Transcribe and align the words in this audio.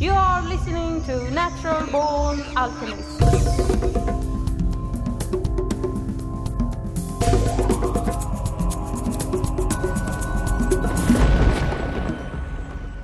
You 0.00 0.12
are 0.12 0.40
listening 0.48 1.04
to 1.04 1.30
Natural 1.30 1.86
Born 1.88 2.40
Alchemist. 2.56 3.20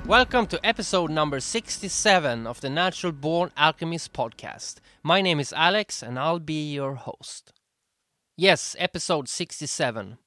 Welcome 0.07 0.47
to 0.47 0.59
episode 0.65 1.11
number 1.11 1.39
67 1.39 2.47
of 2.47 2.61
the 2.61 2.69
Natural 2.71 3.11
Born 3.11 3.51
Alchemist 3.55 4.11
podcast. 4.11 4.77
My 5.03 5.21
name 5.21 5.39
is 5.39 5.53
Alex 5.53 6.01
and 6.01 6.17
I'll 6.17 6.39
be 6.39 6.73
your 6.73 6.95
host. 6.95 7.53
Yes, 8.35 8.75
episode 8.79 9.29
67. 9.29 10.17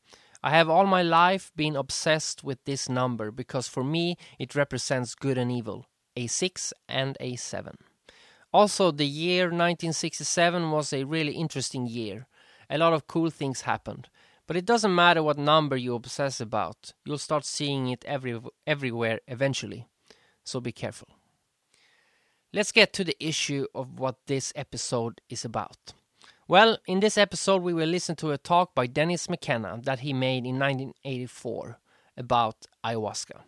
I 0.44 0.50
have 0.50 0.70
all 0.70 0.86
my 0.86 1.02
life 1.02 1.50
been 1.56 1.74
obsessed 1.74 2.44
with 2.44 2.62
this 2.64 2.88
number 2.88 3.32
because 3.32 3.66
for 3.66 3.82
me 3.82 4.16
it 4.38 4.54
represents 4.54 5.16
good 5.16 5.36
and 5.36 5.50
evil, 5.50 5.86
a 6.16 6.26
6 6.26 6.72
and 6.88 7.16
a 7.20 7.36
7. 7.36 7.76
Also, 8.52 8.90
the 8.90 9.06
year 9.06 9.44
1967 9.44 10.70
was 10.70 10.92
a 10.92 11.04
really 11.04 11.32
interesting 11.32 11.86
year. 11.86 12.26
A 12.68 12.78
lot 12.78 12.92
of 12.92 13.06
cool 13.06 13.30
things 13.30 13.62
happened. 13.62 14.08
But 14.46 14.56
it 14.56 14.66
doesn't 14.66 14.94
matter 14.94 15.22
what 15.22 15.38
number 15.38 15.76
you 15.76 15.94
obsess 15.94 16.40
about, 16.40 16.92
you'll 17.04 17.18
start 17.18 17.44
seeing 17.44 17.86
it 17.86 18.04
every, 18.04 18.40
everywhere 18.66 19.20
eventually. 19.28 19.86
So 20.42 20.60
be 20.60 20.72
careful. 20.72 21.06
Let's 22.52 22.72
get 22.72 22.92
to 22.94 23.04
the 23.04 23.16
issue 23.24 23.66
of 23.76 24.00
what 24.00 24.16
this 24.26 24.52
episode 24.56 25.20
is 25.28 25.44
about. 25.44 25.92
Well, 26.48 26.78
in 26.88 26.98
this 26.98 27.16
episode, 27.16 27.62
we 27.62 27.72
will 27.72 27.86
listen 27.86 28.16
to 28.16 28.32
a 28.32 28.38
talk 28.38 28.74
by 28.74 28.88
Dennis 28.88 29.30
McKenna 29.30 29.78
that 29.84 30.00
he 30.00 30.12
made 30.12 30.44
in 30.44 30.58
1984 30.58 31.78
about 32.16 32.66
ayahuasca. 32.84 33.42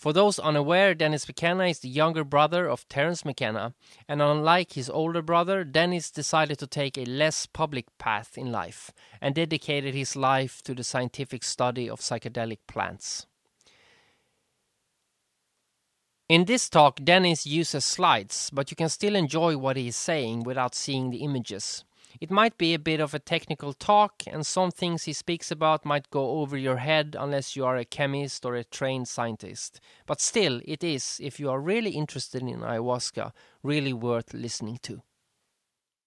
For 0.00 0.14
those 0.14 0.38
unaware, 0.38 0.94
Dennis 0.94 1.28
McKenna 1.28 1.64
is 1.64 1.80
the 1.80 1.88
younger 1.90 2.24
brother 2.24 2.66
of 2.66 2.88
Terence 2.88 3.22
McKenna, 3.22 3.74
and 4.08 4.22
unlike 4.22 4.72
his 4.72 4.88
older 4.88 5.20
brother, 5.20 5.62
Dennis 5.62 6.10
decided 6.10 6.58
to 6.60 6.66
take 6.66 6.96
a 6.96 7.04
less 7.04 7.44
public 7.44 7.84
path 7.98 8.38
in 8.38 8.50
life 8.50 8.92
and 9.20 9.34
dedicated 9.34 9.94
his 9.94 10.16
life 10.16 10.62
to 10.62 10.74
the 10.74 10.84
scientific 10.84 11.44
study 11.44 11.90
of 11.90 12.00
psychedelic 12.00 12.60
plants. 12.66 13.26
In 16.30 16.46
this 16.46 16.70
talk, 16.70 17.04
Dennis 17.04 17.46
uses 17.46 17.84
slides, 17.84 18.48
but 18.54 18.70
you 18.70 18.78
can 18.78 18.88
still 18.88 19.14
enjoy 19.14 19.58
what 19.58 19.76
he 19.76 19.88
is 19.88 19.96
saying 19.96 20.44
without 20.44 20.74
seeing 20.74 21.10
the 21.10 21.18
images. 21.18 21.84
It 22.20 22.30
might 22.30 22.58
be 22.58 22.74
a 22.74 22.78
bit 22.78 23.00
of 23.00 23.14
a 23.14 23.18
technical 23.18 23.72
talk, 23.72 24.22
and 24.26 24.46
some 24.46 24.70
things 24.70 25.04
he 25.04 25.12
speaks 25.12 25.50
about 25.50 25.84
might 25.84 26.10
go 26.10 26.40
over 26.40 26.56
your 26.56 26.78
head 26.78 27.16
unless 27.18 27.54
you 27.54 27.64
are 27.64 27.76
a 27.76 27.84
chemist 27.84 28.44
or 28.44 28.54
a 28.54 28.64
trained 28.64 29.08
scientist. 29.08 29.80
But 30.06 30.20
still, 30.20 30.60
it 30.64 30.82
is, 30.82 31.20
if 31.22 31.38
you 31.38 31.50
are 31.50 31.60
really 31.60 31.90
interested 31.90 32.42
in 32.42 32.60
ayahuasca, 32.60 33.32
really 33.62 33.92
worth 33.92 34.34
listening 34.34 34.78
to. 34.82 35.02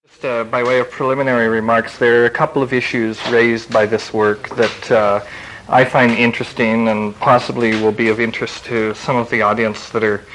Just 0.06 0.26
uh, 0.26 0.44
by 0.44 0.64
way 0.64 0.80
of 0.80 0.92
preliminary 0.92 1.48
remarks, 1.48 1.98
there 1.98 2.22
are 2.22 2.26
a 2.26 2.30
couple 2.30 2.62
of 2.62 2.74
issues 2.74 3.26
raised 3.30 3.72
by 3.72 3.86
this 3.86 4.12
work 4.14 4.50
that 4.58 4.92
uh, 4.92 5.24
I 5.70 5.86
find 5.86 6.12
interesting 6.12 6.90
and 6.90 7.16
possibly 7.16 7.72
will 7.82 7.94
be 7.94 8.10
of 8.10 8.20
interest 8.20 8.66
to 8.66 8.94
some 8.96 9.16
of 9.16 9.30
the 9.30 9.42
audience 9.42 9.90
that 9.92 10.04
are 10.04 10.26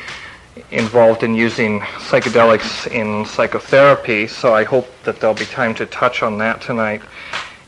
involved 0.70 1.22
in 1.22 1.34
using 1.34 1.80
psychedelics 1.80 2.90
in 2.90 3.24
psychotherapy. 3.26 4.26
So 4.26 4.54
I 4.54 4.64
hope 4.64 4.88
that 5.04 5.20
there'll 5.20 5.34
be 5.34 5.44
time 5.46 5.74
to 5.76 5.86
touch 5.86 6.22
on 6.22 6.38
that 6.38 6.60
tonight. 6.60 7.02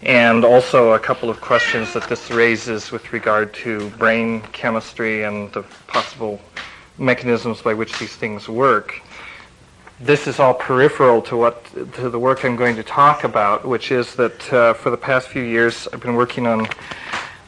And 0.02 0.44
also 0.44 0.92
a 0.92 0.98
couple 0.98 1.28
of 1.28 1.41
questions 1.41 1.92
that 1.92 2.08
this 2.08 2.30
raises 2.30 2.91
with 2.91 3.12
regard 3.12 3.52
to 3.55 3.91
brain 3.91 4.41
chemistry 4.52 5.24
and 5.24 5.52
the 5.52 5.62
possible 5.86 6.41
mechanisms 6.97 7.60
by 7.62 7.74
which 7.74 7.98
these 7.98 8.14
things 8.16 8.48
work. 8.48 9.00
This 10.00 10.27
is 10.27 10.38
all 10.38 10.54
peripheral 10.54 11.20
to 11.22 11.36
what 11.36 11.64
to 11.94 12.08
the 12.08 12.19
work 12.19 12.44
I'm 12.44 12.56
going 12.56 12.77
to 12.77 12.82
talk 12.82 13.25
about, 13.25 13.66
which 13.66 13.92
is 13.92 14.14
that 14.14 14.52
uh, 14.52 14.72
for 14.72 14.88
the 14.88 14.97
past 14.97 15.28
few 15.28 15.43
years 15.43 15.87
I've 15.93 16.00
been 16.00 16.14
working 16.14 16.47
on 16.47 16.66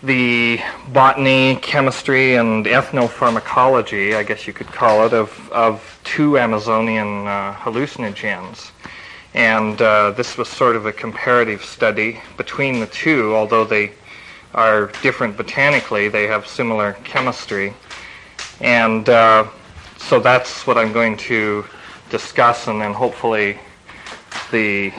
the 0.03 0.61
botany, 0.89 1.57
chemistry, 1.57 2.35
and 2.35 2.67
ethnopharmacology, 2.67 4.17
I 4.17 4.25
guess 4.25 4.47
you 4.47 4.53
could 4.53 4.67
call 4.67 5.07
it, 5.07 5.13
of, 5.13 5.51
of 5.53 6.01
two 6.03 6.39
Amazonian 6.39 7.27
uh, 7.27 7.55
hallucinogens. 7.55 8.73
And 9.35 9.81
uh, 9.81 10.11
this 10.11 10.37
was 10.37 10.49
sort 10.49 10.77
of 10.77 10.87
a 10.87 10.93
comparative 10.93 11.65
study 11.65 12.21
between 12.37 12.81
the 12.81 12.87
two, 12.87 13.35
although 13.35 13.65
they 13.65 13.93
are 14.55 14.89
different 15.03 15.37
botanically, 15.37 16.09
they 16.09 16.27
have 16.27 16.47
similar 16.47 16.95
chemistry. 17.05 17.73
And 18.61 19.09
uh, 19.09 19.49
so 19.97 20.21
that's 20.21 20.67
what 20.67 20.77
I'm 20.77 20.93
going 20.93 21.17
to 21.19 21.65
discuss, 22.11 22.67
and 22.67 22.81
then 22.81 22.93
hopefully 22.93 23.59
the 24.51 24.93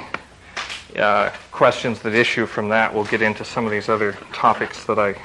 uh, 0.98 1.32
questions 1.52 2.00
that 2.02 2.14
issue 2.14 2.46
from 2.46 2.70
that, 2.70 2.94
we'll 2.94 3.06
get 3.06 3.22
into 3.22 3.44
some 3.44 3.66
of 3.66 3.72
these 3.72 3.90
other 3.90 4.14
topics 4.32 4.86
that 4.86 5.00
I 5.00 5.16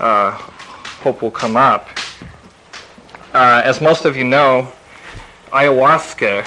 uh, 0.00 0.32
hope 0.32 1.22
will 1.22 1.30
come 1.30 1.56
up. 1.56 1.88
Uh, 3.34 3.62
as 3.64 3.80
most 3.80 4.04
of 4.04 4.16
you 4.16 4.24
know, 4.24 4.72
ayahuasca, 5.50 6.46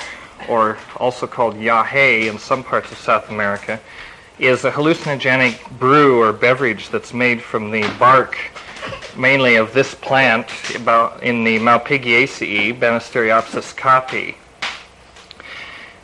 or 0.50 0.78
also 0.98 1.28
called 1.28 1.56
yahe 1.56 2.28
in 2.28 2.38
some 2.38 2.64
parts 2.64 2.92
of 2.92 2.98
South 2.98 3.30
America, 3.30 3.80
is 4.40 4.66
a 4.66 4.72
hallucinogenic 4.72 5.78
brew 5.78 6.22
or 6.22 6.34
beverage 6.34 6.90
that's 6.90 7.14
made 7.14 7.42
from 7.42 7.70
the 7.72 7.82
bark 8.00 8.38
mainly 9.16 9.56
of 9.56 9.74
this 9.74 9.94
plant 9.94 10.50
about 10.76 11.22
in 11.22 11.44
the 11.44 11.60
Malpighiaceae, 11.60 12.80
Banisteriopsis 12.80 13.76
caapi 13.76 14.36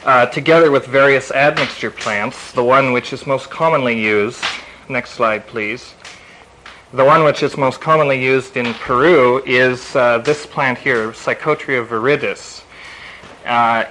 uh, 0.07 0.25
together 0.25 0.71
with 0.71 0.87
various 0.87 1.31
admixture 1.31 1.91
plants. 1.91 2.53
The 2.53 2.63
one 2.63 2.93
which 2.93 3.11
is 3.11 3.27
most 3.27 3.49
commonly 3.49 4.01
used, 4.01 4.43
next 4.87 5.11
slide 5.11 5.45
please, 5.45 5.93
the 6.93 7.03
one 7.03 7.25
which 7.25 7.43
is 7.43 7.57
most 7.57 7.81
commonly 7.81 8.23
used 8.23 8.55
in 8.55 8.73
Peru 8.75 9.43
is 9.45 9.95
uh, 9.97 10.19
this 10.19 10.45
plant 10.45 10.79
here, 10.79 11.09
Psychotria 11.09 11.85
viridis, 11.85 12.63
uh, 13.45 13.83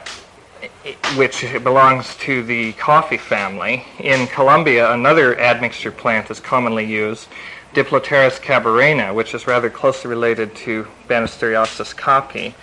which 1.16 1.44
belongs 1.62 2.16
to 2.16 2.42
the 2.42 2.72
coffee 2.72 3.18
family. 3.18 3.84
In 4.00 4.26
Colombia, 4.28 4.92
another 4.92 5.38
admixture 5.38 5.92
plant 5.92 6.30
is 6.30 6.40
commonly 6.40 6.86
used, 6.86 7.28
Diplopterys 7.74 8.40
cabrerana, 8.40 9.14
which 9.14 9.34
is 9.34 9.46
rather 9.46 9.68
closely 9.68 10.08
related 10.08 10.56
to 10.56 10.88
Banisteriopsis 11.08 11.94
caapi. 11.94 12.54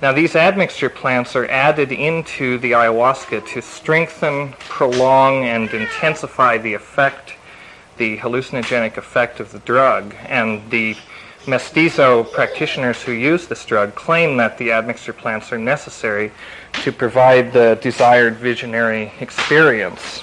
Now, 0.00 0.12
these 0.12 0.36
admixture 0.36 0.90
plants 0.90 1.34
are 1.34 1.46
added 1.46 1.90
into 1.90 2.58
the 2.58 2.70
ayahuasca 2.70 3.48
to 3.48 3.60
strengthen, 3.60 4.52
prolong, 4.60 5.44
and 5.44 5.68
intensify 5.70 6.56
the 6.56 6.74
effect, 6.74 7.32
the 7.96 8.18
hallucinogenic 8.18 8.96
effect 8.96 9.40
of 9.40 9.50
the 9.50 9.58
drug. 9.58 10.14
And 10.26 10.70
the 10.70 10.96
mestizo 11.48 12.22
practitioners 12.22 13.02
who 13.02 13.10
use 13.10 13.48
this 13.48 13.64
drug 13.64 13.96
claim 13.96 14.36
that 14.36 14.56
the 14.56 14.70
admixture 14.70 15.12
plants 15.12 15.50
are 15.50 15.58
necessary 15.58 16.30
to 16.74 16.92
provide 16.92 17.52
the 17.52 17.76
desired 17.82 18.36
visionary 18.36 19.12
experience. 19.18 20.22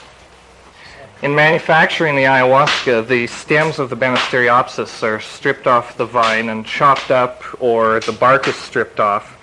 In 1.22 1.36
manufacturing 1.36 2.16
the 2.16 2.24
ayahuasca, 2.24 3.10
the 3.10 3.28
stems 3.28 3.80
of 3.80 3.90
the 3.90 3.98
Banisteriopsis 3.98 5.04
are 5.04 5.20
stripped 5.20 5.68
off 5.68 5.98
the 5.98 6.06
vine 6.06 6.48
and 6.48 6.66
chopped 6.66 7.12
up, 7.12 7.44
or 7.60 8.00
the 8.00 8.14
bark 8.14 8.48
is 8.48 8.56
stripped 8.56 9.02
off 9.02 9.35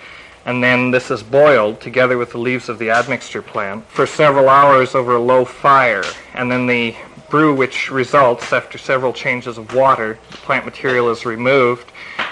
and 0.45 0.63
then 0.63 0.91
this 0.91 1.09
is 1.09 1.23
boiled 1.23 1.79
together 1.79 2.17
with 2.17 2.31
the 2.31 2.37
leaves 2.37 2.69
of 2.69 2.79
the 2.79 2.89
admixture 2.89 3.41
plant 3.41 3.85
for 3.87 4.05
several 4.05 4.49
hours 4.49 4.95
over 4.95 5.15
a 5.15 5.21
low 5.21 5.45
fire, 5.45 6.03
and 6.33 6.51
then 6.51 6.67
the 6.67 6.95
brew 7.29 7.55
which 7.55 7.89
results 7.89 8.53
after 8.53 8.77
several 8.77 9.11
changes 9.11 9.57
of 9.57 9.73
water, 9.73 10.19
the 10.31 10.37
plant 10.37 10.65
material 10.65 11.09
is 11.09 11.25
removed 11.25 11.91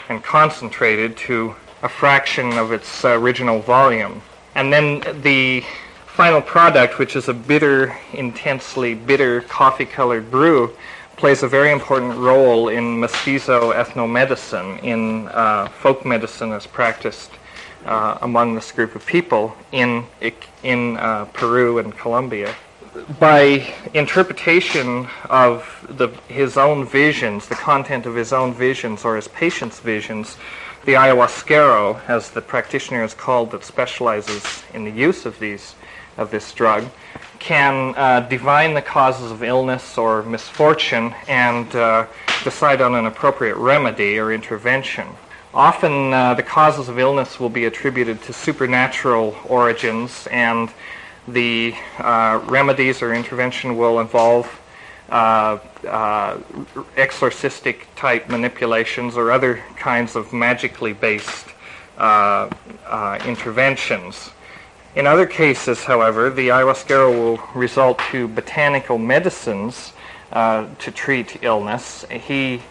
and 0.09 0.23
concentrated 0.23 1.17
to 1.17 1.55
a 1.81 1.89
fraction 1.89 2.53
of 2.57 2.71
its 2.71 3.03
original 3.05 3.59
volume. 3.61 4.21
And 4.53 4.71
then 4.71 5.01
the 5.21 5.63
final 6.05 6.41
product, 6.41 6.99
which 6.99 7.15
is 7.15 7.29
a 7.29 7.33
bitter, 7.33 7.97
intensely 8.13 8.93
bitter 8.93 9.41
coffee-colored 9.41 10.29
brew, 10.29 10.75
plays 11.15 11.43
a 11.43 11.47
very 11.47 11.71
important 11.71 12.15
role 12.17 12.69
in 12.69 12.99
mestizo 12.99 13.71
ethnomedicine, 13.71 14.83
in 14.83 15.27
uh, 15.29 15.67
folk 15.69 16.05
medicine 16.05 16.51
as 16.51 16.67
practiced 16.67 17.31
uh, 17.85 18.17
among 18.21 18.55
this 18.55 18.71
group 18.71 18.95
of 18.95 19.05
people 19.05 19.55
in, 19.71 20.05
in 20.63 20.97
uh, 20.97 21.25
Peru 21.33 21.79
and 21.79 21.97
Colombia. 21.97 22.53
By 23.19 23.73
interpretation 23.93 25.07
of 25.29 25.85
the, 25.89 26.09
his 26.27 26.57
own 26.57 26.85
visions, 26.85 27.47
the 27.47 27.55
content 27.55 28.05
of 28.05 28.15
his 28.15 28.33
own 28.33 28.53
visions 28.53 29.05
or 29.05 29.15
his 29.15 29.29
patient's 29.29 29.79
visions, 29.79 30.37
the 30.83 30.93
ayahuasquero, 30.93 32.01
as 32.09 32.31
the 32.31 32.41
practitioner 32.41 33.03
is 33.03 33.13
called 33.13 33.51
that 33.51 33.63
specializes 33.63 34.63
in 34.73 34.83
the 34.83 34.91
use 34.91 35.25
of 35.25 35.39
these 35.39 35.75
of 36.17 36.31
this 36.31 36.53
drug, 36.53 36.85
can 37.39 37.95
uh, 37.95 38.19
divine 38.21 38.73
the 38.73 38.81
causes 38.81 39.31
of 39.31 39.43
illness 39.43 39.97
or 39.97 40.23
misfortune 40.23 41.15
and 41.27 41.75
uh, 41.75 42.05
decide 42.43 42.81
on 42.81 42.93
an 42.95 43.05
appropriate 43.05 43.55
remedy 43.55 44.19
or 44.19 44.31
intervention. 44.31 45.07
Often 45.53 46.13
uh, 46.13 46.33
the 46.35 46.43
causes 46.43 46.87
of 46.87 46.97
illness 46.97 47.37
will 47.37 47.49
be 47.49 47.65
attributed 47.65 48.21
to 48.23 48.31
supernatural 48.31 49.35
origins, 49.45 50.25
and 50.31 50.71
the 51.27 51.75
uh, 51.99 52.39
remedies 52.45 53.01
or 53.01 53.13
intervention 53.13 53.75
will 53.75 53.99
involve 53.99 54.61
uh, 55.09 55.59
uh, 55.85 56.37
exorcistic 56.95 57.85
type 57.97 58.29
manipulations 58.29 59.17
or 59.17 59.29
other 59.29 59.61
kinds 59.75 60.15
of 60.15 60.31
magically 60.31 60.93
based 60.93 61.47
uh, 61.97 62.49
uh, 62.87 63.19
interventions. 63.25 64.31
In 64.95 65.05
other 65.05 65.25
cases, 65.25 65.83
however, 65.83 66.29
the 66.29 66.47
ayahuasca 66.47 67.13
will 67.13 67.45
result 67.59 67.99
to 68.11 68.29
botanical 68.29 68.97
medicines 68.97 69.91
to 70.31 70.91
treat 70.93 71.43
illness. 71.43 72.05
He, 72.09 72.61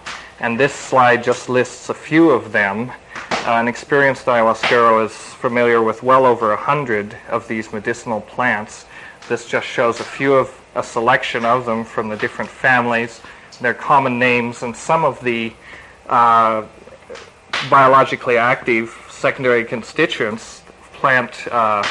and 0.40 0.58
this 0.58 0.74
slide 0.74 1.22
just 1.22 1.48
lists 1.48 1.90
a 1.90 1.94
few 1.94 2.30
of 2.30 2.50
them. 2.50 2.90
Uh, 3.30 3.52
an 3.52 3.68
experienced 3.68 4.26
ayahuasquero 4.26 5.04
is 5.04 5.12
familiar 5.12 5.82
with 5.82 6.02
well 6.02 6.24
over 6.24 6.52
a 6.52 6.56
hundred 6.56 7.16
of 7.28 7.46
these 7.46 7.72
medicinal 7.72 8.22
plants. 8.22 8.86
This 9.28 9.46
just 9.46 9.66
shows 9.66 10.00
a 10.00 10.04
few 10.04 10.34
of 10.34 10.58
a 10.74 10.82
selection 10.82 11.44
of 11.44 11.66
them 11.66 11.84
from 11.84 12.08
the 12.08 12.16
different 12.16 12.50
families, 12.50 13.20
their 13.60 13.74
common 13.74 14.18
names, 14.18 14.62
and 14.62 14.74
some 14.74 15.04
of 15.04 15.22
the 15.22 15.52
uh, 16.08 16.64
biologically 17.68 18.38
active 18.38 18.96
secondary 19.10 19.64
constituents, 19.64 20.62
plant, 20.94 21.46
uh, 21.50 21.82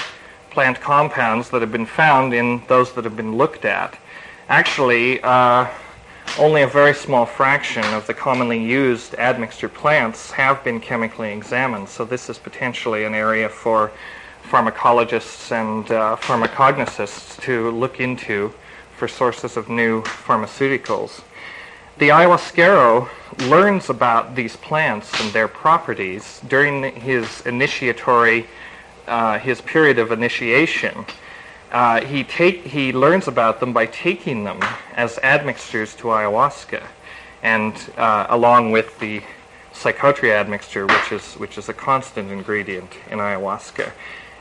plant 0.49 0.81
compounds 0.81 1.49
that 1.51 1.61
have 1.61 1.71
been 1.71 1.85
found 1.85 2.33
in 2.33 2.63
those 2.67 2.93
that 2.93 3.03
have 3.03 3.15
been 3.15 3.37
looked 3.37 3.65
at. 3.65 3.97
Actually, 4.49 5.21
uh, 5.21 5.67
only 6.37 6.61
a 6.61 6.67
very 6.67 6.93
small 6.93 7.25
fraction 7.25 7.83
of 7.93 8.05
the 8.05 8.13
commonly 8.13 8.61
used 8.61 9.15
admixture 9.15 9.69
plants 9.69 10.31
have 10.31 10.63
been 10.63 10.79
chemically 10.79 11.31
examined, 11.31 11.89
so 11.89 12.05
this 12.05 12.29
is 12.29 12.37
potentially 12.37 13.05
an 13.05 13.15
area 13.15 13.49
for 13.49 13.91
pharmacologists 14.43 15.51
and 15.51 15.91
uh, 15.91 16.15
pharmacognosists 16.17 17.41
to 17.41 17.71
look 17.71 17.99
into 17.99 18.53
for 18.97 19.07
sources 19.07 19.57
of 19.57 19.69
new 19.69 20.01
pharmaceuticals. 20.03 21.21
The 21.97 22.09
ayahuasquero 22.09 23.09
learns 23.49 23.89
about 23.89 24.35
these 24.35 24.55
plants 24.55 25.11
and 25.21 25.33
their 25.33 25.47
properties 25.47 26.41
during 26.47 26.95
his 26.95 27.41
initiatory, 27.45 28.45
uh, 29.07 29.39
his 29.39 29.61
period 29.61 29.99
of 29.99 30.11
initiation. 30.11 31.05
Uh, 31.71 32.01
he, 32.01 32.23
take, 32.23 32.65
he 32.65 32.91
learns 32.91 33.27
about 33.27 33.59
them 33.59 33.73
by 33.73 33.85
taking 33.85 34.43
them 34.43 34.59
as 34.95 35.19
admixtures 35.19 35.95
to 35.95 36.05
ayahuasca, 36.05 36.81
and 37.43 37.75
uh, 37.97 38.25
along 38.29 38.71
with 38.71 38.97
the 38.99 39.21
psychotria 39.71 40.33
admixture, 40.33 40.87
which 40.87 41.11
is, 41.11 41.35
which 41.35 41.57
is 41.57 41.69
a 41.69 41.73
constant 41.73 42.31
ingredient 42.31 42.91
in 43.11 43.19
ayahuasca. 43.19 43.91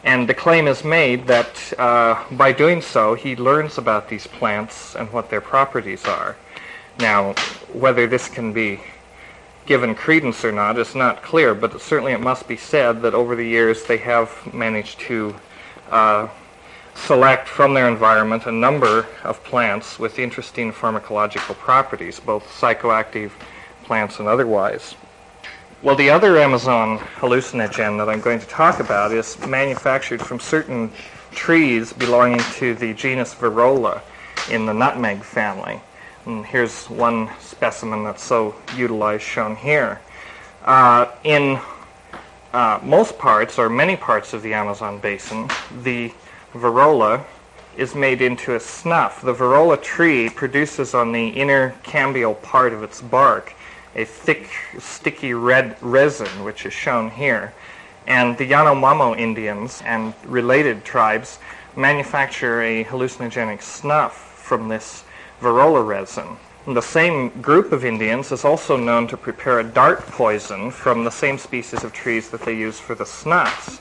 And 0.04 0.28
the 0.28 0.34
claim 0.34 0.66
is 0.66 0.84
made 0.84 1.26
that 1.26 1.72
uh, 1.78 2.25
by 2.30 2.52
doing 2.52 2.80
so, 2.80 3.14
he 3.14 3.36
learns 3.36 3.78
about 3.78 4.08
these 4.08 4.26
plants 4.26 4.96
and 4.96 5.12
what 5.12 5.28
their 5.28 5.40
properties 5.40 6.06
are. 6.06 6.36
Now, 6.98 7.34
whether 7.72 8.06
this 8.06 8.28
can 8.28 8.52
be 8.52 8.81
given 9.66 9.94
credence 9.94 10.44
or 10.44 10.52
not 10.52 10.78
is 10.78 10.94
not 10.94 11.22
clear, 11.22 11.54
but 11.54 11.78
certainly 11.81 12.12
it 12.12 12.20
must 12.20 12.48
be 12.48 12.56
said 12.56 13.02
that 13.02 13.12
over 13.12 13.36
the 13.36 13.46
years 13.46 13.84
they 13.84 13.98
have 13.98 14.32
managed 14.54 14.98
to 15.00 15.34
uh, 15.90 16.28
select 16.98 17.48
from 17.48 17.74
their 17.74 17.88
environment 17.88 18.46
a 18.46 18.52
number 18.52 19.06
of 19.24 19.42
plants 19.44 19.98
with 19.98 20.18
interesting 20.18 20.72
pharmacological 20.72 21.54
properties, 21.56 22.20
both 22.20 22.44
psychoactive 22.44 23.30
plants 23.84 24.18
and 24.18 24.28
otherwise. 24.28 24.94
Well, 25.80 25.94
the 25.94 26.10
other 26.10 26.36
Amazon 26.38 26.98
hallucinogen 26.98 27.98
that 27.98 28.08
I'm 28.08 28.20
going 28.20 28.40
to 28.40 28.46
talk 28.46 28.80
about 28.80 29.12
is 29.12 29.38
manufactured 29.46 30.20
from 30.20 30.40
certain 30.40 30.90
trees 31.30 31.92
belonging 31.92 32.40
to 32.54 32.74
the 32.74 32.92
genus 32.94 33.34
Virola 33.34 34.02
in 34.50 34.66
the 34.66 34.74
nutmeg 34.74 35.22
family. 35.22 35.80
And 36.26 36.44
here's 36.44 36.86
one 36.86 37.30
specimen 37.38 38.02
that's 38.02 38.24
so 38.24 38.56
utilized 38.76 39.22
shown 39.22 39.54
here. 39.56 40.00
Uh, 40.64 41.06
in 41.22 41.60
uh, 42.52 42.80
most 42.82 43.16
parts, 43.18 43.58
or 43.58 43.68
many 43.68 43.96
parts 43.96 44.32
of 44.32 44.42
the 44.42 44.52
Amazon 44.52 44.98
basin, 44.98 45.48
the 45.82 46.12
Virola 46.54 47.24
is 47.76 47.94
made 47.94 48.22
into 48.22 48.54
a 48.54 48.60
snuff. 48.60 49.20
The 49.20 49.34
Virola 49.34 49.80
tree 49.82 50.28
produces 50.30 50.94
on 50.94 51.12
the 51.12 51.28
inner 51.28 51.74
cambial 51.82 52.34
part 52.34 52.72
of 52.72 52.82
its 52.82 53.02
bark 53.02 53.54
a 53.94 54.04
thick, 54.04 54.48
sticky 54.78 55.34
red 55.34 55.76
resin, 55.80 56.44
which 56.44 56.64
is 56.64 56.72
shown 56.72 57.10
here. 57.10 57.52
And 58.06 58.38
the 58.38 58.48
Yanomamo 58.48 59.18
Indians 59.18 59.82
and 59.84 60.14
related 60.24 60.84
tribes 60.84 61.38
manufacture 61.76 62.62
a 62.62 62.84
hallucinogenic 62.84 63.60
snuff 63.60 64.16
from 64.16 64.68
this 64.68 65.04
Virola 65.40 65.86
resin. 65.86 66.36
And 66.66 66.76
the 66.76 66.82
same 66.82 67.30
group 67.42 67.72
of 67.72 67.84
Indians 67.84 68.32
is 68.32 68.44
also 68.44 68.76
known 68.76 69.06
to 69.08 69.16
prepare 69.16 69.60
a 69.60 69.64
dart 69.64 70.06
poison 70.06 70.70
from 70.70 71.04
the 71.04 71.10
same 71.10 71.38
species 71.38 71.84
of 71.84 71.92
trees 71.92 72.30
that 72.30 72.42
they 72.42 72.56
use 72.56 72.78
for 72.78 72.94
the 72.94 73.06
snuffs. 73.06 73.80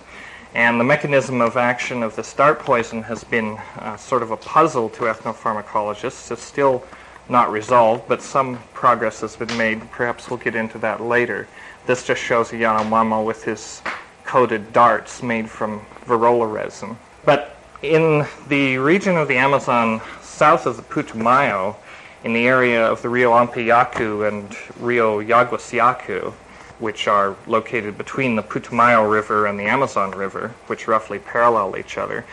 And 0.53 0.79
the 0.79 0.83
mechanism 0.83 1.41
of 1.41 1.57
action 1.57 2.03
of 2.03 2.15
this 2.15 2.33
dart 2.33 2.59
poison 2.59 3.03
has 3.03 3.23
been 3.23 3.57
uh, 3.79 3.97
sort 3.97 4.23
of 4.23 4.31
a 4.31 4.37
puzzle 4.37 4.89
to 4.89 5.03
ethnopharmacologists. 5.03 6.31
It's 6.31 6.41
still 6.41 6.83
not 7.29 7.51
resolved, 7.51 8.07
but 8.07 8.21
some 8.21 8.59
progress 8.73 9.21
has 9.21 9.35
been 9.35 9.55
made. 9.57 9.91
Perhaps 9.91 10.29
we'll 10.29 10.39
get 10.39 10.55
into 10.55 10.77
that 10.79 11.01
later. 11.01 11.47
This 11.85 12.05
just 12.05 12.21
shows 12.21 12.51
a 12.53 12.55
Yanomamo 12.55 13.25
with 13.25 13.43
his 13.43 13.81
coated 14.23 14.73
darts 14.73 15.21
made 15.21 15.49
from 15.49 15.81
Virola 16.05 16.51
resin. 16.51 16.97
But 17.25 17.55
in 17.81 18.25
the 18.47 18.77
region 18.77 19.17
of 19.17 19.27
the 19.27 19.37
Amazon 19.37 20.01
south 20.21 20.65
of 20.65 20.77
the 20.77 20.83
Putumayo, 20.83 21.75
in 22.23 22.33
the 22.33 22.47
area 22.47 22.85
of 22.85 23.01
the 23.01 23.09
Rio 23.09 23.31
Ampiyacu 23.31 24.27
and 24.27 24.55
Rio 24.79 25.21
Yaguasyacu, 25.21 26.33
which 26.79 27.07
are 27.07 27.35
located 27.47 27.97
between 27.97 28.35
the 28.35 28.43
Putumayo 28.43 29.09
River 29.09 29.47
and 29.47 29.59
the 29.59 29.63
Amazon 29.63 30.11
River, 30.11 30.53
which 30.67 30.87
roughly 30.87 31.19
parallel 31.19 31.77
each 31.77 31.97
other. 31.97 32.25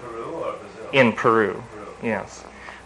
Peru 0.00 0.24
or 0.24 0.52
Brazil? 0.54 0.90
In 0.92 1.12
Peru, 1.12 1.62
Peru. 1.72 1.86
yes. 2.02 2.44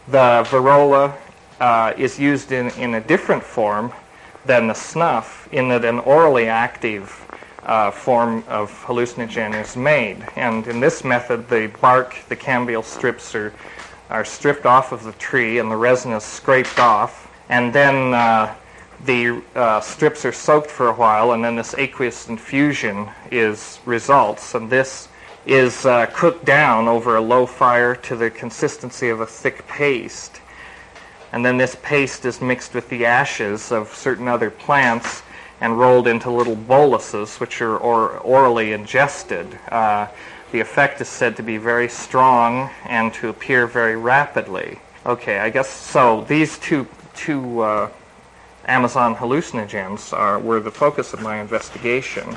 The 0.08 0.44
Virola 0.48 1.14
uh, 1.60 1.92
is 1.96 2.18
used 2.18 2.52
in, 2.52 2.70
in 2.70 2.94
a 2.94 3.00
different 3.00 3.42
form 3.42 3.92
than 4.44 4.66
the 4.66 4.74
snuff, 4.74 5.48
in 5.52 5.68
that 5.68 5.84
an 5.84 6.00
orally 6.00 6.48
active 6.48 7.18
uh, 7.64 7.90
form 7.90 8.42
of 8.48 8.72
hallucinogen 8.84 9.60
is 9.60 9.76
made. 9.76 10.26
And 10.36 10.66
in 10.66 10.80
this 10.80 11.04
method, 11.04 11.48
the 11.48 11.70
bark, 11.80 12.16
the 12.28 12.36
cambial 12.36 12.82
strips 12.82 13.34
are, 13.34 13.52
are 14.10 14.24
stripped 14.24 14.66
off 14.66 14.92
of 14.92 15.04
the 15.04 15.12
tree 15.12 15.58
and 15.58 15.70
the 15.70 15.76
resin 15.76 16.12
is 16.12 16.24
scraped 16.24 16.78
off. 16.78 17.30
And 17.48 17.72
then 17.72 18.14
uh, 18.14 18.54
the 19.04 19.42
uh, 19.54 19.80
strips 19.80 20.24
are 20.24 20.32
soaked 20.32 20.70
for 20.70 20.88
a 20.88 20.94
while, 20.94 21.32
and 21.32 21.44
then 21.44 21.56
this 21.56 21.74
aqueous 21.74 22.28
infusion 22.28 23.08
is 23.30 23.80
results. 23.84 24.54
And 24.54 24.70
this 24.70 25.08
is 25.46 25.84
uh, 25.86 26.06
cooked 26.06 26.44
down 26.44 26.88
over 26.88 27.16
a 27.16 27.20
low 27.20 27.46
fire 27.46 27.96
to 27.96 28.16
the 28.16 28.30
consistency 28.30 29.08
of 29.08 29.20
a 29.20 29.26
thick 29.26 29.66
paste 29.66 30.40
and 31.32 31.44
then 31.44 31.56
this 31.56 31.76
paste 31.82 32.26
is 32.26 32.40
mixed 32.42 32.74
with 32.74 32.88
the 32.90 33.06
ashes 33.06 33.72
of 33.72 33.88
certain 33.94 34.28
other 34.28 34.50
plants 34.50 35.22
and 35.62 35.78
rolled 35.78 36.06
into 36.06 36.30
little 36.30 36.54
boluses, 36.56 37.40
which 37.40 37.62
are 37.62 37.78
or, 37.78 38.18
orally 38.18 38.72
ingested. 38.72 39.58
Uh, 39.70 40.08
the 40.52 40.60
effect 40.60 41.00
is 41.00 41.08
said 41.08 41.34
to 41.36 41.42
be 41.42 41.56
very 41.56 41.88
strong 41.88 42.70
and 42.84 43.14
to 43.14 43.30
appear 43.30 43.66
very 43.66 43.96
rapidly. 43.96 44.78
Okay, 45.06 45.38
I 45.38 45.48
guess 45.48 45.70
so. 45.70 46.24
These 46.28 46.58
two 46.58 46.86
two 47.14 47.60
uh, 47.60 47.90
Amazon 48.66 49.14
hallucinogens 49.14 50.12
are 50.12 50.38
were 50.38 50.60
the 50.60 50.70
focus 50.70 51.12
of 51.12 51.22
my 51.22 51.40
investigation, 51.40 52.36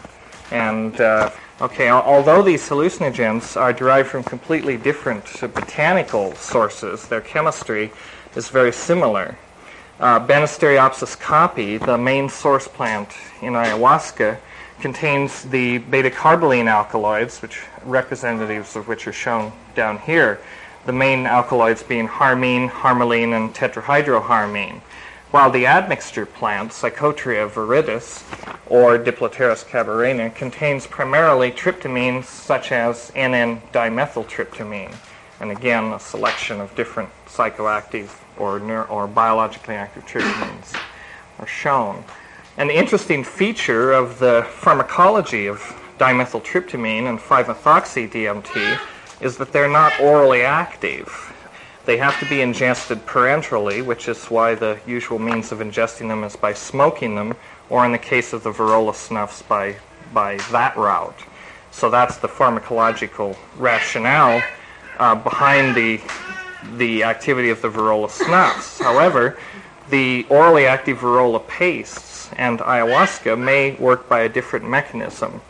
and. 0.51 0.99
Uh, 0.99 1.31
Okay, 1.61 1.89
although 1.89 2.41
these 2.41 2.67
hallucinogens 2.67 3.55
are 3.55 3.71
derived 3.71 4.09
from 4.09 4.23
completely 4.23 4.75
different 4.75 5.23
botanical 5.53 6.35
sources, 6.35 7.07
their 7.07 7.21
chemistry 7.21 7.93
is 8.35 8.49
very 8.49 8.73
similar. 8.73 9.37
Uh, 9.97 10.19
Banisteriopsis 10.19 11.17
caapi, 11.17 11.79
the 11.79 11.97
main 11.97 12.27
source 12.27 12.67
plant 12.67 13.07
in 13.41 13.53
ayahuasca, 13.53 14.37
contains 14.81 15.43
the 15.43 15.77
beta 15.77 16.09
carboline 16.09 16.67
alkaloids, 16.67 17.41
which 17.41 17.61
representatives 17.85 18.75
of 18.75 18.89
which 18.89 19.07
are 19.07 19.13
shown 19.13 19.53
down 19.75 19.97
here. 19.99 20.41
The 20.85 20.91
main 20.91 21.25
alkaloids 21.25 21.83
being 21.83 22.07
harmine, 22.07 22.67
harmaline, 22.67 23.33
and 23.33 23.55
tetrahydroharmine. 23.55 24.81
While 25.35 25.51
the 25.51 25.65
admixture 25.65 26.25
plant, 26.25 26.71
Psychotria 26.71 27.49
viridis, 27.49 28.23
or 28.67 28.97
Diplopterys 28.97 29.65
cabrerana, 29.65 30.33
contains 30.33 30.87
primarily 30.87 31.51
tryptamines 31.51 32.23
such 32.23 32.71
as 32.71 33.11
NN-dimethyltryptamine, 33.17 34.95
and 35.41 35.51
again 35.51 35.91
a 35.91 35.99
selection 35.99 36.61
of 36.61 36.73
different 36.77 37.09
psychoactive 37.27 38.11
or, 38.37 38.61
or 38.87 39.07
biologically 39.07 39.75
active 39.75 40.05
tryptamines 40.05 40.81
are 41.39 41.47
shown. 41.47 42.05
An 42.55 42.69
interesting 42.69 43.25
feature 43.25 43.91
of 43.91 44.19
the 44.19 44.47
pharmacology 44.49 45.47
of 45.47 45.59
dimethyltryptamine 45.99 47.09
and 47.09 47.19
5-methoxy-DMT 47.19 48.79
is 49.19 49.35
that 49.35 49.51
they're 49.51 49.67
not 49.67 49.99
orally 49.99 50.43
active. 50.43 51.34
They 51.85 51.97
have 51.97 52.19
to 52.19 52.25
be 52.25 52.41
ingested 52.41 53.05
parenterally, 53.05 53.85
which 53.85 54.07
is 54.07 54.25
why 54.25 54.55
the 54.55 54.79
usual 54.87 55.19
means 55.19 55.51
of 55.51 55.59
ingesting 55.59 56.07
them 56.07 56.23
is 56.23 56.35
by 56.35 56.53
smoking 56.53 57.15
them, 57.15 57.35
or 57.69 57.85
in 57.85 57.91
the 57.91 57.99
case 57.99 58.33
of 58.33 58.41
the 58.43 58.51
Virola 58.51 58.95
snuffs, 58.95 59.43
by, 59.43 59.75
by 60.11 60.37
that 60.51 60.75
route. 60.75 61.19
So 61.69 61.89
that's 61.89 62.17
the 62.17 62.27
pharmacological 62.27 63.37
rationale 63.57 64.41
uh, 64.97 65.15
behind 65.15 65.75
the, 65.75 66.01
the 66.77 67.03
activity 67.03 67.49
of 67.49 67.61
the 67.61 67.69
Virola 67.69 68.09
snuffs. 68.09 68.79
However, 68.79 69.37
the 69.89 70.25
orally 70.29 70.65
active 70.65 70.99
Virola 70.99 71.47
pastes 71.47 72.31
and 72.37 72.59
ayahuasca 72.59 73.37
may 73.37 73.73
work 73.73 74.09
by 74.09 74.21
a 74.21 74.29
different 74.29 74.67
mechanism 74.67 75.41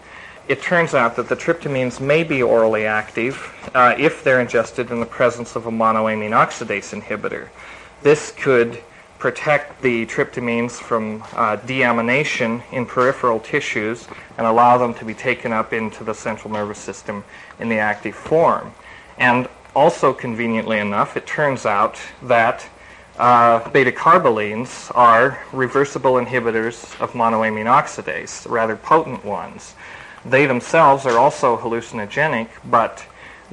it 0.48 0.62
turns 0.62 0.94
out 0.94 1.16
that 1.16 1.28
the 1.28 1.36
tryptamines 1.36 2.00
may 2.00 2.24
be 2.24 2.44
orally 2.44 2.86
active 2.86 3.54
uh, 3.74 3.96
if 3.98 4.24
they're 4.24 4.42
ingested 4.42 4.92
in 4.92 5.00
the 5.00 5.06
presence 5.06 5.56
of 5.56 5.66
a 5.66 5.72
monoamine 5.72 6.32
oxidase 6.32 7.00
inhibitor. 7.00 7.50
This 8.04 8.32
could 8.32 8.82
protect 9.18 9.82
the 9.82 10.06
tryptamines 10.06 10.74
from 10.74 11.24
uh, 11.34 11.58
deamination 11.58 12.62
in 12.72 12.86
peripheral 12.86 13.40
tissues 13.40 14.08
and 14.38 14.46
allow 14.46 14.78
them 14.78 14.94
to 14.94 15.06
be 15.06 15.14
taken 15.14 15.52
up 15.52 15.74
into 15.74 16.04
the 16.04 16.14
central 16.14 16.54
nervous 16.54 16.78
system 16.78 17.24
in 17.60 17.70
the 17.70 17.80
active 17.80 18.16
form. 18.16 18.72
And 19.18 19.48
also 19.75 20.14
conveniently 20.14 20.78
enough, 20.78 21.18
it 21.18 21.25
turns 21.25 21.66
out 21.66 22.00
that 22.24 22.68
uh, 23.18 23.68
beta 23.70 23.92
carbolines 23.92 24.92
are 24.94 25.40
reversible 25.54 26.14
inhibitors 26.14 27.00
of 27.02 27.14
monoamine 27.14 27.66
oxidase, 27.66 28.48
rather 28.50 28.75
potent 28.75 29.24
ones. 29.24 29.74
They 30.25 30.48
themselves 30.48 31.05
are 31.05 31.20
also 31.20 31.55
hallucinogenic, 31.55 32.50
but 32.65 33.05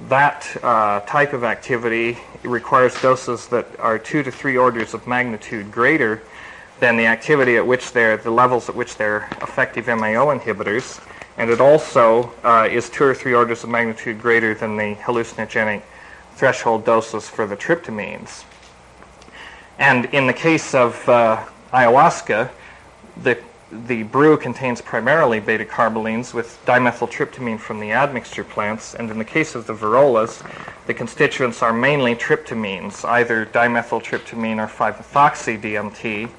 that 0.08 0.56
uh, 0.62 1.00
type 1.00 1.34
of 1.34 1.44
activity 1.44 2.16
requires 2.42 3.00
doses 3.02 3.46
that 3.48 3.66
are 3.78 3.98
two 3.98 4.22
to 4.22 4.30
three 4.30 4.56
orders 4.56 4.94
of 4.94 5.06
magnitude 5.06 5.70
greater 5.70 6.22
than 6.80 6.96
the 6.96 7.06
activity 7.06 7.56
at 7.56 7.66
which 7.66 7.92
they're, 7.92 8.16
the 8.16 8.30
levels 8.30 8.70
at 8.70 8.74
which 8.74 8.96
they're 8.96 9.28
effective 9.42 9.86
MAO 9.86 10.34
inhibitors. 10.34 11.06
And 11.36 11.50
it 11.50 11.60
also 11.60 12.32
uh, 12.42 12.68
is 12.70 12.88
two 12.88 13.04
or 13.04 13.14
three 13.14 13.34
orders 13.34 13.64
of 13.64 13.70
magnitude 13.70 14.20
greater 14.20 14.54
than 14.54 14.76
the 14.76 14.94
hallucinogenic 14.96 15.82
threshold 16.36 16.86
doses 16.86 17.28
for 17.28 17.46
the 17.46 17.56
tryptamines. 17.56 18.44
And 19.78 20.06
in 20.06 20.26
the 20.26 20.32
case 20.32 20.74
of 20.74 21.06
uh, 21.08 21.44
ayahuasca, 21.72 22.50
the 23.22 23.38
the 23.86 24.02
brew 24.04 24.36
contains 24.36 24.80
primarily 24.82 25.40
beta 25.40 25.64
carbolines 25.64 26.34
with 26.34 26.62
dimethyltryptamine 26.66 27.58
from 27.58 27.80
the 27.80 27.90
admixture 27.90 28.44
plants, 28.44 28.94
and 28.94 29.10
in 29.10 29.18
the 29.18 29.24
case 29.24 29.54
of 29.54 29.66
the 29.66 29.72
Virolas, 29.72 30.42
the 30.86 30.94
constituents 30.94 31.62
are 31.62 31.72
mainly 31.72 32.14
tryptamines, 32.14 33.04
either 33.08 33.46
dimethyltryptamine 33.46 34.58
or 34.58 34.68
5-methoxy-DMT, 34.68 36.30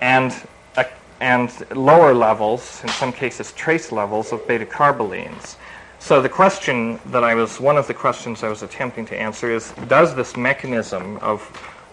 and, 0.00 0.46
uh, 0.76 0.84
and 1.20 1.66
lower 1.74 2.12
levels, 2.12 2.82
in 2.82 2.88
some 2.90 3.12
cases 3.12 3.52
trace 3.52 3.90
levels, 3.90 4.32
of 4.32 4.46
beta 4.46 4.66
carbolines. 4.66 5.56
So 6.00 6.22
the 6.22 6.28
question 6.28 7.00
that 7.06 7.24
I 7.24 7.34
was, 7.34 7.58
one 7.58 7.76
of 7.76 7.86
the 7.86 7.94
questions 7.94 8.42
I 8.42 8.48
was 8.48 8.62
attempting 8.62 9.06
to 9.06 9.18
answer 9.18 9.50
is, 9.50 9.72
does 9.88 10.14
this 10.14 10.36
mechanism 10.36 11.16
of 11.18 11.42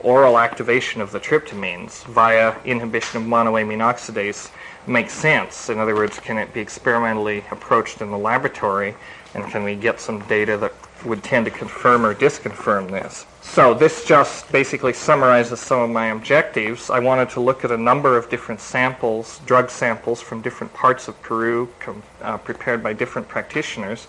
oral 0.01 0.37
activation 0.37 1.01
of 1.01 1.11
the 1.11 1.19
tryptamines 1.19 2.05
via 2.05 2.55
inhibition 2.65 3.21
of 3.21 3.27
monoamine 3.27 3.79
oxidase 3.79 4.51
make 4.87 5.09
sense? 5.09 5.69
In 5.69 5.79
other 5.79 5.95
words, 5.95 6.19
can 6.19 6.37
it 6.37 6.53
be 6.53 6.59
experimentally 6.59 7.43
approached 7.51 8.01
in 8.01 8.11
the 8.11 8.17
laboratory, 8.17 8.95
and 9.33 9.43
can 9.45 9.63
we 9.63 9.75
get 9.75 9.99
some 9.99 10.19
data 10.27 10.57
that 10.57 10.73
would 11.05 11.23
tend 11.23 11.45
to 11.45 11.51
confirm 11.51 12.05
or 12.05 12.13
disconfirm 12.13 12.89
this? 12.89 13.25
So 13.41 13.73
this 13.73 14.03
just 14.05 14.51
basically 14.51 14.93
summarizes 14.93 15.59
some 15.59 15.79
of 15.79 15.89
my 15.89 16.07
objectives. 16.07 16.89
I 16.89 16.99
wanted 16.99 17.29
to 17.31 17.39
look 17.39 17.63
at 17.63 17.71
a 17.71 17.77
number 17.77 18.17
of 18.17 18.29
different 18.29 18.59
samples, 18.59 19.39
drug 19.45 19.69
samples 19.69 20.21
from 20.21 20.41
different 20.41 20.73
parts 20.73 21.07
of 21.07 21.21
Peru, 21.21 21.69
com- 21.79 22.03
uh, 22.21 22.37
prepared 22.37 22.83
by 22.83 22.93
different 22.93 23.27
practitioners, 23.27 24.07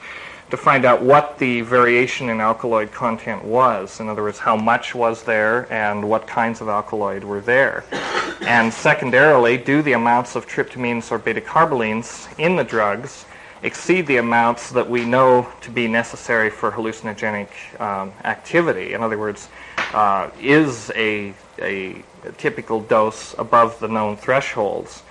to 0.50 0.56
find 0.56 0.84
out 0.84 1.02
what 1.02 1.38
the 1.38 1.60
variation 1.62 2.28
in 2.28 2.40
alkaloid 2.40 2.92
content 2.92 3.44
was. 3.44 3.98
In 3.98 4.08
other 4.08 4.22
words, 4.22 4.38
how 4.38 4.56
much 4.56 4.94
was 4.94 5.24
there 5.24 5.70
and 5.72 6.08
what 6.08 6.26
kinds 6.26 6.60
of 6.60 6.68
alkaloid 6.68 7.24
were 7.24 7.40
there. 7.40 7.84
And 8.42 8.72
secondarily, 8.72 9.56
do 9.56 9.82
the 9.82 9.92
amounts 9.92 10.36
of 10.36 10.46
tryptamines 10.46 11.10
or 11.10 11.18
beta 11.18 11.40
carbolines 11.40 12.28
in 12.38 12.56
the 12.56 12.64
drugs 12.64 13.26
exceed 13.62 14.06
the 14.06 14.18
amounts 14.18 14.70
that 14.70 14.88
we 14.88 15.04
know 15.04 15.48
to 15.62 15.70
be 15.70 15.88
necessary 15.88 16.50
for 16.50 16.70
hallucinogenic 16.70 17.80
um, 17.80 18.12
activity? 18.24 18.92
In 18.92 19.02
other 19.02 19.18
words, 19.18 19.48
uh, 19.92 20.30
is 20.40 20.92
a, 20.94 21.34
a 21.58 22.02
typical 22.38 22.80
dose 22.80 23.34
above 23.38 23.80
the 23.80 23.88
known 23.88 24.16
thresholds? 24.16 25.02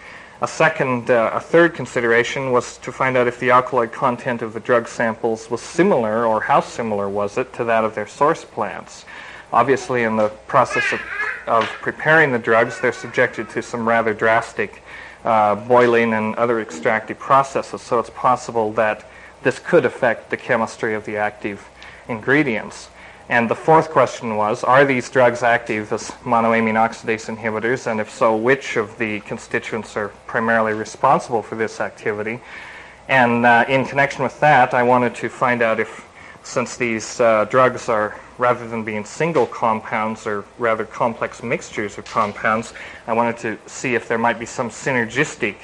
A 0.41 0.47
second, 0.47 1.09
uh, 1.09 1.31
a 1.33 1.39
third 1.39 1.73
consideration 1.73 2.51
was 2.51 2.77
to 2.79 2.91
find 2.91 3.15
out 3.15 3.25
if 3.25 3.39
the 3.39 3.51
alkaloid 3.51 3.93
content 3.93 4.41
of 4.41 4.51
the 4.51 4.59
drug 4.59 4.87
samples 4.87 5.49
was 5.49 5.61
similar, 5.61 6.25
or 6.25 6.41
how 6.41 6.59
similar 6.59 7.07
was 7.07 7.37
it 7.37 7.53
to 7.53 7.63
that 7.63 7.85
of 7.85 7.95
their 7.95 8.05
source 8.05 8.43
plants. 8.43 9.05
Obviously, 9.53 10.03
in 10.03 10.17
the 10.17 10.27
process 10.47 10.91
of, 10.91 10.99
of 11.47 11.63
preparing 11.81 12.33
the 12.33 12.39
drugs, 12.39 12.81
they're 12.81 12.91
subjected 12.91 13.49
to 13.51 13.61
some 13.61 13.87
rather 13.87 14.13
drastic 14.13 14.83
uh, 15.23 15.55
boiling 15.55 16.13
and 16.13 16.35
other 16.35 16.59
extractive 16.59 17.17
processes, 17.17 17.81
so 17.81 17.99
it's 17.99 18.09
possible 18.09 18.73
that 18.73 19.05
this 19.41 19.57
could 19.57 19.85
affect 19.85 20.29
the 20.29 20.37
chemistry 20.37 20.93
of 20.95 21.05
the 21.05 21.15
active 21.15 21.65
ingredients. 22.09 22.89
And 23.27 23.49
the 23.49 23.55
fourth 23.55 23.89
question 23.89 24.35
was, 24.35 24.63
are 24.63 24.85
these 24.85 25.09
drugs 25.09 25.41
active 25.41 25.91
as 25.91 26.11
monoamine 26.23 26.75
oxidase 26.75 27.35
inhibitors? 27.35 27.87
And 27.87 27.99
if 27.99 28.09
so, 28.11 28.35
which 28.35 28.77
of 28.77 28.95
the 28.99 29.19
constituents 29.21 29.97
are 29.97 30.09
primarily 30.27 30.73
responsible 30.73 31.41
for 31.41 31.55
this 31.55 31.81
activity? 31.81 32.39
And 33.07 33.45
uh, 33.45 33.65
in 33.67 33.85
connection 33.85 34.23
with 34.23 34.39
that, 34.41 34.75
I 34.75 34.83
wanted 34.83 35.15
to 35.15 35.29
find 35.29 35.63
out 35.63 35.79
if, 35.79 36.07
since 36.43 36.77
these 36.77 37.19
uh, 37.19 37.45
drugs 37.45 37.89
are, 37.89 38.15
rather 38.37 38.67
than 38.67 38.83
being 38.83 39.03
single 39.03 39.47
compounds 39.47 40.27
or 40.27 40.45
rather 40.59 40.85
complex 40.85 41.41
mixtures 41.41 41.97
of 41.97 42.05
compounds, 42.05 42.73
I 43.07 43.13
wanted 43.13 43.37
to 43.37 43.57
see 43.67 43.95
if 43.95 44.07
there 44.07 44.19
might 44.19 44.37
be 44.37 44.45
some 44.45 44.69
synergistic 44.69 45.55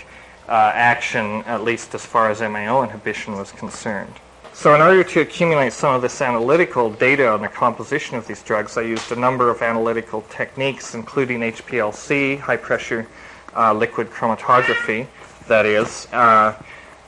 uh, 0.50 0.72
action, 0.74 1.44
at 1.44 1.64
least 1.64 1.94
as 1.94 2.06
far 2.06 2.32
as 2.32 2.42
MAO 2.42 2.82
inhibition 2.82 3.38
was 3.38 3.52
concerned. 3.52 4.16
So 4.54 4.76
in 4.76 4.82
order 4.82 5.04
to 5.04 5.22
accumulate 5.22 5.74
some 5.74 5.96
of 5.96 6.02
this 6.02 6.22
analytical 6.22 6.92
data 6.92 7.30
on 7.30 7.42
the 7.42 7.48
composition 7.48 8.18
of 8.18 8.28
these 8.28 8.44
drugs, 8.44 8.78
I 8.78 8.82
used 8.82 9.12
a 9.12 9.16
number 9.16 9.50
of 9.50 9.62
analytical 9.62 10.22
techniques, 10.30 10.94
including 10.94 11.40
HPLC, 11.40 12.38
high 12.38 12.58
pressure 12.58 13.08
uh, 13.56 13.74
liquid 13.74 14.10
chromatography, 14.12 15.08
that 15.48 15.66
is, 15.66 16.08
uh, 16.14 16.62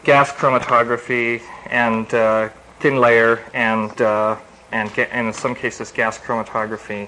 gas 0.03 0.31
chromatography, 0.31 1.41
and 1.67 2.11
uh, 2.13 2.49
thin 2.79 2.97
layer, 2.97 3.43
and, 3.53 4.01
uh, 4.01 4.37
and, 4.71 4.97
and, 4.97 5.27
in 5.27 5.33
some 5.33 5.53
cases 5.53 5.91
gas 5.91 6.17
chromatography, 6.17 7.07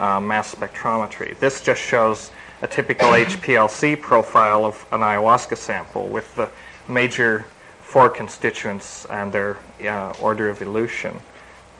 uh, 0.00 0.18
mass 0.20 0.54
spectrometry. 0.54 1.38
This 1.38 1.60
just 1.60 1.80
shows 1.80 2.30
a 2.62 2.66
typical 2.66 3.10
HPLC 3.10 4.00
profile 4.00 4.64
of 4.64 4.84
an 4.90 5.00
ayahuasca 5.00 5.56
sample 5.56 6.08
with 6.08 6.34
the 6.34 6.48
major 6.88 7.44
four 7.96 8.10
constituents 8.10 9.06
and 9.06 9.32
their 9.32 9.56
uh, 9.88 10.12
order 10.20 10.50
of 10.50 10.60
elution. 10.60 11.18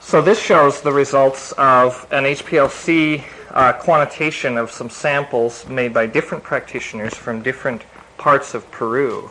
So 0.00 0.22
this 0.22 0.40
shows 0.40 0.80
the 0.80 0.90
results 0.90 1.52
of 1.58 2.06
an 2.10 2.24
HPLC 2.24 3.22
uh, 3.50 3.74
quantitation 3.74 4.56
of 4.56 4.70
some 4.70 4.88
samples 4.88 5.68
made 5.68 5.92
by 5.92 6.06
different 6.06 6.42
practitioners 6.42 7.12
from 7.12 7.42
different 7.42 7.82
parts 8.16 8.54
of 8.54 8.70
Peru. 8.70 9.30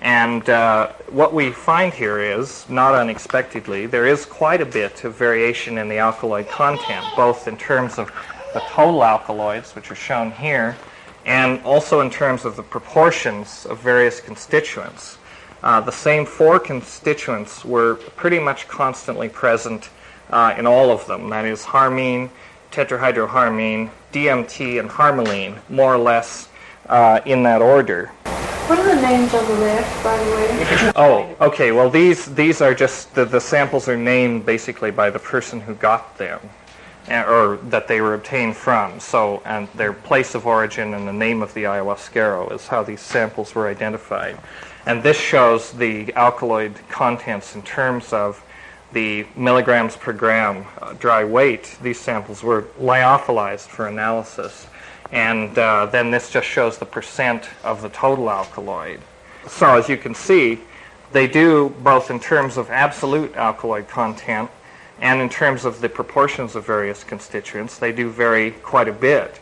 And 0.00 0.50
uh, 0.50 0.88
what 1.08 1.32
we 1.32 1.52
find 1.52 1.94
here 1.94 2.18
is, 2.18 2.68
not 2.68 2.96
unexpectedly, 2.96 3.86
there 3.86 4.08
is 4.08 4.26
quite 4.26 4.60
a 4.60 4.66
bit 4.66 5.04
of 5.04 5.14
variation 5.14 5.78
in 5.78 5.88
the 5.88 5.98
alkaloid 5.98 6.48
content, 6.48 7.06
both 7.14 7.46
in 7.46 7.56
terms 7.56 7.96
of 7.96 8.10
the 8.54 8.60
total 8.70 9.04
alkaloids, 9.04 9.76
which 9.76 9.88
are 9.92 10.02
shown 10.10 10.32
here, 10.32 10.74
and 11.26 11.62
also 11.62 12.00
in 12.00 12.10
terms 12.10 12.44
of 12.44 12.56
the 12.56 12.64
proportions 12.64 13.66
of 13.66 13.78
various 13.78 14.20
constituents. 14.20 15.18
Uh, 15.64 15.80
the 15.80 15.90
same 15.92 16.26
four 16.26 16.60
constituents 16.60 17.64
were 17.64 17.94
pretty 18.16 18.38
much 18.38 18.68
constantly 18.68 19.30
present 19.30 19.88
uh, 20.30 20.54
in 20.58 20.66
all 20.66 20.90
of 20.90 21.06
them. 21.06 21.30
That 21.30 21.46
is 21.46 21.64
harmine, 21.64 22.30
tetrahydroharmine, 22.70 23.90
DMT, 24.12 24.78
and 24.78 24.90
harmaline, 24.90 25.58
more 25.70 25.94
or 25.94 25.98
less 25.98 26.50
uh, 26.88 27.20
in 27.24 27.42
that 27.44 27.62
order. 27.62 28.08
What 28.68 28.78
are 28.78 28.94
the 28.94 29.00
names 29.00 29.32
of 29.34 29.48
the 29.48 29.54
rest, 29.54 30.04
by 30.04 30.16
the 30.18 30.30
way? 30.30 30.92
Oh, 30.96 31.36
okay. 31.40 31.72
Well, 31.72 31.90
these 31.90 32.26
these 32.34 32.60
are 32.60 32.74
just 32.74 33.14
the, 33.14 33.24
the 33.24 33.40
samples 33.40 33.88
are 33.88 33.96
named 33.96 34.46
basically 34.46 34.90
by 34.90 35.10
the 35.10 35.18
person 35.18 35.60
who 35.60 35.74
got 35.76 36.18
them. 36.18 36.40
uh, 37.08 37.24
or 37.26 37.56
that 37.70 37.88
they 37.88 38.00
were 38.00 38.14
obtained 38.14 38.56
from. 38.56 39.00
So, 39.00 39.42
and 39.44 39.68
their 39.74 39.92
place 39.92 40.34
of 40.34 40.46
origin 40.46 40.94
and 40.94 41.06
the 41.08 41.12
name 41.12 41.42
of 41.42 41.54
the 41.54 41.64
ayahuasquero 41.64 42.52
is 42.52 42.66
how 42.68 42.82
these 42.82 43.00
samples 43.00 43.54
were 43.54 43.68
identified. 43.68 44.38
And 44.86 45.02
this 45.02 45.18
shows 45.18 45.72
the 45.72 46.12
alkaloid 46.14 46.74
contents 46.88 47.54
in 47.54 47.62
terms 47.62 48.12
of 48.12 48.44
the 48.92 49.26
milligrams 49.34 49.96
per 49.96 50.12
gram 50.12 50.66
uh, 50.80 50.92
dry 50.94 51.24
weight. 51.24 51.76
These 51.82 51.98
samples 51.98 52.42
were 52.42 52.62
lyophilized 52.80 53.66
for 53.66 53.88
analysis. 53.88 54.66
And 55.10 55.58
uh, 55.58 55.86
then 55.86 56.10
this 56.10 56.30
just 56.30 56.46
shows 56.46 56.78
the 56.78 56.86
percent 56.86 57.48
of 57.62 57.82
the 57.82 57.88
total 57.88 58.30
alkaloid. 58.30 59.00
So 59.46 59.76
as 59.76 59.88
you 59.88 59.96
can 59.96 60.14
see, 60.14 60.60
they 61.12 61.26
do 61.26 61.74
both 61.82 62.10
in 62.10 62.20
terms 62.20 62.56
of 62.56 62.70
absolute 62.70 63.34
alkaloid 63.36 63.88
content 63.88 64.50
and 65.00 65.20
in 65.20 65.28
terms 65.28 65.64
of 65.64 65.80
the 65.80 65.88
proportions 65.88 66.56
of 66.56 66.66
various 66.66 67.04
constituents, 67.04 67.78
they 67.78 67.92
do 67.92 68.10
vary 68.10 68.52
quite 68.52 68.88
a 68.88 68.92
bit. 68.92 69.40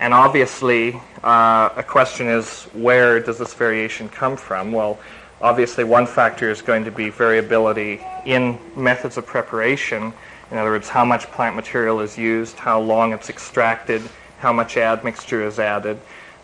And 0.00 0.12
obviously, 0.12 1.00
uh, 1.22 1.70
a 1.76 1.82
question 1.82 2.26
is 2.26 2.64
where 2.72 3.20
does 3.20 3.38
this 3.38 3.54
variation 3.54 4.08
come 4.08 4.36
from? 4.36 4.72
Well, 4.72 4.98
obviously, 5.40 5.84
one 5.84 6.06
factor 6.06 6.50
is 6.50 6.62
going 6.62 6.84
to 6.84 6.90
be 6.90 7.10
variability 7.10 8.00
in 8.26 8.58
methods 8.76 9.16
of 9.16 9.26
preparation. 9.26 10.12
In 10.50 10.58
other 10.58 10.70
words, 10.70 10.88
how 10.88 11.04
much 11.04 11.24
plant 11.32 11.56
material 11.56 12.00
is 12.00 12.18
used, 12.18 12.56
how 12.56 12.80
long 12.80 13.12
it's 13.12 13.30
extracted, 13.30 14.02
how 14.38 14.52
much 14.52 14.76
admixture 14.76 15.44
is 15.44 15.58
added, 15.58 15.98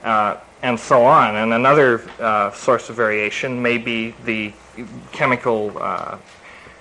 uh, 0.05 0.37
and 0.63 0.79
so 0.79 1.05
on. 1.05 1.37
And 1.37 1.53
another 1.53 2.03
uh, 2.19 2.51
source 2.53 2.89
of 2.89 2.97
variation 2.97 3.61
may 3.61 3.79
be 3.79 4.15
the 4.25 4.53
chemical 5.13 5.77
uh, 5.79 6.17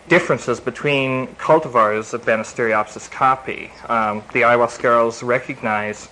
differences 0.07 0.59
between 0.59 1.27
cultivars 1.35 2.13
of 2.13 2.23
Banisteriopsis 2.25 3.09
caapi. 3.09 3.69
Um, 3.89 4.23
the 4.33 4.41
ayahuasqueros 4.41 5.25
recognize 5.25 6.09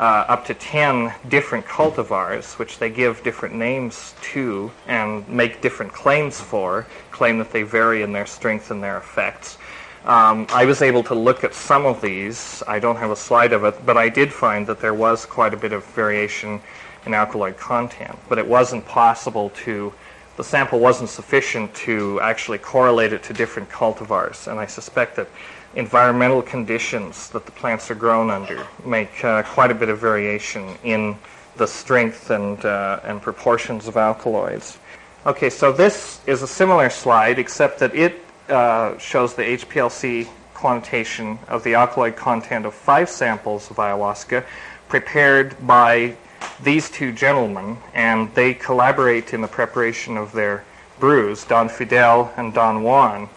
uh, 0.00 0.24
up 0.28 0.46
to 0.46 0.54
10 0.54 1.12
different 1.28 1.66
cultivars, 1.66 2.58
which 2.58 2.78
they 2.78 2.88
give 2.88 3.22
different 3.22 3.54
names 3.54 4.14
to 4.22 4.70
and 4.86 5.28
make 5.28 5.60
different 5.60 5.92
claims 5.92 6.40
for, 6.40 6.86
claim 7.10 7.36
that 7.36 7.52
they 7.52 7.62
vary 7.62 8.00
in 8.00 8.10
their 8.10 8.24
strength 8.24 8.70
and 8.70 8.82
their 8.82 8.96
effects. 8.96 9.58
Um, 10.06 10.46
I 10.48 10.64
was 10.64 10.80
able 10.80 11.02
to 11.04 11.14
look 11.14 11.44
at 11.44 11.52
some 11.52 11.84
of 11.84 12.00
these. 12.00 12.62
I 12.66 12.78
don't 12.78 12.96
have 12.96 13.10
a 13.10 13.16
slide 13.16 13.52
of 13.52 13.64
it, 13.64 13.84
but 13.84 13.98
I 13.98 14.08
did 14.08 14.32
find 14.32 14.66
that 14.68 14.80
there 14.80 14.94
was 14.94 15.26
quite 15.26 15.52
a 15.52 15.58
bit 15.58 15.74
of 15.74 15.84
variation 15.84 16.62
in 17.04 17.12
alkaloid 17.12 17.58
content. 17.58 18.18
But 18.30 18.38
it 18.38 18.46
wasn't 18.46 18.86
possible 18.86 19.50
to, 19.64 19.92
the 20.38 20.44
sample 20.44 20.78
wasn't 20.78 21.10
sufficient 21.10 21.74
to 21.74 22.18
actually 22.22 22.56
correlate 22.56 23.12
it 23.12 23.22
to 23.24 23.34
different 23.34 23.68
cultivars. 23.68 24.50
And 24.50 24.58
I 24.58 24.64
suspect 24.64 25.16
that 25.16 25.28
environmental 25.74 26.42
conditions 26.42 27.30
that 27.30 27.46
the 27.46 27.52
plants 27.52 27.90
are 27.90 27.94
grown 27.94 28.30
under 28.30 28.66
make 28.84 29.24
uh, 29.24 29.42
quite 29.42 29.70
a 29.70 29.74
bit 29.74 29.88
of 29.88 29.98
variation 29.98 30.76
in 30.82 31.16
the 31.56 31.66
strength 31.66 32.30
and, 32.30 32.64
uh, 32.64 33.00
and 33.04 33.20
proportions 33.22 33.86
of 33.86 33.96
alkaloids. 33.96 34.78
Okay, 35.26 35.50
so 35.50 35.70
this 35.70 36.20
is 36.26 36.42
a 36.42 36.46
similar 36.46 36.88
slide, 36.88 37.38
except 37.38 37.78
that 37.78 37.94
it 37.94 38.20
uh, 38.48 38.96
shows 38.98 39.34
the 39.34 39.42
HPLC 39.42 40.26
quantitation 40.54 41.38
of 41.48 41.62
the 41.62 41.74
alkaloid 41.74 42.16
content 42.16 42.66
of 42.66 42.74
five 42.74 43.08
samples 43.08 43.70
of 43.70 43.76
ayahuasca 43.76 44.44
prepared 44.88 45.54
by 45.66 46.16
these 46.62 46.90
two 46.90 47.12
gentlemen, 47.12 47.76
and 47.94 48.34
they 48.34 48.54
collaborate 48.54 49.32
in 49.32 49.40
the 49.40 49.48
preparation 49.48 50.16
of 50.16 50.32
their 50.32 50.64
brews, 50.98 51.44
Don 51.44 51.68
Fidel 51.68 52.32
and 52.36 52.52
Don 52.52 52.82
Juan, 52.82 53.28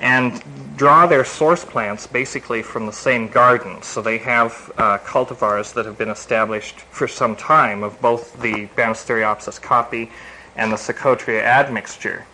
and 0.00 0.42
draw 0.76 1.06
their 1.06 1.24
source 1.24 1.64
plants 1.64 2.06
basically 2.06 2.62
from 2.62 2.86
the 2.86 2.92
same 2.92 3.28
garden. 3.28 3.80
So 3.82 4.02
they 4.02 4.18
have 4.18 4.72
uh, 4.76 4.98
cultivars 4.98 5.72
that 5.74 5.86
have 5.86 5.96
been 5.96 6.10
established 6.10 6.80
for 6.80 7.08
some 7.08 7.34
time 7.34 7.82
of 7.82 8.00
both 8.00 8.40
the 8.40 8.66
Banisteriopsis 8.76 9.60
caapi 9.60 10.10
and 10.56 10.70
the 10.70 10.76
Psychotria 10.76 11.42
admixture. 11.42 12.26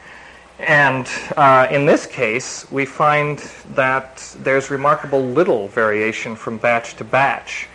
And 0.59 1.09
uh, 1.37 1.67
in 1.71 1.87
this 1.87 2.07
case, 2.07 2.71
we 2.71 2.85
find 2.85 3.39
that 3.75 4.37
there's 4.41 4.71
remarkable 4.71 5.23
little 5.25 5.69
variation 5.69 6.37
from 6.37 6.59
batch 6.59 6.95
to 6.97 7.05
batch, 7.05 7.69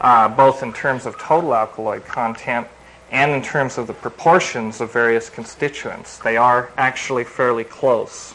uh, 0.00 0.28
both 0.28 0.62
in 0.62 0.72
terms 0.72 1.06
of 1.06 1.18
total 1.18 1.54
alkaloid 1.54 2.04
content 2.04 2.66
and 3.10 3.30
in 3.30 3.42
terms 3.42 3.78
of 3.78 3.86
the 3.86 3.94
proportions 3.94 4.80
of 4.80 4.92
various 4.92 5.30
constituents. 5.30 6.18
They 6.18 6.36
are 6.36 6.70
actually 6.76 7.24
fairly 7.24 7.64
close 7.64 8.33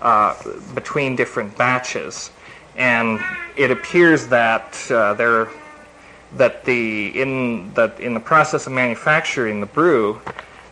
uh, 0.00 0.34
between 0.74 1.16
different 1.16 1.56
batches. 1.56 2.30
And 2.76 3.20
it 3.56 3.70
appears 3.70 4.28
that 4.28 4.90
uh, 4.90 5.14
there, 5.14 5.48
that 6.36 6.64
the 6.64 7.20
in 7.20 7.72
that 7.74 7.98
in 7.98 8.14
the 8.14 8.20
process 8.20 8.66
of 8.66 8.72
manufacturing 8.72 9.60
the 9.60 9.66
brew, 9.66 10.20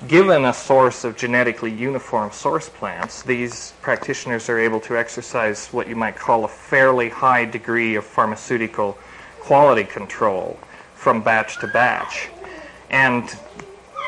given 0.06 0.44
a 0.44 0.52
source 0.52 1.04
of 1.04 1.16
genetically 1.16 1.72
uniform 1.72 2.30
source 2.30 2.68
plants, 2.68 3.22
these 3.22 3.72
practitioners 3.82 4.48
are 4.48 4.58
able 4.58 4.80
to 4.80 4.96
exercise 4.96 5.68
what 5.68 5.88
you 5.88 5.96
might 5.96 6.16
call 6.16 6.44
a 6.44 6.48
fairly 6.48 7.08
high 7.08 7.44
degree 7.44 7.96
of 7.96 8.04
pharmaceutical 8.04 8.96
quality 9.40 9.84
control 9.84 10.58
from 10.94 11.22
batch 11.22 11.58
to 11.58 11.66
batch. 11.66 12.28
And 12.90 13.34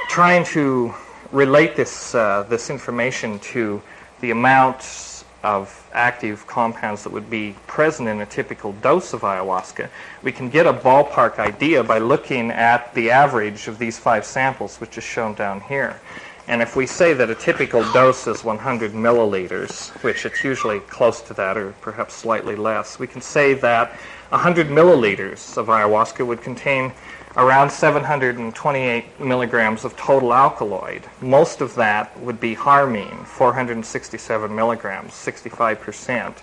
trying 0.06 0.44
to 0.46 0.94
relate 1.32 1.76
this, 1.76 2.14
uh, 2.14 2.44
this 2.48 2.70
information 2.70 3.38
to 3.40 3.82
the 4.20 4.30
amounts 4.30 5.24
of 5.42 5.88
active 5.92 6.46
compounds 6.46 7.04
that 7.04 7.12
would 7.12 7.30
be 7.30 7.54
present 7.66 8.08
in 8.08 8.20
a 8.20 8.26
typical 8.26 8.72
dose 8.72 9.12
of 9.12 9.20
ayahuasca, 9.20 9.88
we 10.22 10.32
can 10.32 10.48
get 10.50 10.66
a 10.66 10.72
ballpark 10.72 11.38
idea 11.38 11.82
by 11.82 11.98
looking 11.98 12.50
at 12.50 12.92
the 12.94 13.10
average 13.10 13.68
of 13.68 13.78
these 13.78 13.98
five 13.98 14.24
samples, 14.24 14.78
which 14.78 14.98
is 14.98 15.04
shown 15.04 15.34
down 15.34 15.60
here. 15.60 16.00
And 16.48 16.62
if 16.62 16.76
we 16.76 16.86
say 16.86 17.12
that 17.12 17.28
a 17.28 17.34
typical 17.34 17.82
dose 17.92 18.26
is 18.26 18.42
100 18.42 18.92
milliliters, 18.92 19.90
which 20.02 20.24
it's 20.24 20.42
usually 20.42 20.80
close 20.80 21.20
to 21.22 21.34
that 21.34 21.58
or 21.58 21.72
perhaps 21.82 22.14
slightly 22.14 22.56
less, 22.56 22.98
we 22.98 23.06
can 23.06 23.20
say 23.20 23.52
that 23.54 23.90
100 24.30 24.68
milliliters 24.68 25.56
of 25.58 25.66
ayahuasca 25.66 26.26
would 26.26 26.40
contain 26.40 26.92
around 27.38 27.70
728 27.70 29.20
milligrams 29.20 29.84
of 29.84 29.96
total 29.96 30.34
alkaloid. 30.34 31.04
Most 31.20 31.60
of 31.60 31.72
that 31.76 32.18
would 32.20 32.40
be 32.40 32.52
harmine, 32.52 33.24
467 33.24 34.54
milligrams, 34.54 35.12
65%, 35.12 36.34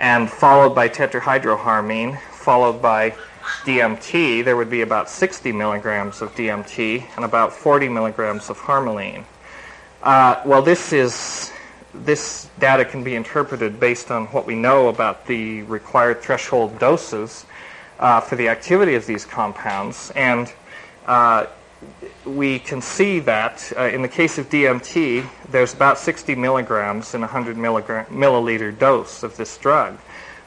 and 0.00 0.28
followed 0.28 0.74
by 0.74 0.88
tetrahydroharmine, 0.88 2.20
followed 2.32 2.82
by 2.82 3.14
DMT. 3.64 4.44
There 4.44 4.56
would 4.56 4.68
be 4.68 4.82
about 4.82 5.08
60 5.08 5.52
milligrams 5.52 6.20
of 6.20 6.34
DMT 6.34 7.04
and 7.14 7.24
about 7.24 7.52
40 7.52 7.88
milligrams 7.88 8.50
of 8.50 8.58
harmaline. 8.58 9.24
Uh, 10.02 10.42
well, 10.44 10.60
this 10.60 10.92
is 10.92 11.52
this 11.94 12.50
data 12.58 12.84
can 12.84 13.02
be 13.02 13.14
interpreted 13.14 13.80
based 13.80 14.10
on 14.10 14.26
what 14.26 14.44
we 14.44 14.54
know 14.54 14.88
about 14.88 15.26
the 15.26 15.62
required 15.62 16.20
threshold 16.20 16.78
doses 16.78 17.46
uh, 17.98 18.20
for 18.20 18.36
the 18.36 18.48
activity 18.48 18.94
of 18.94 19.06
these 19.06 19.24
compounds. 19.24 20.10
And 20.14 20.52
uh, 21.06 21.46
we 22.24 22.58
can 22.58 22.80
see 22.80 23.20
that 23.20 23.72
uh, 23.76 23.82
in 23.84 24.02
the 24.02 24.08
case 24.08 24.38
of 24.38 24.48
DMT, 24.48 25.26
there's 25.50 25.74
about 25.74 25.98
60 25.98 26.34
milligrams 26.34 27.14
in 27.14 27.22
a 27.22 27.26
100 27.26 27.56
milliliter 27.56 28.78
dose 28.78 29.22
of 29.22 29.36
this 29.36 29.56
drug. 29.58 29.98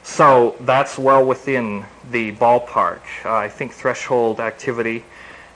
So 0.02 0.56
that's 0.60 0.98
well 0.98 1.24
within 1.24 1.84
the 2.10 2.32
ballpark. 2.32 3.00
Uh, 3.24 3.34
I 3.34 3.48
think 3.48 3.72
threshold 3.72 4.40
activity 4.40 5.04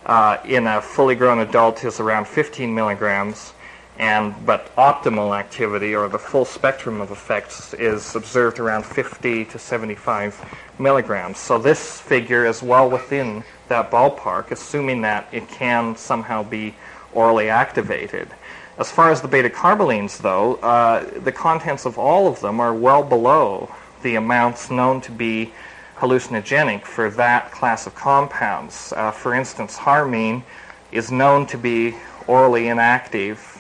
uh, 0.07 0.39
in 0.45 0.67
a 0.67 0.83
fully 0.83 1.15
grown 1.15 1.39
adult 1.39 1.85
is 1.85 1.99
around 1.99 2.29
15 2.29 2.75
milligrams 2.75 3.55
and 3.99 4.35
but 4.45 4.75
optimal 4.77 5.39
activity 5.39 5.95
or 5.95 6.09
the 6.09 6.19
full 6.19 6.45
spectrum 6.45 7.01
of 7.01 7.11
effects 7.11 7.75
is 7.75 8.17
observed 8.17 8.59
around 8.59 8.85
50 8.85 9.45
to 9.45 9.59
75 9.59 10.45
milligrams. 10.79 11.39
So 11.39 11.59
this 11.59 12.01
figure 12.01 12.45
is 12.45 12.63
well 12.63 12.91
within 12.91 13.45
that 13.69 13.91
ballpark, 13.91 14.51
assuming 14.51 15.03
that 15.03 15.29
it 15.33 15.49
can 15.49 15.97
somehow 15.97 16.43
be 16.43 16.75
orally 17.13 17.49
activated. 17.49 18.29
As 18.77 18.91
far 18.91 19.13
as 19.13 19.21
the 19.21 19.29
beta 19.29 19.49
carbolines, 19.49 20.19
though, 20.19 20.57
uh, 20.57 21.09
the 21.21 21.31
contents 21.31 21.87
of 21.87 21.97
all 21.97 22.27
of 22.27 22.41
them 22.41 22.59
are 22.59 22.75
well 22.75 23.05
below 23.05 23.73
the 24.03 24.17
amounts 24.17 24.71
known 24.71 25.01
to 25.03 25.13
be 25.13 25.53
hallucinogenic 25.99 26.83
for 26.83 27.09
that 27.11 27.53
class 27.53 27.87
of 27.87 27.95
compounds. 27.95 28.93
Uh, 28.97 29.13
for 29.13 29.33
instance, 29.33 29.77
harmine 29.77 30.43
is 30.91 31.13
known 31.13 31.47
to 31.47 31.57
be 31.57 31.95
orally 32.27 32.69
inactive 32.69 33.54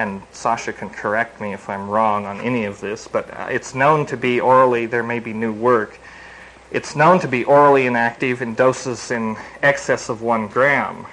and 0.00 0.22
Sasha 0.32 0.72
can 0.72 0.88
correct 0.88 1.42
me 1.42 1.52
if 1.52 1.68
I'm 1.68 1.90
wrong 1.90 2.24
on 2.24 2.40
any 2.40 2.64
of 2.64 2.80
this, 2.80 3.06
but 3.06 3.28
uh, 3.38 3.48
it's 3.50 3.74
known 3.74 4.06
to 4.06 4.16
be 4.16 4.40
orally, 4.40 4.86
there 4.86 5.02
may 5.02 5.18
be 5.20 5.34
new 5.34 5.52
work, 5.52 5.98
it's 6.70 6.96
known 6.96 7.20
to 7.20 7.28
be 7.28 7.44
orally 7.44 7.86
inactive 7.86 8.40
in 8.40 8.54
doses 8.54 9.10
in 9.10 9.36
excess 9.62 10.08
of 10.08 10.22
one 10.22 10.48
gram. 10.48 11.04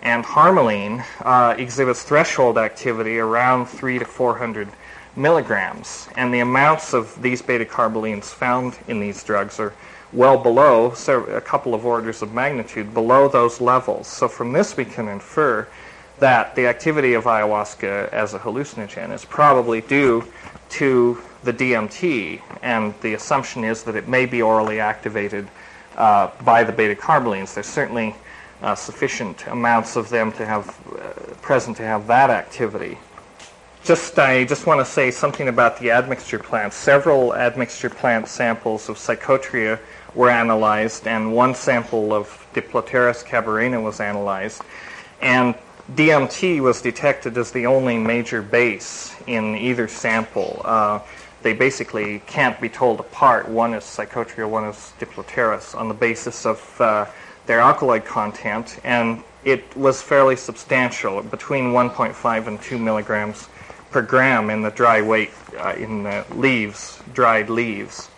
And 0.00 0.24
harmaline 0.24 1.04
uh, 1.20 1.54
exhibits 1.58 2.04
threshold 2.04 2.56
activity 2.56 3.18
around 3.18 3.66
3 3.66 3.98
to 3.98 4.04
400 4.06 4.68
milligrams. 5.14 6.08
And 6.16 6.32
the 6.32 6.40
amounts 6.40 6.94
of 6.94 7.20
these 7.20 7.42
beta 7.42 7.66
carbolines 7.66 8.24
found 8.24 8.78
in 8.88 8.98
these 8.98 9.22
drugs 9.22 9.60
are 9.60 9.74
well 10.12 10.38
below, 10.38 10.94
so 10.94 11.24
a 11.24 11.40
couple 11.40 11.74
of 11.74 11.84
orders 11.84 12.22
of 12.22 12.32
magnitude 12.32 12.94
below 12.94 13.28
those 13.28 13.60
levels. 13.60 14.06
So 14.06 14.26
from 14.26 14.52
this 14.52 14.74
we 14.76 14.86
can 14.86 15.08
infer 15.08 15.68
that 16.22 16.54
the 16.54 16.68
activity 16.68 17.14
of 17.14 17.24
ayahuasca 17.24 18.08
as 18.10 18.32
a 18.32 18.38
hallucinogen 18.38 19.12
is 19.12 19.24
probably 19.24 19.80
due 19.80 20.24
to 20.68 21.20
the 21.42 21.52
DMT, 21.52 22.40
and 22.62 22.94
the 23.00 23.14
assumption 23.14 23.64
is 23.64 23.82
that 23.82 23.96
it 23.96 24.06
may 24.06 24.24
be 24.24 24.40
orally 24.40 24.78
activated 24.78 25.48
uh, 25.96 26.30
by 26.44 26.62
the 26.62 26.70
beta 26.70 26.94
carbolines. 26.94 27.54
There's 27.54 27.66
certainly 27.66 28.14
uh, 28.62 28.76
sufficient 28.76 29.44
amounts 29.48 29.96
of 29.96 30.10
them 30.10 30.30
to 30.34 30.46
have 30.46 30.68
uh, 30.68 31.34
present 31.42 31.76
to 31.78 31.82
have 31.82 32.06
that 32.06 32.30
activity. 32.30 32.98
Just 33.82 34.16
I 34.16 34.44
just 34.44 34.64
want 34.64 34.78
to 34.78 34.84
say 34.84 35.10
something 35.10 35.48
about 35.48 35.80
the 35.80 35.90
admixture 35.90 36.38
plants. 36.38 36.76
Several 36.76 37.34
admixture 37.34 37.90
plant 37.90 38.28
samples 38.28 38.88
of 38.88 38.96
psychotria 38.96 39.80
were 40.14 40.30
analyzed, 40.30 41.08
and 41.08 41.34
one 41.34 41.56
sample 41.56 42.12
of 42.12 42.28
Diplopterys 42.54 43.24
cabrerana 43.24 43.82
was 43.82 43.98
analyzed, 43.98 44.62
and 45.20 45.56
DMT 45.94 46.60
was 46.60 46.80
detected 46.80 47.36
as 47.36 47.50
the 47.50 47.66
only 47.66 47.98
major 47.98 48.40
base 48.40 49.14
in 49.26 49.56
either 49.56 49.88
sample. 49.88 50.62
Uh, 50.64 51.00
they 51.42 51.52
basically 51.52 52.20
can't 52.20 52.58
be 52.60 52.68
told 52.68 53.00
apart. 53.00 53.48
One 53.48 53.74
is 53.74 53.84
Psychotria, 53.84 54.48
one 54.48 54.64
is 54.64 54.92
Diplopterys, 54.98 55.74
on 55.74 55.88
the 55.88 55.94
basis 55.94 56.46
of 56.46 56.80
uh, 56.80 57.06
their 57.46 57.60
alkaloid 57.60 58.04
content, 58.04 58.78
and 58.84 59.22
it 59.44 59.76
was 59.76 60.00
fairly 60.00 60.36
substantial, 60.36 61.22
between 61.22 61.72
1.5 61.72 62.46
and 62.46 62.62
2 62.62 62.78
milligrams 62.78 63.48
per 63.90 64.00
gram 64.00 64.48
in 64.48 64.62
the 64.62 64.70
dry 64.70 65.02
weight 65.02 65.32
uh, 65.58 65.74
in 65.76 66.04
the 66.04 66.24
leaves, 66.30 67.00
dried 67.12 67.50
leaves. 67.50 68.08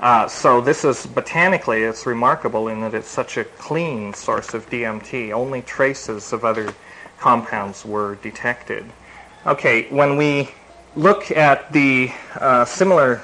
Uh, 0.00 0.28
so 0.28 0.60
this 0.60 0.84
is 0.84 1.04
botanically, 1.04 1.82
it's 1.82 2.06
remarkable 2.06 2.68
in 2.68 2.80
that 2.80 2.94
it's 2.94 3.08
such 3.08 3.36
a 3.36 3.44
clean 3.44 4.14
source 4.14 4.54
of 4.54 4.70
DMT. 4.70 5.32
Only 5.32 5.60
traces 5.62 6.32
of 6.32 6.44
other 6.44 6.72
compounds 7.18 7.84
were 7.84 8.16
detected. 8.16 8.84
Okay, 9.46 9.88
when 9.90 10.16
we 10.16 10.50
look 10.96 11.30
at 11.30 11.72
the 11.72 12.10
uh, 12.40 12.64
similar 12.64 13.22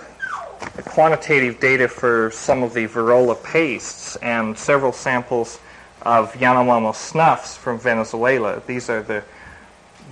quantitative 0.85 1.61
data 1.61 1.89
for 1.89 2.31
some 2.31 2.63
of 2.63 2.75
the 2.75 2.87
Virola 2.87 3.43
pastes 3.43 4.17
and 4.17 4.57
several 4.57 4.93
samples 4.93 5.59
of 6.03 6.33
Yanomamo 6.35 6.95
snuffs 6.95 7.57
from 7.57 7.79
Venezuela. 7.79 8.63
These 8.67 8.91
are 8.91 9.03
the 9.03 9.25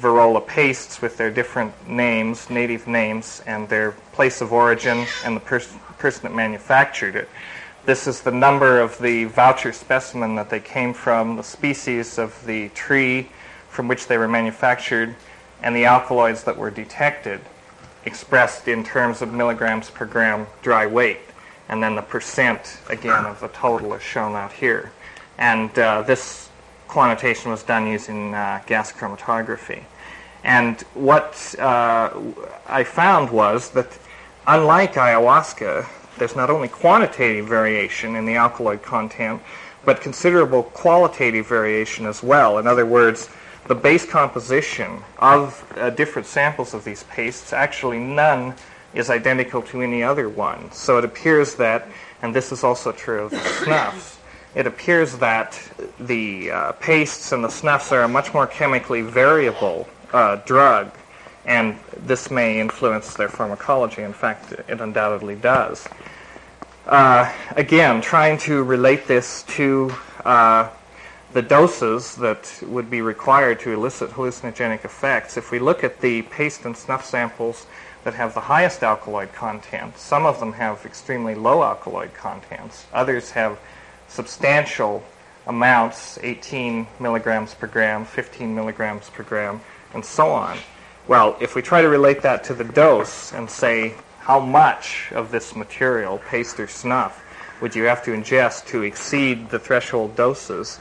Virola 0.01 0.45
pastes 0.47 1.01
with 1.01 1.16
their 1.16 1.31
different 1.31 1.88
names, 1.88 2.51
native 2.51 2.87
names, 2.87 3.42
and 3.47 3.68
their 3.68 3.92
place 4.12 4.40
of 4.40 4.53
origin 4.53 5.07
and 5.25 5.37
the 5.37 5.40
pers- 5.40 5.75
person 5.99 6.23
that 6.25 6.35
manufactured 6.35 7.14
it. 7.14 7.29
This 7.85 8.07
is 8.07 8.23
the 8.23 8.31
number 8.31 8.81
of 8.81 8.99
the 8.99 9.25
voucher 9.25 9.73
specimen 9.73 10.35
that 10.37 10.51
they 10.51 10.61
came 10.61 10.95
from, 10.95 11.37
the 11.37 11.42
species 11.42 12.18
of 12.18 12.45
the 12.47 12.68
tree 12.71 13.29
from 13.73 13.89
which 13.89 14.07
they 14.07 14.19
were 14.19 14.29
manufactured, 14.29 15.17
and 15.63 15.75
the 15.75 15.87
alkaloids 15.87 16.45
that 16.45 16.57
were 16.57 16.71
detected 16.71 17.41
expressed 18.05 18.69
in 18.69 18.85
terms 18.85 19.23
of 19.23 19.33
milligrams 19.33 19.89
per 19.89 20.05
gram 20.05 20.47
dry 20.61 20.87
weight. 20.87 21.21
And 21.71 21.83
then 21.83 21.95
the 21.95 22.03
percent, 22.03 22.79
again, 22.91 23.25
of 23.25 23.41
the 23.41 23.49
total 23.49 23.95
is 23.95 24.03
shown 24.03 24.37
out 24.37 24.53
here. 24.53 24.93
And 25.39 25.77
uh, 25.79 26.03
this 26.03 26.51
quantitation 26.87 27.51
was 27.51 27.63
done 27.63 27.87
using 27.87 28.35
uh, 28.35 28.61
gas 28.67 28.93
chromatography. 28.93 29.85
And 30.45 30.79
what 30.93 31.55
uh, 31.59 32.11
I 32.67 32.85
found 32.85 33.31
was 33.31 33.71
that 33.71 33.99
unlike 34.47 34.95
ayahuasca, 34.95 35.87
there's 36.19 36.37
not 36.37 36.51
only 36.51 36.69
quantitative 36.69 37.47
variation 37.47 38.17
in 38.17 38.27
the 38.27 38.35
alkaloid 38.35 38.83
content, 38.83 39.41
but 39.87 40.03
considerable 40.03 40.65
qualitative 40.65 41.47
variation 41.47 42.05
as 42.05 42.23
well. 42.23 42.59
In 42.59 42.67
other 42.67 42.85
words, 42.85 43.31
the 43.73 43.81
base 43.81 44.05
composition 44.05 45.03
of 45.19 45.65
uh, 45.79 45.89
different 45.89 46.29
samples 46.29 46.75
of 46.75 46.85
these 46.85 47.05
pastes, 47.05 47.55
actually 47.55 47.99
none 47.99 48.55
is 48.93 49.09
identical 49.09 49.63
to 49.63 49.81
any 49.81 50.03
other 50.03 50.29
one. 50.29 50.71
So 50.73 50.99
it 50.99 51.07
appears 51.07 51.55
that, 51.55 51.89
and 52.21 52.35
this 52.35 52.53
is 52.53 52.65
also 52.65 52.93
true 52.93 53.23
of 53.23 53.31
the 53.31 53.39
snuffs, 53.65 54.19
it 54.55 54.67
appears 54.67 55.17
that 55.21 55.59
the 55.99 56.51
uh, 56.51 56.73
pastes 56.73 57.33
and 57.33 57.43
the 57.43 57.49
snuffs 57.49 57.93
are 57.93 58.03
a 58.03 58.09
much 58.09 58.35
more 58.35 58.47
chemically 58.47 59.01
variable 59.01 59.89
uh, 60.13 60.37
drug, 60.45 60.93
and 61.47 61.79
this 61.97 62.31
may 62.31 62.61
influence 62.61 63.15
their 63.15 63.31
pharmacology. 63.31 64.03
In 64.03 64.13
fact, 64.13 64.53
it 64.69 64.83
undoubtedly 64.83 65.37
does. 65.37 65.89
Uh, 66.85 67.33
again, 67.57 68.03
trying 68.03 68.37
to 68.37 68.63
relate 68.65 69.07
this 69.07 69.45
to 69.45 69.91
uh, 70.27 70.69
the 71.33 71.42
doses 71.42 72.16
that 72.16 72.62
would 72.66 72.90
be 72.90 73.01
required 73.01 73.61
to 73.61 73.73
elicit 73.73 74.11
hallucinogenic 74.11 74.85
effects, 74.85 75.37
if 75.37 75.51
we 75.51 75.59
look 75.59 75.83
at 75.83 76.01
the 76.01 76.23
paste 76.23 76.64
and 76.64 76.77
snuff 76.77 77.05
samples 77.05 77.66
that 78.05 78.14
have 78.14 78.35
the 78.35 78.40
highest 78.40 78.83
alkaloid 78.83 79.33
content, 79.33 79.97
some 79.97 80.27
of 80.27 80.40
them 80.40 80.53
have 80.53 80.85
extremely 80.85 81.35
low 81.35 81.62
alkaloid 81.62 82.12
contents. 82.12 82.87
Others 82.92 83.31
have 83.31 83.59
substantial 84.09 85.03
amounts, 85.47 86.18
18 86.23 86.87
milligrams 87.01 87.55
per 87.55 87.66
gram, 87.66 88.05
15 88.05 88.55
milligrams 88.55 89.09
per 89.11 89.23
gram, 89.23 89.61
and 89.95 90.05
so 90.05 90.31
on. 90.31 90.59
Well, 91.09 91.37
if 91.40 91.55
we 91.55 91.62
try 91.62 91.83
to 91.83 91.88
relate 91.88 92.23
that 92.23 92.45
to 92.45 92.55
the 92.55 92.64
dose 92.64 93.33
and 93.33 93.51
say 93.51 93.95
how 94.21 94.38
much 94.38 95.11
of 95.12 95.31
this 95.33 95.57
material, 95.57 96.18
paste 96.18 96.61
or 96.61 96.68
snuff, 96.68 97.25
would 97.61 97.75
you 97.75 97.85
have 97.85 98.05
to 98.05 98.11
ingest 98.11 98.66
to 98.66 98.83
exceed 98.83 99.49
the 99.49 99.59
threshold 99.59 100.14
doses, 100.14 100.81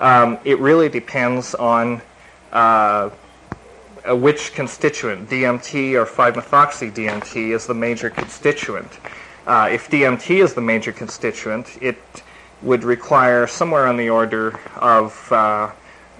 um, 0.00 0.38
it 0.44 0.58
really 0.58 0.88
depends 0.88 1.54
on 1.54 2.00
uh, 2.52 3.10
uh 4.08 4.16
which 4.16 4.52
constituent, 4.54 5.28
DMT 5.28 5.94
or 5.94 6.06
5-methoxy 6.06 6.92
DMT, 6.92 7.54
is 7.54 7.66
the 7.66 7.74
major 7.74 8.10
constituent. 8.10 8.90
Uh, 9.46 9.68
if 9.70 9.88
DMT 9.88 10.42
is 10.42 10.54
the 10.54 10.60
major 10.60 10.92
constituent, 10.92 11.78
it 11.80 11.98
would 12.62 12.84
require 12.84 13.46
somewhere 13.46 13.86
on 13.86 13.96
the 13.96 14.08
order 14.08 14.58
of 14.76 15.32
uh, 15.32 15.70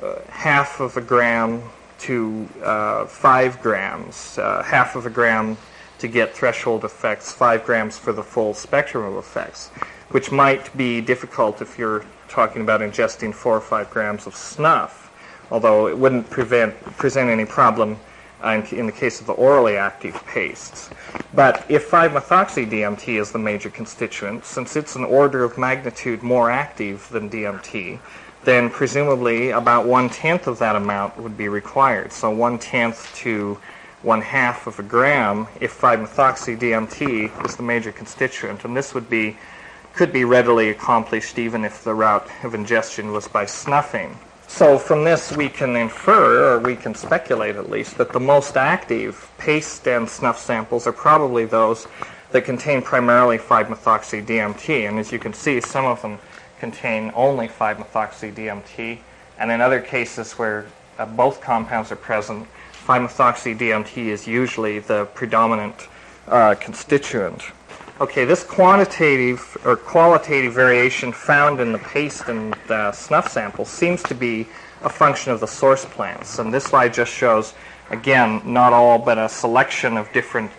uh 0.03 0.21
half 0.29 0.81
of 0.81 0.97
a 0.97 1.01
gram 1.01 1.63
to 1.99 2.49
uh, 2.65 3.05
five 3.07 3.63
grams, 3.63 4.37
half 4.37 4.97
of 4.97 5.07
a 5.07 5.11
gram 5.11 5.57
to 6.03 6.09
get 6.09 6.35
threshold 6.35 6.85
effects, 6.85 7.31
five 7.31 7.65
grams 7.65 7.97
for 7.97 8.13
the 8.13 8.25
full 8.25 8.55
spectrum 8.55 9.05
of 9.05 9.17
effects, 9.17 9.69
which 10.11 10.33
might 10.33 10.77
be 10.77 11.01
difficult 11.01 11.63
if 11.63 11.79
you're 11.79 12.05
talking 12.33 12.63
about 12.63 12.81
ingesting 12.81 13.33
four 13.33 13.55
or 13.55 13.61
five 13.61 13.91
grams 13.91 14.27
of 14.27 14.35
snuff, 14.35 15.13
although 15.51 15.87
it 15.87 15.97
wouldn't 15.97 16.29
prevent, 16.31 16.75
present 16.97 17.29
any 17.29 17.45
problem 17.45 17.99
in, 18.43 18.67
in, 18.73 18.87
the 18.87 18.93
case 18.93 19.21
of 19.21 19.27
the 19.27 19.35
orally 19.35 19.77
active 19.77 20.15
pastes. 20.27 20.91
But 21.35 21.65
if 21.69 21.91
5-methoxy 21.91 22.71
DMT 22.71 23.21
is 23.21 23.31
the 23.33 23.39
major 23.39 23.69
constituent, 23.69 24.45
since 24.47 24.77
it's 24.77 24.97
an 24.97 25.05
order 25.05 25.45
of 25.45 25.59
magnitude 25.59 26.23
more 26.23 26.51
active 26.51 27.07
than 27.11 27.29
DMT, 27.29 28.01
then 28.45 28.71
presumably 28.71 29.51
about 29.51 29.87
one-tenth 29.87 30.47
of 30.47 30.59
that 30.59 30.75
amount 30.75 31.17
would 31.19 31.37
be 31.37 31.49
required. 31.49 32.13
So 32.13 32.31
one-tenth 32.31 33.15
to 33.17 33.59
one-half 34.03 34.67
of 34.67 34.79
a 34.81 34.83
gram 34.83 35.47
if 35.61 35.79
5-methoxy 35.79 36.59
DMT 36.59 37.47
is 37.47 37.57
the 37.57 37.63
major 37.63 37.93
constituent. 37.93 38.65
And 38.65 38.77
this 38.77 38.95
would 38.95 39.09
be 39.09 39.37
could 39.95 40.13
be 40.13 40.25
readily 40.25 40.71
accomplished 40.71 41.39
even 41.39 41.65
if 41.65 41.85
the 41.85 41.95
route 41.95 42.29
of 42.45 42.55
ingestion 42.55 43.13
was 43.13 43.29
by 43.29 43.47
snuffing. 43.47 44.19
So 44.49 44.79
from 44.79 45.05
this 45.05 45.35
we 45.35 45.49
can 45.49 45.77
infer, 45.77 46.55
or 46.55 46.59
we 46.59 46.77
can 46.77 46.95
speculate 46.95 47.57
at 47.57 47.71
least, 47.71 47.97
that 47.99 48.13
the 48.13 48.21
most 48.21 48.57
active 48.57 49.31
paste 49.39 49.89
and 49.89 50.09
snuff 50.09 50.39
samples 50.39 50.87
are 50.87 50.93
probably 50.93 51.47
those 51.47 51.87
that 52.33 52.45
contain 52.45 52.83
primarily 52.83 53.39
5-methoxy 53.39 54.25
DMT. 54.27 54.89
And 54.89 54.99
as 54.99 55.13
you 55.13 55.19
can 55.19 55.33
see, 55.33 55.61
some 55.61 55.85
of 55.85 56.03
them 56.03 56.19
contain 56.59 57.13
only 57.15 57.49
5-methoxy 57.49 58.35
DMT. 58.35 58.99
And 59.39 59.51
in 59.51 59.61
other 59.61 59.81
cases 59.81 60.33
where 60.33 60.67
uh, 60.99 61.07
both 61.07 61.41
compounds 61.41 61.91
are 61.91 61.97
present, 61.97 62.47
5-methoxy 62.87 63.59
DMT 63.59 64.07
is 64.07 64.27
usually 64.27 64.79
the 64.81 65.07
predominant 65.15 65.89
uh, 66.29 66.55
constituent. 66.61 67.43
Okay, 68.01 68.25
this 68.25 68.43
quantitative 68.43 69.59
or 69.67 69.77
qualitative 69.77 70.55
variation 70.55 71.13
found 71.13 71.61
in 71.61 71.73
the 71.73 71.79
paste 71.79 72.27
and 72.29 72.55
uh, 72.71 72.91
snuff 72.91 73.31
samples 73.31 73.69
seems 73.69 74.03
to 74.05 74.15
be 74.15 74.47
a 74.83 74.89
function 74.89 75.31
of 75.31 75.41
the 75.41 75.47
source 75.47 75.85
plants. 75.85 76.39
And 76.39 76.53
this 76.53 76.65
slide 76.65 76.95
just 76.95 77.13
shows, 77.13 77.53
again, 77.91 78.41
not 78.47 78.73
all, 78.73 78.99
but 78.99 79.19
a 79.19 79.29
selection 79.29 79.99
of 79.99 80.11
different 80.13 80.51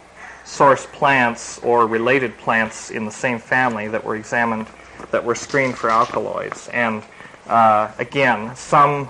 source 0.45 0.85
plants 0.85 1.57
or 1.59 1.87
related 1.87 2.37
plants 2.37 2.91
in 2.91 3.03
the 3.03 3.11
same 3.11 3.39
family 3.39 3.87
that 3.87 4.03
were 4.03 4.15
examined, 4.15 4.67
that 5.09 5.23
were 5.23 5.35
screened 5.35 5.75
for 5.75 5.89
alkaloids. 5.89 6.69
And 6.69 7.01
uh, 7.47 7.91
again, 7.97 8.55
some 8.55 9.09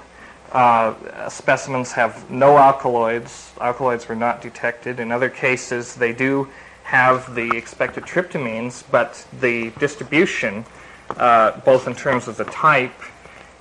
uh, 0.53 1.27
specimens 1.27 1.91
have 1.91 2.29
no 2.31 2.57
alkaloids. 2.57 3.51
Alkaloids 3.59 4.07
were 4.07 4.15
not 4.15 4.41
detected. 4.41 5.01
In 5.01 5.11
other 5.11 5.29
cases, 5.29 5.93
they 5.93 6.13
do 6.13 6.47
have 6.83 7.33
the 7.33 7.55
expected 7.57 8.03
tryptamines, 8.03 8.83
but 8.91 9.25
the 9.39 9.71
distribution, 9.79 10.65
uh, 11.17 11.59
both 11.61 11.87
in 11.87 11.95
terms 11.95 12.27
of 12.27 12.37
the 12.37 12.45
type 12.45 12.93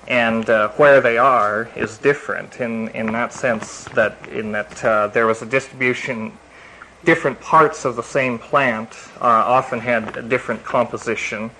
and 0.08 0.50
uh, 0.50 0.68
where 0.70 1.00
they 1.00 1.16
are, 1.16 1.70
is 1.76 1.98
different. 1.98 2.60
In 2.60 2.88
in 2.88 3.12
that 3.12 3.32
sense, 3.32 3.84
that 3.94 4.16
in 4.28 4.52
that 4.52 4.84
uh, 4.84 5.06
there 5.08 5.26
was 5.26 5.42
a 5.42 5.46
distribution, 5.46 6.32
different 7.04 7.40
parts 7.40 7.84
of 7.84 7.94
the 7.96 8.02
same 8.02 8.38
plant 8.38 8.90
uh, 9.20 9.24
often 9.26 9.80
had 9.80 10.16
a 10.16 10.22
different 10.22 10.64
composition, 10.64 11.50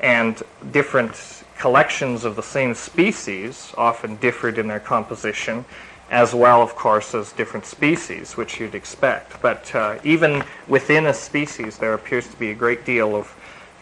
and 0.00 0.42
different 0.72 1.44
collections 1.58 2.24
of 2.24 2.36
the 2.36 2.42
same 2.42 2.74
species 2.74 3.74
often 3.76 4.16
differed 4.16 4.56
in 4.56 4.66
their 4.66 4.80
composition, 4.80 5.64
as 6.10 6.34
well, 6.34 6.60
of 6.60 6.74
course, 6.74 7.14
as 7.14 7.32
different 7.32 7.64
species, 7.64 8.36
which 8.36 8.58
you'd 8.58 8.74
expect. 8.74 9.40
But 9.40 9.74
uh, 9.74 9.98
even 10.02 10.44
within 10.68 11.06
a 11.06 11.14
species, 11.14 11.78
there 11.78 11.94
appears 11.94 12.26
to 12.28 12.36
be 12.36 12.50
a 12.50 12.54
great 12.54 12.84
deal 12.84 13.14
of 13.14 13.32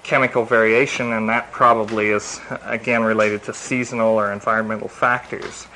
chemical 0.03 0.45
variation, 0.45 1.13
and 1.13 1.29
that 1.29 1.51
probably 1.51 2.09
is, 2.09 2.41
again, 2.65 3.03
related 3.03 3.43
to 3.45 3.55
seasonal 3.55 4.15
or 4.15 4.33
environmental 4.33 4.89
factors. 4.89 5.67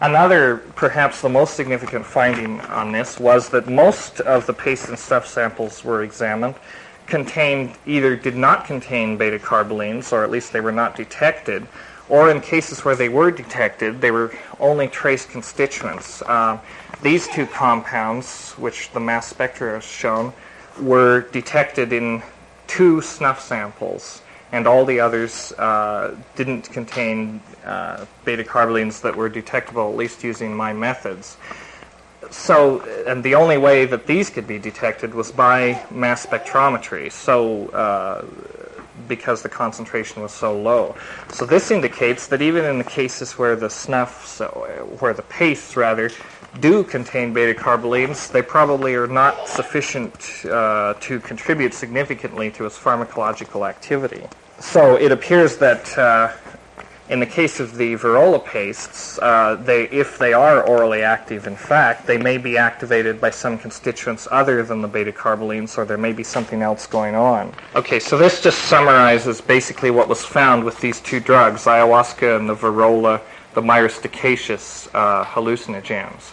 Another, 0.00 0.58
perhaps 0.74 1.20
the 1.20 1.28
most 1.28 1.54
significant 1.54 2.04
finding 2.04 2.60
on 2.62 2.90
this 2.90 3.20
was 3.20 3.48
that 3.50 3.68
most 3.68 4.20
of 4.20 4.46
the 4.46 4.52
paste 4.52 4.88
and 4.88 4.98
stuff 4.98 5.26
samples 5.26 5.84
were 5.84 6.02
examined 6.02 6.56
contained 7.06 7.74
either 7.86 8.16
did 8.16 8.36
not 8.36 8.64
contain 8.64 9.16
beta 9.16 9.38
carbolines, 9.38 10.12
or 10.12 10.24
at 10.24 10.30
least 10.30 10.52
they 10.52 10.60
were 10.60 10.72
not 10.72 10.96
detected, 10.96 11.66
or 12.08 12.30
in 12.30 12.40
cases 12.40 12.84
where 12.84 12.96
they 12.96 13.08
were 13.08 13.30
detected, 13.30 14.00
they 14.00 14.10
were 14.10 14.34
only 14.60 14.88
trace 14.88 15.24
constituents. 15.24 16.22
Uh, 16.22 16.58
these 17.02 17.28
two 17.28 17.46
compounds, 17.46 18.52
which 18.52 18.90
the 18.92 19.00
mass 19.00 19.26
spectra 19.28 19.74
has 19.74 19.84
shown, 19.84 20.32
were 20.80 21.22
detected 21.32 21.92
in 21.92 22.22
two 22.66 23.00
snuff 23.00 23.40
samples, 23.40 24.22
and 24.52 24.66
all 24.66 24.84
the 24.84 25.00
others 25.00 25.52
uh, 25.52 26.16
didn't 26.36 26.70
contain 26.70 27.40
uh, 27.64 28.04
beta 28.24 28.44
carbolines 28.44 29.00
that 29.02 29.16
were 29.16 29.28
detectable, 29.28 29.90
at 29.90 29.96
least 29.96 30.22
using 30.22 30.54
my 30.54 30.72
methods 30.72 31.36
so, 32.32 32.80
and 33.06 33.22
the 33.22 33.34
only 33.34 33.58
way 33.58 33.84
that 33.86 34.06
these 34.06 34.30
could 34.30 34.46
be 34.46 34.58
detected 34.58 35.14
was 35.14 35.32
by 35.32 35.84
mass 35.90 36.24
spectrometry. 36.24 37.10
So, 37.10 37.68
uh, 37.68 38.24
because 39.08 39.42
the 39.42 39.48
concentration 39.48 40.22
was 40.22 40.32
so 40.32 40.58
low. 40.58 40.94
So 41.30 41.46
this 41.46 41.70
indicates 41.70 42.26
that 42.28 42.42
even 42.42 42.64
in 42.64 42.78
the 42.78 42.84
cases 42.84 43.38
where 43.38 43.56
the 43.56 43.70
snuff, 43.70 44.26
so 44.26 44.46
where 44.98 45.14
the 45.14 45.22
pastes 45.22 45.76
rather, 45.76 46.10
do 46.60 46.84
contain 46.84 47.32
beta 47.32 47.58
carbolines, 47.58 48.30
they 48.30 48.42
probably 48.42 48.94
are 48.94 49.06
not 49.06 49.48
sufficient 49.48 50.44
uh, 50.44 50.94
to 51.00 51.20
contribute 51.20 51.72
significantly 51.72 52.50
to 52.50 52.66
its 52.66 52.78
pharmacological 52.78 53.68
activity. 53.68 54.22
So 54.58 54.96
it 54.96 55.10
appears 55.10 55.56
that 55.56 55.98
uh, 55.98 56.32
in 57.12 57.20
the 57.20 57.26
case 57.26 57.60
of 57.60 57.76
the 57.76 57.92
Virola 57.92 58.42
pastes, 58.42 59.18
uh, 59.18 59.56
they, 59.56 59.84
if 59.90 60.16
they 60.16 60.32
are 60.32 60.62
orally 60.62 61.02
active, 61.02 61.46
in 61.46 61.56
fact, 61.56 62.06
they 62.06 62.16
may 62.16 62.38
be 62.38 62.56
activated 62.56 63.20
by 63.20 63.28
some 63.28 63.58
constituents 63.58 64.26
other 64.30 64.62
than 64.62 64.80
the 64.80 64.88
beta 64.88 65.12
carbolines, 65.12 65.76
or 65.76 65.84
there 65.84 65.98
may 65.98 66.14
be 66.14 66.22
something 66.22 66.62
else 66.62 66.86
going 66.86 67.14
on. 67.14 67.52
Okay, 67.76 68.00
so 68.00 68.16
this 68.16 68.40
just 68.40 68.60
summarizes 68.60 69.42
basically 69.42 69.90
what 69.90 70.08
was 70.08 70.24
found 70.24 70.64
with 70.64 70.80
these 70.80 71.02
two 71.02 71.20
drugs, 71.20 71.64
ayahuasca 71.64 72.38
and 72.38 72.48
the 72.48 72.56
Virola, 72.56 73.20
the 73.52 73.60
myristicaceous 73.60 74.88
uh, 74.94 75.22
hallucinogens. 75.22 76.32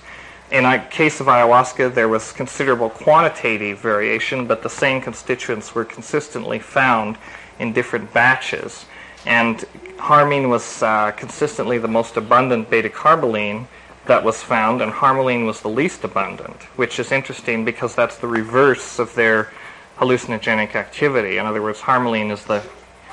In 0.50 0.64
the 0.64 0.82
case 0.90 1.20
of 1.20 1.28
ayahuasca, 1.28 1.94
there 1.94 2.08
was 2.08 2.32
considerable 2.32 2.90
quantitative 2.90 3.80
variation, 3.80 4.48
but 4.48 4.64
the 4.64 4.70
same 4.70 5.02
constituents 5.02 5.76
were 5.76 5.84
consistently 5.84 6.58
found 6.58 7.18
in 7.60 7.74
different 7.74 8.14
batches. 8.14 8.86
And 9.26 9.64
harmine 9.98 10.50
was 10.50 10.82
uh, 10.82 11.12
consistently 11.12 11.78
the 11.78 11.88
most 11.88 12.18
abundant 12.18 12.70
beta 12.70 12.90
carboline 12.90 13.68
that 14.06 14.24
was 14.24 14.42
found, 14.42 14.82
and 14.82 14.92
harmaline 14.92 15.46
was 15.46 15.62
the 15.62 15.70
least 15.70 16.04
abundant, 16.04 16.64
which 16.76 17.00
is 17.00 17.12
interesting 17.12 17.64
because 17.64 17.94
that's 17.96 18.18
the 18.18 18.28
reverse 18.28 18.98
of 18.98 19.14
their 19.14 19.52
hallucinogenic 19.98 20.76
activity. 20.76 21.38
In 21.38 21.46
other 21.46 21.62
words, 21.62 21.80
harmaline 21.80 22.32
is 22.32 22.44
the 22.46 22.64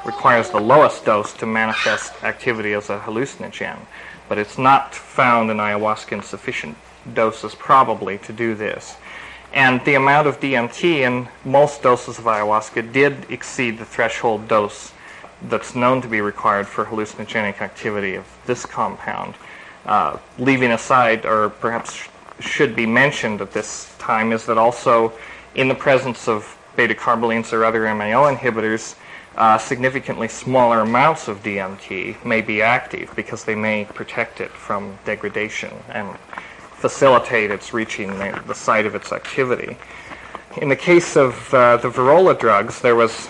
requires 0.06 0.50
the 0.50 0.60
lowest 0.60 1.04
dose 1.04 1.32
to 1.32 1.44
manifest 1.46 2.12
activity 2.22 2.72
as 2.72 2.88
a 2.90 3.00
hallucinogen, 3.00 3.76
but 4.28 4.38
it's 4.38 4.56
not 4.56 4.94
found 4.94 5.50
in 5.50 5.56
ayahuasca 5.56 6.12
in 6.12 6.22
sufficient 6.22 6.76
doses 7.12 7.54
probably 7.56 8.16
to 8.18 8.32
do 8.32 8.54
this. 8.54 8.96
And 9.52 9.84
the 9.84 9.94
amount 9.94 10.28
of 10.28 10.38
DMT 10.38 11.00
in 11.00 11.28
most 11.44 11.82
doses 11.82 12.18
of 12.18 12.24
ayahuasca 12.24 12.92
did 12.92 13.30
exceed 13.30 13.78
the 13.78 13.84
threshold 13.84 14.46
dose 14.48 14.92
that's 15.42 15.74
known 15.74 16.00
to 16.02 16.08
be 16.08 16.20
required 16.20 16.66
for 16.66 16.84
hallucinogenic 16.84 17.60
activity 17.60 18.14
of 18.14 18.26
this 18.46 18.64
compound. 18.64 19.34
Uh, 19.84 20.18
leaving 20.38 20.72
aside, 20.72 21.24
or 21.24 21.50
perhaps 21.50 22.08
should 22.40 22.74
be 22.74 22.86
mentioned 22.86 23.40
at 23.40 23.52
this 23.52 23.94
time, 23.98 24.32
is 24.32 24.46
that 24.46 24.58
also 24.58 25.12
in 25.54 25.68
the 25.68 25.74
presence 25.74 26.28
of 26.28 26.58
beta 26.76 26.94
carbolines 26.94 27.52
or 27.52 27.64
other 27.64 27.82
MAO 27.94 28.32
inhibitors, 28.32 28.96
uh, 29.36 29.58
significantly 29.58 30.28
smaller 30.28 30.80
amounts 30.80 31.28
of 31.28 31.42
DMT 31.42 32.24
may 32.24 32.40
be 32.40 32.62
active 32.62 33.12
because 33.14 33.44
they 33.44 33.54
may 33.54 33.84
protect 33.84 34.40
it 34.40 34.50
from 34.50 34.98
degradation 35.04 35.72
and 35.90 36.16
facilitate 36.72 37.50
its 37.50 37.72
reaching 37.72 38.08
the, 38.18 38.42
the 38.46 38.54
site 38.54 38.86
of 38.86 38.94
its 38.94 39.12
activity. 39.12 39.76
In 40.58 40.68
the 40.70 40.76
case 40.76 41.16
of 41.16 41.52
uh, 41.52 41.76
the 41.76 41.88
Virola 41.88 42.38
drugs, 42.38 42.80
there 42.80 42.96
was 42.96 43.28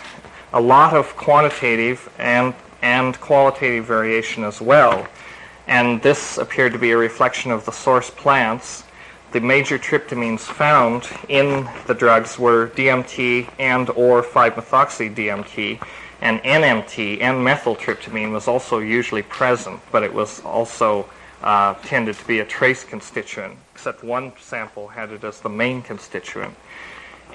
a 0.52 0.60
lot 0.60 0.94
of 0.94 1.16
quantitative 1.16 2.08
and, 2.18 2.54
and 2.82 3.20
qualitative 3.20 3.84
variation 3.84 4.44
as 4.44 4.60
well. 4.60 5.06
And 5.66 6.00
this 6.02 6.38
appeared 6.38 6.72
to 6.72 6.78
be 6.78 6.92
a 6.92 6.96
reflection 6.96 7.50
of 7.50 7.64
the 7.64 7.72
source 7.72 8.10
plants. 8.10 8.84
The 9.32 9.40
major 9.40 9.78
tryptamines 9.78 10.40
found 10.40 11.08
in 11.28 11.68
the 11.86 11.94
drugs 11.94 12.38
were 12.38 12.68
DMT 12.68 13.50
and 13.58 13.90
or 13.90 14.22
5-methoxy 14.22 15.14
DMT, 15.14 15.84
and 16.20 16.40
NMT, 16.42 17.20
N-methyltryptamine, 17.20 18.32
was 18.32 18.48
also 18.48 18.78
usually 18.78 19.22
present, 19.22 19.80
but 19.92 20.02
it 20.02 20.12
was 20.12 20.40
also 20.40 21.08
uh, 21.42 21.74
tended 21.84 22.16
to 22.16 22.26
be 22.26 22.40
a 22.40 22.44
trace 22.44 22.84
constituent, 22.84 23.56
except 23.74 24.02
one 24.02 24.32
sample 24.40 24.88
had 24.88 25.10
it 25.12 25.24
as 25.24 25.40
the 25.40 25.48
main 25.48 25.82
constituent. 25.82 26.54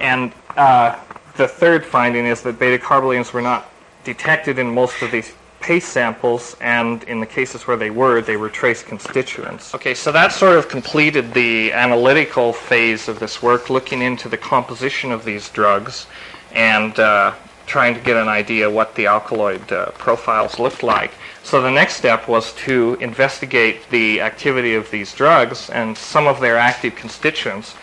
And 0.00 0.32
uh, 0.56 0.98
the 1.36 1.48
third 1.48 1.84
finding 1.84 2.26
is 2.26 2.42
that 2.42 2.58
beta 2.58 2.82
carbolines 2.82 3.32
were 3.32 3.42
not 3.42 3.70
detected 4.04 4.58
in 4.58 4.72
most 4.72 5.00
of 5.02 5.10
these 5.10 5.32
paste 5.60 5.90
samples, 5.90 6.56
and 6.60 7.04
in 7.04 7.20
the 7.20 7.26
cases 7.26 7.66
where 7.66 7.76
they 7.76 7.90
were, 7.90 8.20
they 8.20 8.36
were 8.36 8.50
trace 8.50 8.82
constituents. 8.82 9.74
Okay, 9.74 9.94
so 9.94 10.10
that 10.10 10.32
sort 10.32 10.58
of 10.58 10.68
completed 10.68 11.32
the 11.32 11.72
analytical 11.72 12.52
phase 12.52 13.08
of 13.08 13.20
this 13.20 13.40
work, 13.40 13.70
looking 13.70 14.02
into 14.02 14.28
the 14.28 14.36
composition 14.36 15.12
of 15.12 15.24
these 15.24 15.48
drugs 15.50 16.06
and 16.52 16.98
uh, 16.98 17.32
trying 17.66 17.94
to 17.94 18.00
get 18.00 18.16
an 18.16 18.28
idea 18.28 18.68
what 18.68 18.94
the 18.96 19.06
alkaloid 19.06 19.72
uh, 19.72 19.90
profiles 19.92 20.58
looked 20.58 20.82
like. 20.82 21.12
So 21.44 21.62
the 21.62 21.70
next 21.70 21.94
step 21.94 22.28
was 22.28 22.52
to 22.66 22.96
investigate 23.00 23.88
the 23.90 24.20
activity 24.20 24.74
of 24.74 24.90
these 24.90 25.14
drugs 25.14 25.70
and 25.70 25.96
some 25.96 26.26
of 26.26 26.40
their 26.40 26.56
active 26.56 26.96
constituents 26.96 27.76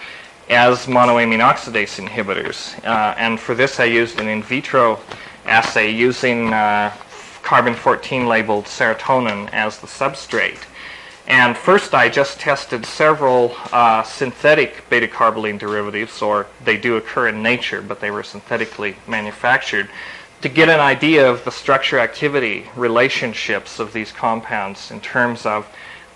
as 0.49 0.88
monoamine 0.88 1.41
oxidase 1.41 2.03
inhibitors. 2.03 2.83
Uh, 2.83 3.13
and 3.17 3.39
for 3.39 3.53
this, 3.53 3.79
I 3.79 3.85
used 3.85 4.19
an 4.19 4.27
in 4.27 4.41
vitro 4.41 4.99
assay 5.45 5.91
using 5.91 6.51
uh, 6.51 6.91
carbon 7.43 7.75
14 7.75 8.27
labeled 8.27 8.65
serotonin 8.65 9.49
as 9.51 9.79
the 9.79 9.88
substrate. 9.88 10.65
And 11.27 11.55
first, 11.55 11.93
I 11.93 12.09
just 12.09 12.39
tested 12.39 12.85
several 12.88 13.55
uh, 13.71 14.01
synthetic 14.01 14.89
beta 14.89 15.07
carboline 15.07 15.59
derivatives, 15.59 16.23
or 16.23 16.47
they 16.65 16.75
do 16.75 16.97
occur 16.97 17.27
in 17.27 17.43
nature, 17.43 17.83
but 17.83 17.99
they 17.99 18.09
were 18.09 18.23
synthetically 18.23 18.95
manufactured, 19.07 19.89
to 20.41 20.49
get 20.49 20.69
an 20.69 20.79
idea 20.79 21.29
of 21.29 21.45
the 21.45 21.51
structure 21.51 21.99
activity 21.99 22.67
relationships 22.75 23.79
of 23.79 23.93
these 23.93 24.12
compounds 24.12 24.89
in 24.89 24.99
terms 25.01 25.45
of 25.45 25.67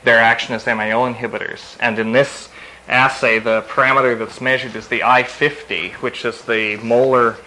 their 0.03 0.17
action 0.17 0.55
as 0.55 0.65
MAO 0.65 1.11
inhibitors. 1.11 1.77
And 1.79 1.99
in 1.99 2.11
this 2.11 2.49
assay, 2.87 3.39
the 3.39 3.63
parameter 3.63 4.17
that's 4.17 4.41
measured 4.41 4.75
is 4.75 4.87
the 4.87 4.99
I50, 5.01 5.93
which 5.95 6.25
is 6.25 6.41
the 6.41 6.77
molar 6.77 7.37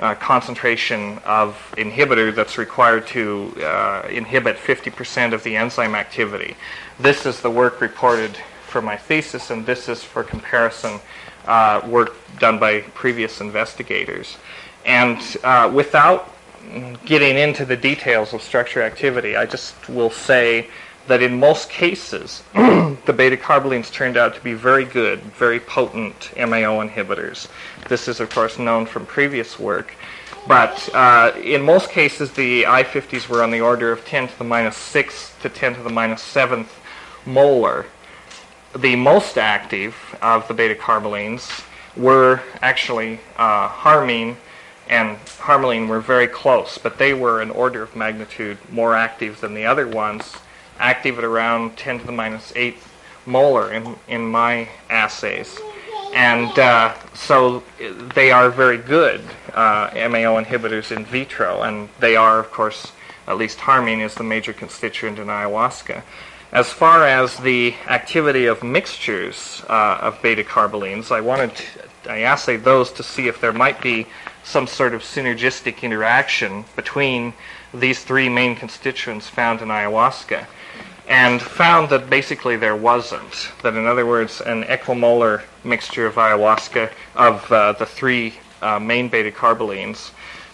uh, 0.00 0.14
concentration 0.16 1.18
of 1.24 1.56
inhibitor 1.76 2.34
that's 2.34 2.58
required 2.58 3.06
to 3.06 3.54
uh, 3.62 4.06
inhibit 4.10 4.56
50% 4.56 5.32
of 5.32 5.42
the 5.44 5.56
enzyme 5.56 5.94
activity. 5.94 6.56
This 6.98 7.24
is 7.26 7.40
the 7.40 7.50
work 7.50 7.80
reported 7.80 8.36
for 8.66 8.82
my 8.82 8.96
thesis, 8.96 9.50
and 9.50 9.64
this 9.64 9.88
is 9.88 10.02
for 10.02 10.24
comparison 10.24 10.98
uh, 11.46 11.80
work 11.86 12.16
done 12.38 12.58
by 12.58 12.80
previous 12.94 13.40
investigators. 13.40 14.38
And 14.84 15.20
uh, 15.44 15.70
without 15.72 16.34
getting 17.04 17.36
into 17.36 17.64
the 17.64 17.76
details 17.76 18.32
of 18.32 18.42
structure 18.42 18.82
activity, 18.82 19.36
I 19.36 19.46
just 19.46 19.88
will 19.88 20.10
say 20.10 20.68
that 21.08 21.22
in 21.22 21.38
most 21.38 21.68
cases, 21.68 22.42
the 22.54 23.14
beta 23.14 23.36
carbolines 23.36 23.90
turned 23.92 24.16
out 24.16 24.34
to 24.34 24.40
be 24.40 24.54
very 24.54 24.84
good, 24.84 25.20
very 25.20 25.60
potent 25.60 26.32
MAO 26.36 26.86
inhibitors. 26.86 27.48
This 27.88 28.08
is, 28.08 28.20
of 28.20 28.30
course, 28.30 28.58
known 28.58 28.86
from 28.86 29.06
previous 29.06 29.58
work. 29.58 29.94
But 30.46 30.88
uh, 30.94 31.32
in 31.42 31.62
most 31.62 31.90
cases, 31.90 32.32
the 32.32 32.64
I50s 32.64 33.28
were 33.28 33.42
on 33.42 33.50
the 33.50 33.60
order 33.60 33.92
of 33.92 34.04
10 34.04 34.28
to 34.28 34.38
the 34.38 34.44
minus 34.44 34.76
6 34.76 35.34
to 35.42 35.48
10 35.48 35.76
to 35.76 35.82
the 35.82 35.90
minus 35.90 36.22
7th 36.22 36.68
molar. 37.26 37.86
The 38.76 38.96
most 38.96 39.38
active 39.38 39.94
of 40.20 40.48
the 40.48 40.54
beta 40.54 40.74
carbolines 40.74 41.64
were 41.96 42.40
actually 42.60 43.20
uh, 43.36 43.68
harmine 43.68 44.36
and 44.88 45.16
harmaline 45.38 45.88
were 45.88 46.00
very 46.00 46.26
close, 46.26 46.76
but 46.76 46.98
they 46.98 47.14
were 47.14 47.40
an 47.40 47.50
order 47.50 47.82
of 47.82 47.94
magnitude 47.96 48.58
more 48.70 48.94
active 48.94 49.40
than 49.40 49.54
the 49.54 49.64
other 49.64 49.86
ones, 49.86 50.36
active 50.82 51.16
at 51.16 51.24
around 51.24 51.76
10 51.78 52.00
to 52.00 52.06
the 52.06 52.12
minus 52.12 52.52
8 52.56 52.76
molar 53.24 53.72
in, 53.72 53.96
in 54.08 54.26
my 54.26 54.68
assays. 54.90 55.58
And 56.12 56.58
uh, 56.58 56.94
so 57.14 57.62
they 58.14 58.32
are 58.32 58.50
very 58.50 58.76
good 58.76 59.22
uh, 59.54 59.90
MAO 59.94 60.42
inhibitors 60.42 60.94
in 60.94 61.06
vitro, 61.06 61.62
and 61.62 61.88
they 62.00 62.16
are, 62.16 62.38
of 62.38 62.50
course, 62.50 62.92
at 63.26 63.38
least 63.38 63.60
harmine 63.60 64.00
is 64.00 64.14
the 64.16 64.24
major 64.24 64.52
constituent 64.52 65.18
in 65.18 65.28
ayahuasca. 65.28 66.02
As 66.50 66.70
far 66.70 67.06
as 67.06 67.38
the 67.38 67.74
activity 67.86 68.44
of 68.44 68.62
mixtures 68.62 69.62
uh, 69.70 69.98
of 70.02 70.20
beta 70.20 70.42
carbolines, 70.42 71.10
I 71.10 71.22
wanted 71.22 71.54
to, 71.54 72.12
I 72.12 72.16
assayed 72.34 72.64
those 72.64 72.92
to 72.92 73.02
see 73.02 73.28
if 73.28 73.40
there 73.40 73.54
might 73.54 73.80
be 73.80 74.06
some 74.42 74.66
sort 74.66 74.92
of 74.92 75.02
synergistic 75.02 75.82
interaction 75.82 76.64
between 76.76 77.32
these 77.72 78.04
three 78.04 78.28
main 78.28 78.54
constituents 78.56 79.28
found 79.28 79.62
in 79.62 79.68
ayahuasca 79.68 80.46
and 81.08 81.42
found 81.42 81.90
that 81.90 82.08
basically 82.08 82.56
there 82.56 82.76
wasn't. 82.76 83.50
That, 83.62 83.74
in 83.74 83.86
other 83.86 84.06
words, 84.06 84.40
an 84.40 84.64
equimolar 84.64 85.42
mixture 85.64 86.06
of 86.06 86.14
ayahuasca 86.14 86.90
of 87.16 87.52
uh, 87.52 87.72
the 87.72 87.86
three 87.86 88.34
uh, 88.60 88.78
main 88.78 89.08
beta 89.08 89.30
carbolines 89.30 90.12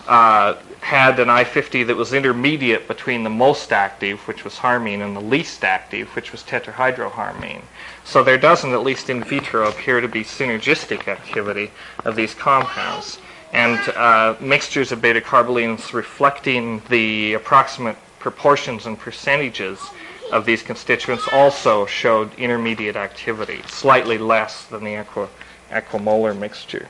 uh, 0.09 0.55
had 0.81 1.21
an 1.21 1.29
I50 1.29 1.87
that 1.87 1.97
was 1.97 2.15
intermediate 2.15 2.89
between 2.89 3.25
the 3.25 3.31
most 3.31 3.73
active, 3.73 4.21
which 4.21 4.43
was 4.43 4.57
harmine, 4.57 5.03
and 5.03 5.15
the 5.15 5.21
least 5.21 5.65
active, 5.65 6.09
which 6.17 6.33
was 6.33 6.43
tetrahydroharmine. 6.43 7.61
So 8.05 8.25
there 8.25 8.39
doesn't, 8.39 8.73
at 8.73 8.83
least 8.83 9.11
in 9.11 9.23
vitro, 9.23 9.69
appear 9.69 10.01
to 10.01 10.09
be 10.09 10.25
synergistic 10.25 11.09
activity 11.09 11.71
of 12.07 12.17
these 12.17 12.33
compounds. 12.33 13.19
And 13.53 13.79
uh, 13.91 14.37
mixtures 14.41 14.93
of 14.93 15.03
beta 15.03 15.21
carbolines 15.21 15.93
reflecting 15.93 16.81
the 16.89 17.35
approximate 17.35 17.97
proportions 18.19 18.87
and 18.87 18.99
percentages 18.99 19.79
of 20.31 20.45
these 20.45 20.63
constituents 20.63 21.27
also 21.29 21.87
showed 21.87 22.35
intermediate 22.35 22.97
activity, 22.97 23.63
slightly 23.69 24.19
less 24.19 24.65
than 24.67 24.85
the 24.85 24.97
equi- 24.97 25.29
equimolar 25.71 26.37
mixture. 26.37 26.89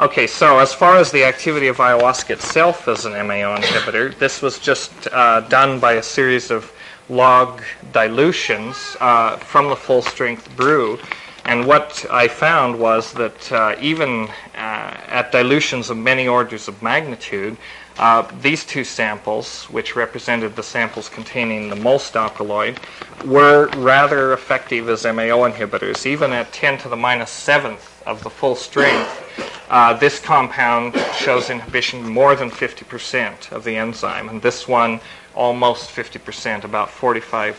Okay, 0.00 0.26
so 0.26 0.58
as 0.58 0.72
far 0.72 0.96
as 0.96 1.12
the 1.12 1.24
activity 1.24 1.66
of 1.66 1.76
ayahuasca 1.76 2.30
itself 2.30 2.88
as 2.88 3.04
an 3.04 3.12
MAO 3.12 3.54
inhibitor, 3.56 4.18
this 4.18 4.40
was 4.40 4.58
just 4.58 4.90
uh, 5.12 5.40
done 5.42 5.78
by 5.78 5.94
a 5.94 6.02
series 6.02 6.50
of 6.50 6.72
log 7.10 7.62
dilutions 7.92 8.96
uh, 9.00 9.36
from 9.36 9.68
the 9.68 9.76
full 9.76 10.00
strength 10.00 10.56
brew. 10.56 10.98
And 11.44 11.66
what 11.66 12.06
I 12.10 12.28
found 12.28 12.78
was 12.78 13.12
that 13.14 13.52
uh, 13.52 13.76
even 13.80 14.28
uh, 14.54 14.96
at 15.06 15.32
dilutions 15.32 15.90
of 15.90 15.98
many 15.98 16.28
orders 16.28 16.68
of 16.68 16.82
magnitude, 16.82 17.58
uh, 17.98 18.30
these 18.40 18.64
two 18.64 18.84
samples, 18.84 19.64
which 19.64 19.96
represented 19.96 20.56
the 20.56 20.62
samples 20.62 21.08
containing 21.08 21.68
the 21.68 21.76
most 21.76 22.16
alkaloid, 22.16 22.78
were 23.24 23.68
rather 23.76 24.32
effective 24.32 24.88
as 24.88 25.04
MAO 25.04 25.48
inhibitors. 25.50 26.06
Even 26.06 26.32
at 26.32 26.52
10 26.52 26.78
to 26.78 26.88
the 26.88 26.96
minus 26.96 27.30
7th 27.30 28.02
of 28.06 28.22
the 28.22 28.30
full 28.30 28.54
strength, 28.54 29.22
uh, 29.68 29.92
this 29.94 30.18
compound 30.18 30.96
shows 31.16 31.50
inhibition 31.50 32.02
more 32.08 32.34
than 32.34 32.50
50% 32.50 33.52
of 33.52 33.64
the 33.64 33.76
enzyme, 33.76 34.28
and 34.28 34.42
this 34.42 34.66
one 34.66 35.00
almost 35.34 35.90
50%, 35.90 36.64
about 36.64 36.88
45% 36.88 37.54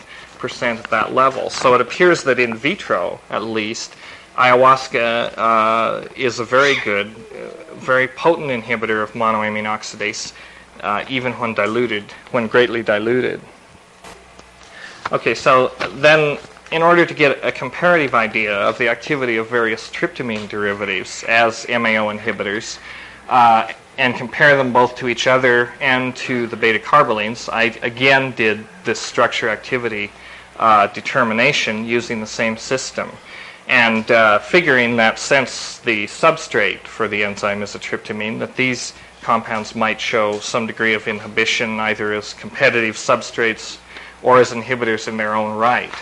at 0.77 0.89
that 0.89 1.13
level. 1.13 1.49
So 1.49 1.73
it 1.73 1.81
appears 1.81 2.23
that 2.23 2.39
in 2.39 2.55
vitro, 2.55 3.19
at 3.29 3.43
least, 3.43 3.95
ayahuasca 4.35 5.33
uh, 5.37 6.07
is 6.15 6.39
a 6.39 6.45
very 6.45 6.75
good, 6.83 7.07
very 7.75 8.07
potent 8.07 8.49
inhibitor 8.49 9.03
of 9.03 9.11
monoamine 9.13 9.65
oxidase, 9.65 10.33
uh, 10.81 11.03
even 11.09 11.33
when 11.33 11.53
diluted, 11.53 12.03
when 12.31 12.47
greatly 12.47 12.81
diluted. 12.81 13.41
Okay, 15.11 15.35
so 15.35 15.71
then 15.95 16.37
in 16.71 16.81
order 16.81 17.05
to 17.05 17.13
get 17.13 17.43
a 17.43 17.51
comparative 17.51 18.15
idea 18.15 18.55
of 18.55 18.77
the 18.77 18.87
activity 18.87 19.35
of 19.37 19.49
various 19.49 19.89
tryptamine 19.89 20.47
derivatives 20.47 21.23
as 21.25 21.67
MAO 21.67 22.13
inhibitors, 22.15 22.79
uh, 23.27 23.71
and 23.97 24.15
compare 24.15 24.55
them 24.55 24.71
both 24.71 24.95
to 24.95 25.09
each 25.09 25.27
other 25.27 25.73
and 25.81 26.15
to 26.15 26.47
the 26.47 26.55
beta 26.55 26.79
carbolines, 26.79 27.49
I 27.51 27.63
again 27.85 28.31
did 28.31 28.65
this 28.83 28.99
structure 28.99 29.49
activity 29.49 30.11
uh, 30.57 30.87
determination 30.87 31.85
using 31.85 32.21
the 32.21 32.27
same 32.27 32.55
system 32.57 33.11
and 33.71 34.11
uh, 34.11 34.37
figuring 34.39 34.97
that 34.97 35.17
since 35.17 35.77
the 35.79 36.05
substrate 36.07 36.81
for 36.81 37.07
the 37.07 37.23
enzyme 37.23 37.63
is 37.63 37.73
a 37.73 37.79
tryptamine, 37.79 38.37
that 38.39 38.57
these 38.57 38.91
compounds 39.21 39.75
might 39.75 39.99
show 39.99 40.39
some 40.39 40.67
degree 40.67 40.93
of 40.93 41.07
inhibition 41.07 41.79
either 41.79 42.11
as 42.11 42.33
competitive 42.33 42.97
substrates 42.97 43.77
or 44.23 44.39
as 44.39 44.51
inhibitors 44.51 45.07
in 45.07 45.15
their 45.15 45.33
own 45.33 45.57
right. 45.57 45.93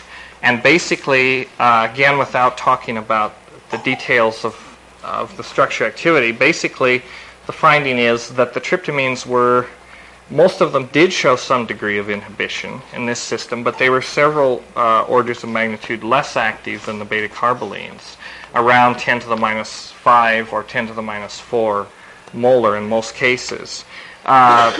And 0.41 0.63
basically, 0.63 1.47
uh, 1.59 1.87
again, 1.91 2.17
without 2.17 2.57
talking 2.57 2.97
about 2.97 3.35
the 3.69 3.77
details 3.77 4.43
of, 4.43 4.55
of 5.03 5.37
the 5.37 5.43
structure 5.43 5.85
activity, 5.85 6.31
basically 6.31 7.03
the 7.45 7.53
finding 7.53 7.99
is 7.99 8.29
that 8.29 8.55
the 8.55 8.61
tryptamines 8.61 9.27
were 9.27 9.67
most 10.31 10.61
of 10.61 10.71
them 10.71 10.87
did 10.87 11.11
show 11.11 11.35
some 11.35 11.65
degree 11.65 11.97
of 11.97 12.09
inhibition 12.09 12.81
in 12.93 13.05
this 13.05 13.19
system, 13.19 13.63
but 13.63 13.77
they 13.77 13.89
were 13.89 14.01
several 14.01 14.63
uh, 14.75 15.03
orders 15.03 15.43
of 15.43 15.49
magnitude 15.49 16.03
less 16.03 16.35
active 16.35 16.85
than 16.85 16.99
the 16.99 17.05
beta 17.05 17.33
carbolines, 17.33 18.17
around 18.53 18.99
10 18.99 19.21
to 19.21 19.27
the 19.27 19.35
minus 19.35 19.91
5 19.91 20.53
or 20.53 20.63
10 20.63 20.87
to 20.87 20.93
the 20.93 21.01
minus 21.01 21.39
4 21.39 21.87
molar 22.33 22.77
in 22.77 22.87
most 22.87 23.15
cases. 23.15 23.85
Uh, 24.25 24.71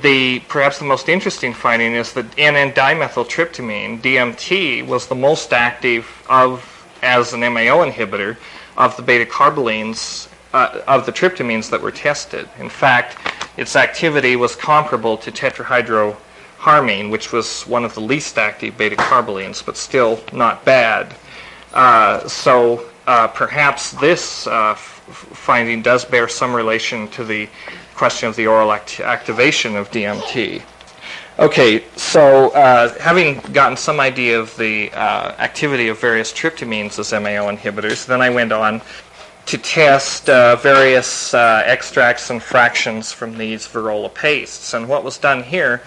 the 0.00 0.40
perhaps 0.48 0.78
the 0.78 0.84
most 0.84 1.08
interesting 1.08 1.52
finding 1.52 1.94
is 1.94 2.12
that 2.14 2.26
N-dimethyltryptamine 2.38 4.00
(DMT) 4.00 4.86
was 4.86 5.06
the 5.06 5.14
most 5.14 5.52
active 5.52 6.24
of 6.28 6.68
as 7.02 7.32
an 7.32 7.40
MAO 7.40 7.84
inhibitor 7.84 8.36
of 8.76 8.96
the 8.96 9.02
beta 9.02 9.28
carbolines 9.30 10.28
uh, 10.54 10.80
of 10.86 11.04
the 11.06 11.12
tryptamines 11.12 11.70
that 11.70 11.80
were 11.80 11.90
tested. 11.90 12.48
In 12.58 12.68
fact, 12.68 13.16
its 13.56 13.76
activity 13.76 14.36
was 14.36 14.56
comparable 14.56 15.16
to 15.18 15.30
tetrahydroharmine, 15.30 17.10
which 17.10 17.32
was 17.32 17.62
one 17.62 17.84
of 17.84 17.94
the 17.94 18.00
least 18.00 18.38
active 18.38 18.76
beta 18.76 18.96
carbolines, 18.96 19.64
but 19.64 19.76
still 19.76 20.20
not 20.32 20.64
bad. 20.64 21.14
Uh, 21.72 22.26
so 22.28 22.88
uh, 23.06 23.28
perhaps 23.28 23.92
this 23.92 24.46
uh, 24.46 24.74
finding 24.74 25.82
does 25.82 26.04
bear 26.04 26.28
some 26.28 26.54
relation 26.54 27.08
to 27.08 27.24
the 27.24 27.48
question 27.94 28.28
of 28.28 28.36
the 28.36 28.46
oral 28.46 28.72
act- 28.72 29.00
activation 29.00 29.76
of 29.76 29.90
DMT. 29.90 30.62
Okay, 31.38 31.82
so 31.96 32.50
uh, 32.50 32.92
having 33.00 33.40
gotten 33.52 33.76
some 33.76 34.00
idea 34.00 34.38
of 34.38 34.54
the 34.58 34.92
uh, 34.92 35.34
activity 35.38 35.88
of 35.88 35.98
various 35.98 36.30
tryptamines 36.30 36.98
as 36.98 37.12
MAO 37.12 37.50
inhibitors, 37.50 38.06
then 38.06 38.20
I 38.20 38.28
went 38.28 38.52
on 38.52 38.82
to 39.46 39.58
test 39.58 40.30
uh, 40.30 40.56
various 40.56 41.34
uh, 41.34 41.62
extracts 41.64 42.30
and 42.30 42.42
fractions 42.42 43.12
from 43.12 43.36
these 43.36 43.66
Verola 43.66 44.12
pastes. 44.12 44.74
And 44.74 44.88
what 44.88 45.04
was 45.04 45.18
done 45.18 45.42
here 45.42 45.82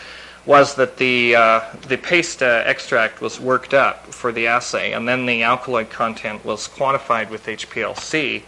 was 0.45 0.75
that 0.75 0.97
the, 0.97 1.35
uh, 1.35 1.61
the 1.87 1.97
paste 1.97 2.43
uh, 2.43 2.63
extract 2.65 3.21
was 3.21 3.39
worked 3.39 3.73
up 3.73 4.05
for 4.07 4.31
the 4.31 4.47
assay, 4.47 4.91
and 4.91 5.07
then 5.07 5.25
the 5.25 5.41
alkaloid 5.41 5.89
content 5.89 6.45
was 6.45 6.67
quantified 6.67 7.29
with 7.29 7.45
HPLC 7.45 8.43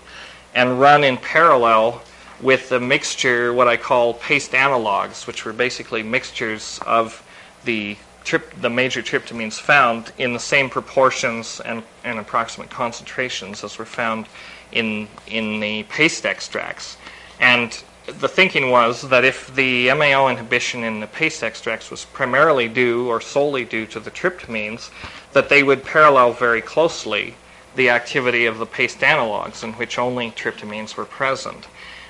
and 0.54 0.80
run 0.80 1.04
in 1.04 1.17
parallel 1.17 2.02
with 2.41 2.70
the 2.70 2.80
mixture, 2.80 3.52
what 3.52 3.67
I 3.67 3.78
call 3.78 4.13
paste 4.13 4.52
analogs, 4.52 5.26
which 5.26 5.43
were 5.46 5.54
basically 5.54 6.04
mixtures 6.04 6.80
of 6.86 7.24
the 7.65 7.98
Trip, 8.24 8.54
the 8.60 8.69
major 8.69 9.02
tryptamines 9.02 9.58
found 9.58 10.12
in 10.17 10.34
the 10.34 10.40
same 10.40 10.69
proportions 10.69 11.62
and, 11.62 11.82
and 12.04 12.19
approximate 12.19 12.69
concentrations 12.69 13.63
as 13.63 13.77
were 13.77 13.86
found 13.86 14.27
in, 14.72 15.08
in 15.28 15.60
the 15.60 15.84
paste 15.84 16.26
extracts. 16.26 16.98
And 17.40 17.78
the 18.08 18.28
thinking 18.28 18.70
was 18.70 19.02
that 19.10 19.26
if 19.26 19.54
the 19.54 19.94
MAO 19.94 20.30
inhibition 20.30 20.84
in 20.84 21.02
the 21.02 21.08
paste 21.08 21.44
extracts 21.44 21.92
was 21.92 22.06
primarily 22.06 22.68
due 22.68 23.08
or 23.08 23.20
solely 23.20 23.65
due 23.65 23.86
to 23.88 24.00
the 24.00 24.12
tryptamines, 24.12 24.90
that 25.34 25.50
they 25.50 25.62
would 25.62 25.84
parallel 25.84 26.32
very 26.32 26.62
closely 26.62 27.36
the 27.76 27.90
activity 27.90 28.46
of 28.46 28.58
the 28.58 28.65
paste 28.65 29.00
analogs 29.02 29.63
in 29.63 29.74
which 29.74 30.00
only 30.00 30.32
tryptamines 30.32 30.96
were 30.96 31.06
present. 31.06 31.68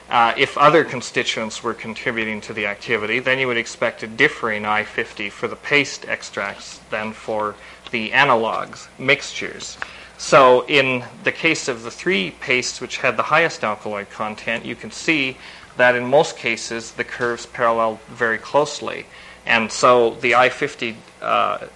Uh, 0.10 0.34
if 0.38 0.58
other 0.58 0.86
constituents 0.86 1.62
were 1.62 1.74
contributing 1.74 2.40
to 2.40 2.54
the 2.54 2.66
activity, 2.66 3.20
then 3.20 3.40
you 3.40 3.48
would 3.48 3.58
expect 3.58 4.04
a 4.04 4.08
differing 4.08 4.64
I50 4.64 5.30
for 5.30 5.50
the 5.50 5.58
paste 5.58 6.06
extracts 6.08 6.80
than 6.90 7.12
for 7.12 7.56
the 7.92 8.12
analogs, 8.12 8.88
mixtures. 8.98 9.78
So 10.18 10.66
in 10.68 11.04
the 11.24 11.32
case 11.32 11.68
of 11.68 11.84
the 11.84 11.92
three 11.92 12.32
pastes 12.32 12.82
which 12.82 12.98
had 12.98 13.18
the 13.18 13.24
highest 13.24 13.64
alkaloid 13.64 14.10
content, 14.10 14.66
you 14.66 14.76
can 14.76 14.92
see 14.92 15.38
that 15.78 15.96
in 15.96 16.06
most 16.06 16.38
cases 16.38 16.92
the 16.92 17.04
curves 17.04 17.46
parallel 17.46 18.00
very 18.10 18.38
closely. 18.40 19.06
And 19.46 19.72
so 19.72 20.16
the 20.16 20.32
I50 20.32 20.96
uh, 21.22 21.68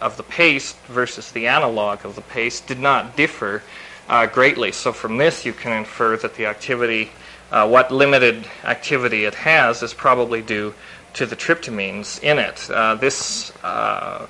of 0.00 0.16
the 0.16 0.22
paste 0.22 0.76
versus 0.86 1.32
the 1.32 1.46
analog 1.46 2.04
of 2.04 2.14
the 2.14 2.20
paste 2.22 2.66
did 2.66 2.78
not 2.78 3.16
differ 3.16 3.62
uh, 4.08 4.26
greatly. 4.26 4.70
So 4.70 4.92
from 4.92 5.16
this 5.16 5.44
you 5.44 5.52
can 5.52 5.72
infer 5.72 6.16
that 6.18 6.34
the 6.36 6.46
activity, 6.46 7.10
uh, 7.50 7.66
what 7.68 7.90
limited 7.90 8.46
activity 8.64 9.24
it 9.24 9.34
has, 9.34 9.82
is 9.82 9.94
probably 9.94 10.42
due 10.42 10.74
to 11.14 11.26
the 11.26 11.36
tryptamines 11.36 12.22
in 12.22 12.38
it. 12.38 12.70
Uh, 12.70 12.94
this 12.94 13.52
uh, 13.64 14.26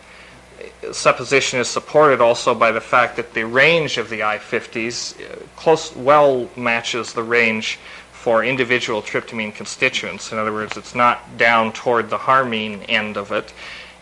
supposition 0.92 1.58
is 1.58 1.68
supported 1.68 2.20
also 2.20 2.54
by 2.54 2.70
the 2.70 2.80
fact 2.80 3.16
that 3.16 3.34
the 3.34 3.44
range 3.44 3.98
of 3.98 4.08
the 4.08 4.20
I50s 4.20 5.20
uh, 5.20 5.36
close 5.56 5.94
well 5.94 6.48
matches 6.56 7.12
the 7.12 7.22
range 7.22 7.78
for 8.12 8.44
individual 8.44 9.00
tryptamine 9.00 9.54
constituents. 9.54 10.32
In 10.32 10.38
other 10.38 10.52
words, 10.52 10.76
it's 10.76 10.94
not 10.94 11.38
down 11.38 11.72
toward 11.72 12.10
the 12.10 12.18
harmine 12.18 12.82
end 12.84 13.16
of 13.16 13.32
it. 13.32 13.52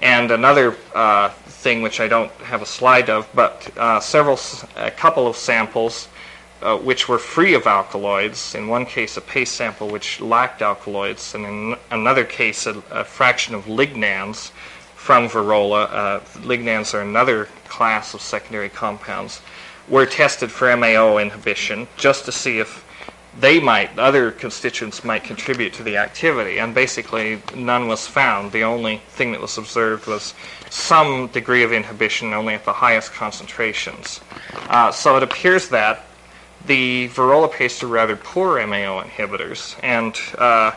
And 0.00 0.30
another 0.30 0.76
uh, 0.94 1.30
thing 1.30 1.82
which 1.82 2.00
I 2.00 2.08
don't 2.08 2.32
have 2.42 2.60
a 2.60 2.66
slide 2.66 3.08
of, 3.08 3.28
but 3.34 3.70
uh, 3.78 4.00
several, 4.00 4.38
a 4.76 4.90
couple 4.90 5.26
of 5.26 5.36
samples 5.36 6.08
uh, 6.62 6.76
which 6.76 7.08
were 7.08 7.18
free 7.18 7.54
of 7.54 7.66
alkaloids. 7.66 8.54
In 8.54 8.68
one 8.68 8.86
case, 8.86 9.16
a 9.16 9.20
paste 9.20 9.54
sample 9.54 9.88
which 9.88 10.20
lacked 10.20 10.62
alkaloids, 10.62 11.34
and 11.34 11.44
in 11.44 11.76
another 11.90 12.24
case, 12.24 12.66
a, 12.66 12.82
a 12.90 13.04
fraction 13.04 13.54
of 13.54 13.64
lignans 13.66 14.50
from 15.07 15.28
Verola, 15.28 15.88
uh, 15.88 16.20
lignans 16.40 16.92
are 16.92 17.00
another 17.00 17.44
class 17.68 18.12
of 18.12 18.20
secondary 18.20 18.68
compounds, 18.68 19.40
were 19.88 20.04
tested 20.04 20.50
for 20.50 20.76
MAO 20.76 21.18
inhibition 21.18 21.86
just 21.96 22.24
to 22.24 22.32
see 22.32 22.59
if 22.59 22.84
they 23.38 23.61
might, 23.61 23.96
other 24.00 24.32
constituents 24.32 25.04
might 25.04 25.22
contribute 25.22 25.72
to 25.74 25.84
the 25.84 25.96
activity. 25.96 26.59
And 26.59 26.74
basically, 26.74 27.40
none 27.54 27.86
was 27.86 28.09
found. 28.09 28.50
The 28.50 28.64
only 28.64 29.00
thing 29.11 29.30
that 29.30 29.40
was 29.40 29.57
observed 29.59 30.09
was 30.09 30.34
some 30.70 31.28
degree 31.28 31.62
of 31.62 31.72
inhibition 31.72 32.34
only 32.34 32.54
at 32.54 32.64
the 32.64 32.72
highest 32.72 33.12
concentrations. 33.12 34.20
Uh, 34.68 34.90
so 34.90 35.16
it 35.16 35.22
appears 35.22 35.68
that 35.68 36.04
the 36.66 37.11
Verola 37.11 37.52
paste 37.52 37.84
are 37.84 37.86
rather 37.86 38.16
poor 38.16 38.66
MAO 38.66 39.04
inhibitors. 39.04 39.78
And 39.84 40.18
uh, 40.36 40.72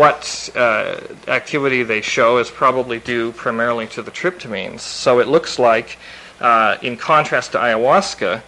what 0.00 0.48
uh, 0.56 0.98
activity 1.28 1.82
they 1.82 2.00
show 2.00 2.38
is 2.38 2.50
probably 2.50 2.98
due 3.00 3.32
primarily 3.32 3.86
to 3.86 4.00
the 4.00 4.10
tryptamines. 4.10 4.80
So 4.80 5.20
it 5.20 5.28
looks 5.28 5.58
like, 5.58 5.98
uh, 6.40 6.78
in 6.80 6.96
contrast 6.96 7.52
to 7.52 7.58
ayahuasca, 7.58 8.40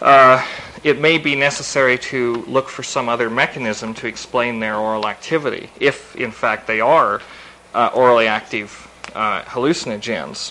uh, 0.00 0.44
it 0.82 1.00
may 1.00 1.18
be 1.18 1.36
necessary 1.36 1.96
to 2.10 2.34
look 2.48 2.68
for 2.68 2.82
some 2.82 3.08
other 3.08 3.30
mechanism 3.30 3.94
to 3.94 4.08
explain 4.08 4.58
their 4.58 4.74
oral 4.74 5.06
activity, 5.06 5.70
if 5.78 6.16
in 6.16 6.32
fact 6.32 6.66
they 6.66 6.80
are 6.80 7.22
uh, 7.74 7.90
orally 7.94 8.26
active 8.26 8.90
uh, 9.14 9.42
hallucinogens. 9.42 10.50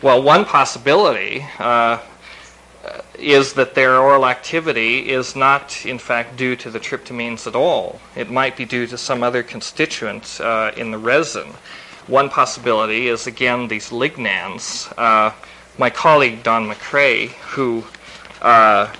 Well, 0.00 0.22
one 0.22 0.44
possibility 0.44 1.44
uh, 1.58 1.98
is 3.18 3.54
that 3.54 3.74
their 3.74 3.96
oral 3.96 4.26
activity 4.26 5.10
is 5.10 5.34
not, 5.34 5.84
in 5.86 5.98
fact, 5.98 6.36
due 6.36 6.56
to 6.56 6.70
the 6.70 6.80
tryptamines 6.80 7.46
at 7.46 7.54
all. 7.54 8.00
It 8.14 8.30
might 8.30 8.56
be 8.56 8.64
due 8.64 8.86
to 8.86 8.98
some 8.98 9.22
other 9.22 9.42
constituent 9.42 10.40
uh, 10.40 10.72
in 10.76 10.90
the 10.90 10.98
resin. 10.98 11.48
One 12.06 12.28
possibility 12.28 13.08
is, 13.08 13.26
again, 13.26 13.68
these 13.68 13.90
lignans. 13.90 14.92
Uh, 14.96 15.32
my 15.78 15.90
colleague 15.90 16.42
Don 16.42 16.68
McCrae, 16.68 17.28
who 17.28 17.84
uh, 18.42 18.92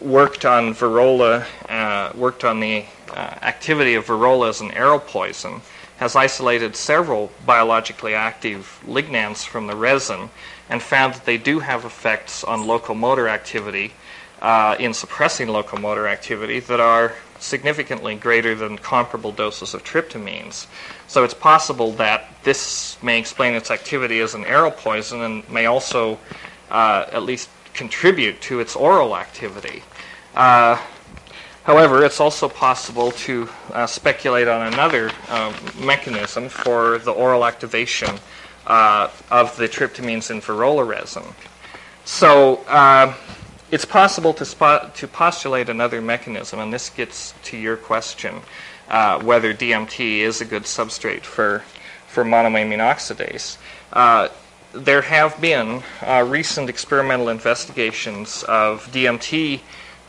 worked 0.00 0.44
on 0.44 0.74
Verola, 0.74 1.46
uh, 1.68 2.12
worked 2.16 2.44
on 2.44 2.60
the 2.60 2.84
uh, 3.10 3.14
activity 3.42 3.94
of 3.94 4.06
Verola 4.06 4.48
as 4.48 4.60
an 4.60 4.70
arrow 4.72 4.98
poison, 4.98 5.60
has 5.98 6.16
isolated 6.16 6.74
several 6.74 7.30
biologically 7.46 8.14
active 8.14 8.82
lignans 8.86 9.46
from 9.46 9.66
the 9.66 9.76
resin 9.76 10.30
and 10.72 10.82
found 10.82 11.12
that 11.12 11.26
they 11.26 11.36
do 11.36 11.58
have 11.60 11.84
effects 11.84 12.42
on 12.42 12.66
locomotor 12.66 13.28
activity 13.28 13.92
uh, 14.40 14.74
in 14.80 14.94
suppressing 14.94 15.48
locomotor 15.48 16.08
activity 16.08 16.60
that 16.60 16.80
are 16.80 17.12
significantly 17.38 18.14
greater 18.14 18.54
than 18.54 18.78
comparable 18.78 19.32
doses 19.32 19.74
of 19.74 19.84
tryptamines. 19.84 20.66
So 21.08 21.24
it's 21.24 21.34
possible 21.34 21.92
that 21.92 22.24
this 22.42 22.96
may 23.02 23.18
explain 23.18 23.52
its 23.52 23.70
activity 23.70 24.20
as 24.20 24.32
an 24.34 24.46
arrow 24.46 24.70
poison 24.70 25.20
and 25.20 25.48
may 25.50 25.66
also 25.66 26.18
uh, 26.70 27.04
at 27.12 27.22
least 27.22 27.50
contribute 27.74 28.40
to 28.40 28.60
its 28.60 28.74
oral 28.74 29.14
activity. 29.14 29.82
Uh, 30.34 30.80
however, 31.64 32.02
it's 32.02 32.18
also 32.18 32.48
possible 32.48 33.10
to 33.12 33.46
uh, 33.74 33.86
speculate 33.86 34.48
on 34.48 34.72
another 34.72 35.10
uh, 35.28 35.52
mechanism 35.78 36.48
for 36.48 36.96
the 37.00 37.10
oral 37.12 37.44
activation 37.44 38.18
uh, 38.66 39.08
of 39.30 39.56
the 39.56 39.68
tryptamines 39.68 40.30
in 40.30 40.40
resin. 40.84 41.24
So 42.04 42.56
uh, 42.68 43.14
it's 43.70 43.84
possible 43.84 44.34
to, 44.34 44.44
spot, 44.44 44.94
to 44.96 45.08
postulate 45.08 45.68
another 45.68 46.00
mechanism, 46.00 46.60
and 46.60 46.72
this 46.72 46.90
gets 46.90 47.34
to 47.44 47.56
your 47.56 47.76
question 47.76 48.42
uh, 48.88 49.22
whether 49.22 49.54
DMT 49.54 50.18
is 50.18 50.40
a 50.40 50.44
good 50.44 50.64
substrate 50.64 51.22
for, 51.22 51.62
for 52.06 52.24
monoamine 52.24 52.78
oxidase. 52.78 53.56
Uh, 53.92 54.28
there 54.72 55.02
have 55.02 55.40
been 55.40 55.82
uh, 56.02 56.24
recent 56.26 56.68
experimental 56.68 57.28
investigations 57.28 58.42
of 58.44 58.86
DMT 58.92 59.60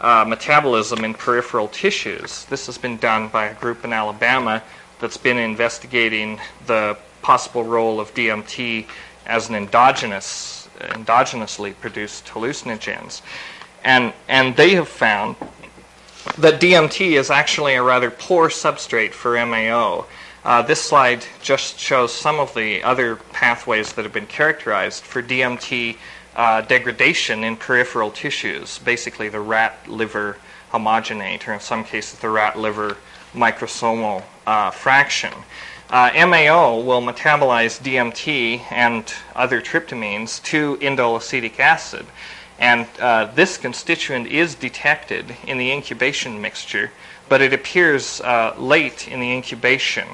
uh, 0.01 0.25
metabolism 0.27 1.03
in 1.05 1.13
peripheral 1.13 1.67
tissues. 1.67 2.45
This 2.45 2.65
has 2.65 2.77
been 2.77 2.97
done 2.97 3.29
by 3.29 3.45
a 3.45 3.53
group 3.55 3.85
in 3.85 3.93
Alabama 3.93 4.63
that's 4.99 5.17
been 5.17 5.37
investigating 5.37 6.39
the 6.65 6.97
possible 7.24 7.63
role 7.63 7.99
of 7.99 8.13
DMT 8.13 8.86
as 9.26 9.49
an 9.49 9.55
endogenous, 9.55 10.67
endogenously 10.80 11.74
produced 11.80 12.26
hallucinogens. 12.28 13.21
And, 13.84 14.13
and 14.28 14.55
they 14.55 14.76
have 14.76 14.88
found 14.88 15.36
that 16.38 16.61
DMT 16.61 17.17
is 17.17 17.30
actually 17.30 17.74
a 17.74 17.84
rather 17.84 18.11
poor 18.11 18.49
substrate 18.49 19.11
for 19.11 19.34
MAO. 19.45 20.05
Uh, 20.45 20.61
this 20.61 20.82
slide 20.82 21.26
just 21.41 21.80
shows 21.80 22.13
some 22.13 22.39
of 22.39 22.53
the 22.53 22.84
other 22.84 23.15
pathways 23.32 23.93
that 23.93 24.03
have 24.03 24.13
been 24.13 24.28
characterized 24.28 25.03
for 25.03 25.21
DMT 25.21 25.97
uh, 26.36 26.61
degradation 26.61 27.43
in 27.43 27.55
peripheral 27.55 28.11
tissues, 28.11 28.80
basically 28.80 29.30
the 29.30 29.39
rat 29.39 29.88
liver 29.88 30.38
homogenate, 30.71 31.47
or 31.47 31.53
in 31.53 31.59
some 31.59 31.84
cases 31.84 32.19
the 32.19 32.30
rat 32.30 32.57
liver 32.57 32.97
microsomal 33.34 34.24
uh, 34.45 34.71
fraction. 34.71 35.34
Uh, 35.89 36.09
MAO 36.27 36.79
will 36.79 37.01
metabolize 37.01 37.81
DMT 37.81 38.71
and 38.71 39.13
other 39.36 39.61
tryptamines 39.61 40.41
to 40.43 40.77
indole 40.77 41.17
acetic 41.17 41.59
acid. 41.59 42.05
And 42.57 42.88
uh, 42.99 43.25
this 43.36 43.57
constituent 43.57 44.27
is 44.27 44.55
detected 44.55 45.36
in 45.45 45.57
the 45.57 45.71
incubation 45.71 46.41
mixture, 46.41 46.91
but 47.27 47.41
it 47.41 47.53
appears 47.53 48.21
uh, 48.21 48.55
late 48.57 49.07
in 49.07 49.19
the 49.19 49.31
incubation. 49.31 50.07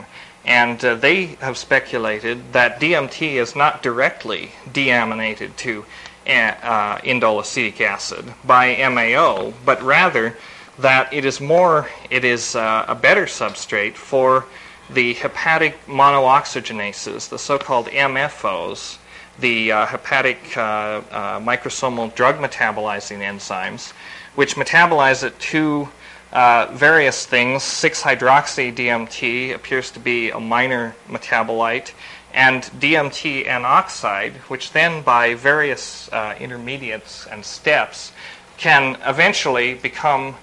And 0.46 0.84
uh, 0.84 0.96
they 0.96 1.38
have 1.42 1.58
speculated 1.58 2.54
that 2.54 2.80
DMT 2.80 3.34
is 3.34 3.56
not 3.56 3.84
directly 3.84 4.52
deaminated 4.72 5.58
to 5.58 5.86
uh, 6.26 6.98
indole 7.00 7.44
acid 7.82 8.34
by 8.44 8.76
MAO, 8.90 9.54
but 9.66 9.82
rather 9.82 10.38
that 10.78 11.14
it 11.14 11.26
is 11.26 11.42
more, 11.42 11.90
it 12.10 12.24
is 12.24 12.56
uh, 12.56 12.86
a 12.88 12.96
better 12.96 13.26
substrate 13.26 13.96
for 13.96 14.46
the 14.90 15.14
hepatic 15.16 15.76
monooxygenases, 15.86 17.30
the 17.30 17.38
so-called 17.40 17.88
MFOs, 17.88 18.98
the 19.40 19.72
uh, 19.72 19.86
hepatic 19.86 20.58
uh, 20.58 21.02
uh, 21.12 21.40
microsomal 21.40 22.14
drug 22.16 22.38
metabolizing 22.38 23.20
enzymes, 23.20 23.92
which 24.36 24.56
metabolize 24.56 25.24
it 25.24 25.38
to 25.40 25.90
uh, 26.32 26.68
various 26.74 27.26
things. 27.26 27.62
6-hydroxy 27.64 28.74
DMT 28.76 29.54
appears 29.54 29.92
to 29.92 30.00
be 30.00 30.30
a 30.30 30.40
minor 30.40 30.96
metabolite, 31.08 31.92
and 32.34 32.64
DMT 32.64 33.48
N 33.48 33.66
oxide, 33.66 34.34
which 34.50 34.72
then 34.72 35.02
by 35.02 35.34
various 35.34 36.10
uh, 36.12 36.36
intermediates 36.40 37.26
and 37.28 37.44
steps 37.44 38.12
can 38.58 38.98
eventually 39.06 39.74
become 39.74 40.36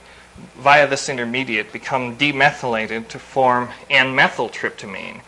via 0.57 0.87
this 0.87 1.09
intermediate 1.09 1.72
become 1.72 2.16
demethylated 2.16 3.09
to 3.09 3.18
form 3.18 3.68
N-methyltryptamine. 3.91 5.20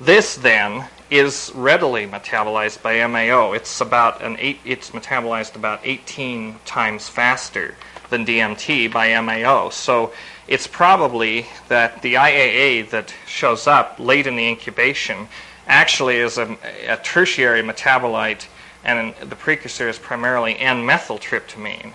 This 0.00 0.36
then 0.36 0.86
is 1.10 1.52
readily 1.54 2.06
metabolized 2.06 2.82
by 2.82 3.06
MAO. 3.06 3.52
It's 3.52 3.80
about 3.80 4.22
an 4.22 4.36
eight, 4.38 4.58
it's 4.64 4.90
metabolized 4.90 5.54
about 5.54 5.80
18 5.84 6.56
times 6.64 7.08
faster 7.08 7.76
than 8.10 8.26
DMT 8.26 8.92
by 8.92 9.18
MAO. 9.20 9.70
So 9.70 10.12
it's 10.48 10.66
probably 10.66 11.46
that 11.68 12.02
the 12.02 12.14
IAA 12.14 12.90
that 12.90 13.14
shows 13.26 13.66
up 13.66 13.96
late 13.98 14.26
in 14.26 14.36
the 14.36 14.46
incubation 14.46 15.28
actually 15.66 16.16
is 16.16 16.36
a, 16.38 16.56
a 16.86 16.96
tertiary 16.98 17.62
metabolite, 17.62 18.46
and 18.84 19.14
the 19.16 19.36
precursor 19.36 19.88
is 19.88 19.98
primarily 19.98 20.58
N-methyltryptamine. 20.58 21.92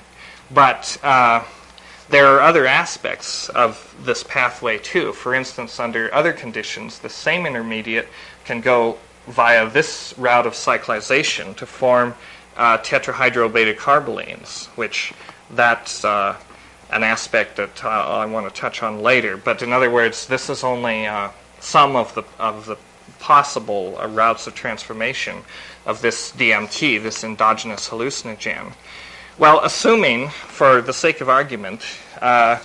But 0.51 0.97
uh, 1.03 1.43
there 2.10 2.28
are 2.28 2.41
other 2.41 2.66
aspects 2.66 3.49
of 3.49 3.95
this 4.03 4.24
pathway 4.24 4.78
too. 4.78 5.14
For 5.14 5.34
instance, 5.34 5.80
under 5.80 6.14
other 6.14 6.34
conditions, 6.34 6.99
the 6.99 7.10
same 7.10 7.45
intermediate 7.45 8.07
can 8.45 8.62
go 8.62 8.97
via 9.28 9.70
this 9.70 10.14
route 10.18 10.47
of 10.47 10.53
cyclization 10.53 11.55
to 11.55 11.66
form 11.66 12.16
uh, 12.57 12.78
tetrahydrobeta 12.80 13.76
carbolines, 13.76 14.66
which 14.70 15.14
that's 15.51 16.03
uh, 16.03 16.36
an 16.91 17.03
aspect 17.03 17.57
that 17.57 17.86
uh, 17.86 17.89
I 17.89 18.26
want 18.26 18.53
to 18.53 18.60
touch 18.60 18.82
on 18.82 19.01
later. 19.01 19.38
But 19.38 19.62
in 19.62 19.72
other 19.72 19.91
words, 19.91 20.26
this 20.26 20.49
is 20.49 20.64
only 20.64 21.05
uh, 21.05 21.30
some 21.60 21.95
of 21.95 22.14
the 22.16 22.24
of 22.39 22.66
the 22.66 22.78
possible 23.20 23.97
uh, 23.99 24.07
routes 24.07 24.47
of 24.47 24.55
transformation 24.55 25.43
of 25.86 26.01
this 26.01 26.32
DMT, 26.32 27.01
this 27.01 27.24
endogenous 27.24 27.89
hallucinogen. 27.89 28.74
Well, 29.40 29.62
assuming, 29.64 30.28
for 30.28 30.82
the 30.82 30.92
sake 30.92 31.22
of 31.22 31.30
argument, 31.30 31.86
uh, 32.22 32.60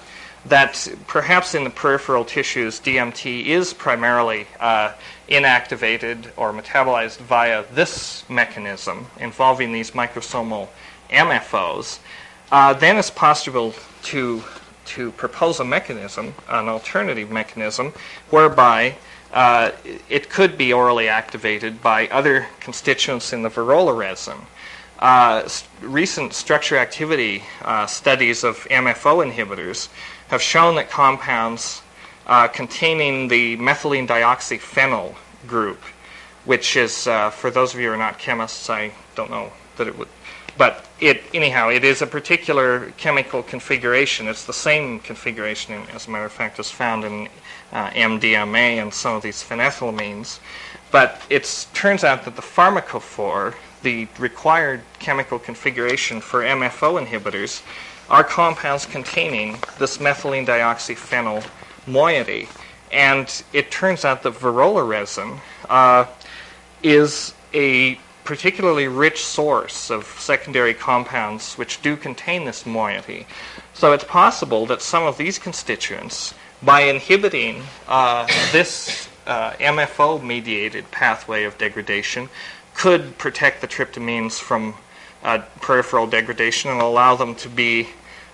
that 0.46 0.88
perhaps 1.06 1.54
in 1.54 1.62
the 1.62 1.70
peripheral 1.70 2.24
tissues 2.24 2.80
DMT 2.80 3.46
is 3.46 3.72
primarily 3.72 4.48
uh, 4.58 4.94
inactivated 5.28 6.32
or 6.36 6.52
metabolized 6.52 7.18
via 7.18 7.62
this 7.72 8.28
mechanism 8.28 9.06
involving 9.20 9.70
these 9.70 9.92
microsomal 9.92 10.66
MFOs, 11.10 12.00
uh, 12.50 12.74
then 12.74 12.96
it's 12.96 13.08
possible 13.08 13.72
to, 14.02 14.42
to 14.86 15.12
propose 15.12 15.60
a 15.60 15.64
mechanism, 15.64 16.34
an 16.48 16.68
alternative 16.68 17.30
mechanism, 17.30 17.92
whereby 18.30 18.96
uh, 19.32 19.70
it 20.08 20.28
could 20.28 20.58
be 20.58 20.72
orally 20.72 21.08
activated 21.08 21.80
by 21.80 22.08
other 22.08 22.48
constituents 22.58 23.32
in 23.32 23.42
the 23.42 23.48
Varrola 23.48 23.96
resin. 23.96 24.38
Uh, 24.98 25.48
recent 25.80 26.32
structure 26.32 26.76
activity 26.76 27.42
uh, 27.62 27.86
studies 27.86 28.44
of 28.44 28.58
MFO 28.70 29.28
inhibitors 29.28 29.88
have 30.28 30.40
shown 30.40 30.76
that 30.76 30.88
compounds 30.88 31.82
uh, 32.26 32.48
containing 32.48 33.28
the 33.28 33.56
methylene 33.56 34.06
dioxyphenyl 34.06 35.14
group, 35.46 35.80
which 36.44 36.76
is, 36.76 37.06
uh, 37.06 37.30
for 37.30 37.50
those 37.50 37.74
of 37.74 37.80
you 37.80 37.88
who 37.88 37.94
are 37.94 37.98
not 37.98 38.18
chemists, 38.18 38.70
I 38.70 38.92
don't 39.14 39.30
know 39.30 39.52
that 39.76 39.88
it 39.88 39.98
would, 39.98 40.08
but 40.56 40.86
it, 41.00 41.22
anyhow, 41.34 41.68
it 41.68 41.84
is 41.84 42.00
a 42.00 42.06
particular 42.06 42.92
chemical 42.96 43.42
configuration. 43.42 44.28
It's 44.28 44.44
the 44.44 44.52
same 44.52 45.00
configuration, 45.00 45.82
as 45.92 46.06
a 46.06 46.10
matter 46.10 46.24
of 46.24 46.32
fact, 46.32 46.58
as 46.58 46.70
found 46.70 47.04
in 47.04 47.28
uh, 47.72 47.90
MDMA 47.90 48.80
and 48.80 48.94
some 48.94 49.16
of 49.16 49.22
these 49.22 49.42
phenethylamines. 49.42 50.38
But 50.90 51.20
it 51.28 51.66
turns 51.74 52.04
out 52.04 52.24
that 52.24 52.36
the 52.36 52.42
pharmacophore, 52.42 53.54
the 53.84 54.08
required 54.18 54.80
chemical 54.98 55.38
configuration 55.38 56.20
for 56.20 56.40
MFO 56.40 57.00
inhibitors, 57.00 57.62
are 58.10 58.24
compounds 58.24 58.84
containing 58.84 59.56
this 59.78 59.98
methylene 59.98 60.46
dioxyphenyl 60.46 61.46
moiety. 61.86 62.48
And 62.92 63.42
it 63.52 63.70
turns 63.70 64.04
out 64.04 64.22
that 64.22 64.34
Varrola 64.34 64.86
resin 64.86 65.40
uh, 65.70 66.06
is 66.82 67.34
a 67.52 67.98
particularly 68.24 68.88
rich 68.88 69.24
source 69.24 69.90
of 69.90 70.04
secondary 70.18 70.74
compounds 70.74 71.54
which 71.54 71.82
do 71.82 71.96
contain 71.96 72.44
this 72.44 72.64
moiety. 72.64 73.26
So 73.74 73.92
it's 73.92 74.04
possible 74.04 74.64
that 74.66 74.80
some 74.80 75.02
of 75.02 75.18
these 75.18 75.38
constituents, 75.38 76.34
by 76.62 76.82
inhibiting 76.82 77.62
uh, 77.86 78.26
this 78.52 79.08
uh, 79.26 79.52
MFO 79.52 80.22
mediated 80.22 80.90
pathway 80.90 81.44
of 81.44 81.58
degradation, 81.58 82.28
could 82.74 83.16
protect 83.18 83.60
the 83.60 83.68
tryptamines 83.68 84.38
from 84.38 84.74
uh, 85.22 85.38
peripheral 85.60 86.06
degradation 86.06 86.70
and 86.70 86.80
allow 86.80 87.16
them 87.16 87.34
to 87.36 87.48
be 87.48 87.88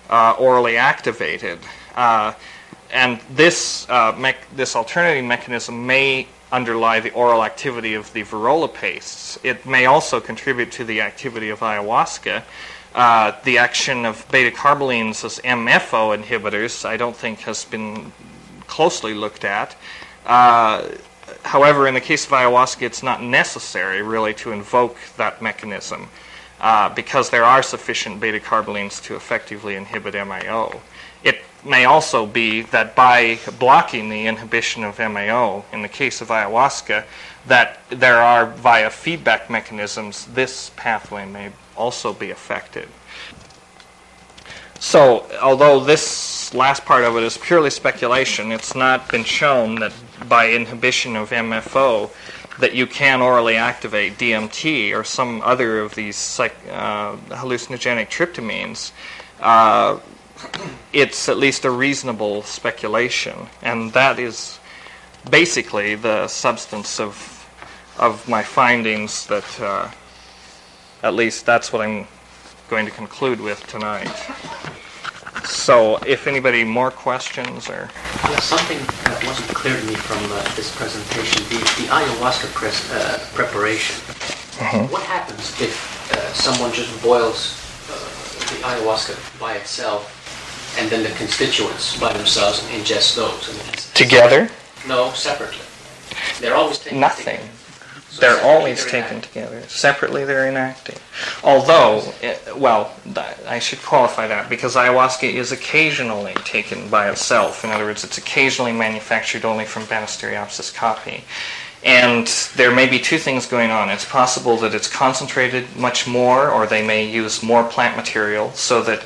uh, 0.09 0.35
orally 0.37 0.77
activated. 0.77 1.59
Uh, 1.95 2.33
and 2.91 3.21
this, 3.33 3.89
uh, 3.89 4.33
this 4.55 4.75
alternating 4.75 5.27
mechanism 5.27 5.85
may 5.85 6.27
underlie 6.51 6.99
the 6.99 7.11
oral 7.11 7.43
activity 7.43 7.93
of 7.93 8.11
the 8.13 8.23
Varrola 8.23 8.71
pastes. 8.71 9.39
It 9.43 9.65
may 9.65 9.85
also 9.85 10.19
contribute 10.19 10.71
to 10.73 10.83
the 10.83 11.01
activity 11.01 11.49
of 11.49 11.59
ayahuasca. 11.59 12.43
Uh, 12.93 13.31
the 13.45 13.57
action 13.57 14.05
of 14.05 14.25
beta 14.31 14.53
carbolines 14.53 15.23
as 15.23 15.39
MFO 15.39 16.17
inhibitors, 16.17 16.83
I 16.83 16.97
don't 16.97 17.15
think, 17.15 17.39
has 17.41 17.63
been 17.63 18.11
closely 18.67 19.13
looked 19.13 19.45
at. 19.45 19.77
However, 21.43 21.87
in 21.87 21.93
the 21.93 22.01
case 22.01 22.25
of 22.25 22.31
ayahuasca, 22.31 22.83
it's 22.83 23.03
not 23.03 23.21
necessary 23.21 24.01
really 24.01 24.33
to 24.35 24.51
invoke 24.51 24.97
that 25.17 25.41
mechanism 25.41 26.09
uh, 26.59 26.89
because 26.89 27.29
there 27.29 27.43
are 27.43 27.63
sufficient 27.63 28.19
beta 28.19 28.39
carbolines 28.39 29.03
to 29.03 29.15
effectively 29.15 29.75
inhibit 29.75 30.13
MAO. 30.13 30.79
It 31.23 31.39
may 31.65 31.85
also 31.85 32.25
be 32.25 32.61
that 32.63 32.95
by 32.95 33.39
blocking 33.59 34.09
the 34.09 34.27
inhibition 34.27 34.83
of 34.83 34.99
MAO, 34.99 35.65
in 35.73 35.81
the 35.81 35.89
case 35.89 36.21
of 36.21 36.29
ayahuasca, 36.29 37.05
that 37.47 37.79
there 37.89 38.21
are 38.21 38.45
via 38.45 38.89
feedback 38.89 39.49
mechanisms, 39.49 40.27
this 40.27 40.71
pathway 40.75 41.25
may 41.25 41.51
also 41.75 42.13
be 42.13 42.29
affected. 42.29 42.87
So, 44.81 45.27
although 45.39 45.79
this 45.79 46.55
last 46.55 46.85
part 46.85 47.03
of 47.03 47.15
it 47.15 47.21
is 47.21 47.37
purely 47.37 47.69
speculation, 47.69 48.51
it's 48.51 48.73
not 48.73 49.11
been 49.11 49.23
shown 49.23 49.75
that 49.75 49.93
by 50.27 50.49
inhibition 50.49 51.15
of 51.15 51.29
MFO 51.29 52.09
that 52.59 52.73
you 52.73 52.87
can 52.87 53.21
orally 53.21 53.57
activate 53.57 54.17
DMT 54.17 54.91
or 54.97 55.03
some 55.03 55.39
other 55.43 55.81
of 55.81 55.93
these 55.93 56.15
psych, 56.15 56.55
uh, 56.71 57.15
hallucinogenic 57.29 58.09
tryptamines. 58.09 58.91
Uh, 59.39 59.99
it's 60.93 61.29
at 61.29 61.37
least 61.37 61.63
a 61.63 61.69
reasonable 61.69 62.41
speculation, 62.41 63.35
and 63.61 63.93
that 63.93 64.17
is 64.17 64.59
basically 65.29 65.93
the 65.93 66.27
substance 66.27 66.99
of 66.99 67.37
of 67.99 68.27
my 68.27 68.41
findings. 68.41 69.27
That 69.27 69.61
uh, 69.61 69.91
at 71.03 71.13
least 71.13 71.45
that's 71.45 71.71
what 71.71 71.83
I'm 71.83 72.07
going 72.71 72.85
to 72.85 72.91
conclude 72.91 73.41
with 73.41 73.59
tonight. 73.67 74.07
So, 75.43 75.97
if 76.07 76.25
anybody 76.25 76.63
more 76.63 76.89
questions 76.89 77.69
or 77.69 77.89
Yeah, 78.31 78.39
something 78.39 78.77
that 79.03 79.21
wasn't 79.27 79.49
clear 79.49 79.77
to 79.77 79.85
me 79.85 79.93
from 79.95 80.23
uh, 80.31 80.41
this 80.55 80.73
presentation, 80.77 81.43
the, 81.49 81.59
the 81.59 81.87
ayahuasca 81.91 82.47
pres- 82.53 82.89
uh, 82.93 83.19
preparation. 83.33 83.95
What 84.89 85.03
happens 85.03 85.59
if 85.59 85.73
uh, 86.13 86.31
someone 86.33 86.71
just 86.71 86.89
boils 87.03 87.59
uh, 87.91 87.93
the 88.55 88.63
ayahuasca 88.63 89.19
by 89.37 89.55
itself 89.55 90.07
and 90.79 90.89
then 90.89 91.03
the 91.03 91.09
constituents 91.17 91.99
by 91.99 92.13
themselves 92.13 92.63
and 92.63 92.69
ingest 92.81 93.17
those? 93.17 93.49
I 93.49 93.51
mean, 93.51 93.67
it's- 93.67 93.91
together, 93.93 94.49
No, 94.87 95.11
separately. 95.11 95.65
They're 96.39 96.55
always 96.55 96.79
taken 96.79 97.01
nothing. 97.01 97.41
They're 98.21 98.41
always 98.43 98.85
taken 98.85 99.19
together. 99.19 99.63
Separately, 99.63 100.25
they're 100.25 100.47
inactive. 100.47 101.01
Although, 101.43 102.13
eh, 102.21 102.37
well, 102.55 102.93
I 103.47 103.57
should 103.57 103.81
qualify 103.81 104.27
that 104.27 104.47
because 104.47 104.75
ayahuasca 104.75 105.23
is 105.23 105.51
occasionally 105.51 106.35
taken 106.45 106.87
by 106.87 107.09
itself. 107.09 107.63
In 107.63 107.71
other 107.71 107.83
words, 107.83 108.03
it's 108.03 108.19
occasionally 108.19 108.73
manufactured 108.73 109.43
only 109.43 109.65
from 109.65 109.83
Banisteriopsis 109.85 110.71
caapi. 110.71 111.21
And 111.83 112.27
there 112.55 112.69
may 112.69 112.87
be 112.87 112.99
two 112.99 113.17
things 113.17 113.47
going 113.47 113.71
on. 113.71 113.89
It's 113.89 114.05
possible 114.05 114.55
that 114.57 114.75
it's 114.75 114.87
concentrated 114.87 115.75
much 115.75 116.07
more, 116.07 116.51
or 116.51 116.67
they 116.67 116.85
may 116.85 117.09
use 117.09 117.41
more 117.41 117.63
plant 117.63 117.97
material, 117.97 118.51
so 118.51 118.83
that, 118.83 119.03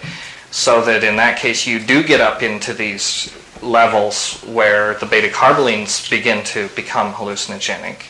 so 0.51 0.83
that 0.83 1.05
in 1.05 1.15
that 1.15 1.39
case 1.39 1.65
you 1.65 1.79
do 1.79 2.03
get 2.03 2.19
up 2.19 2.43
into 2.43 2.73
these 2.73 3.33
levels 3.61 4.41
where 4.41 4.95
the 4.95 5.05
beta 5.05 5.29
carbolines 5.29 6.09
begin 6.09 6.43
to 6.43 6.67
become 6.75 7.13
hallucinogenic 7.13 8.07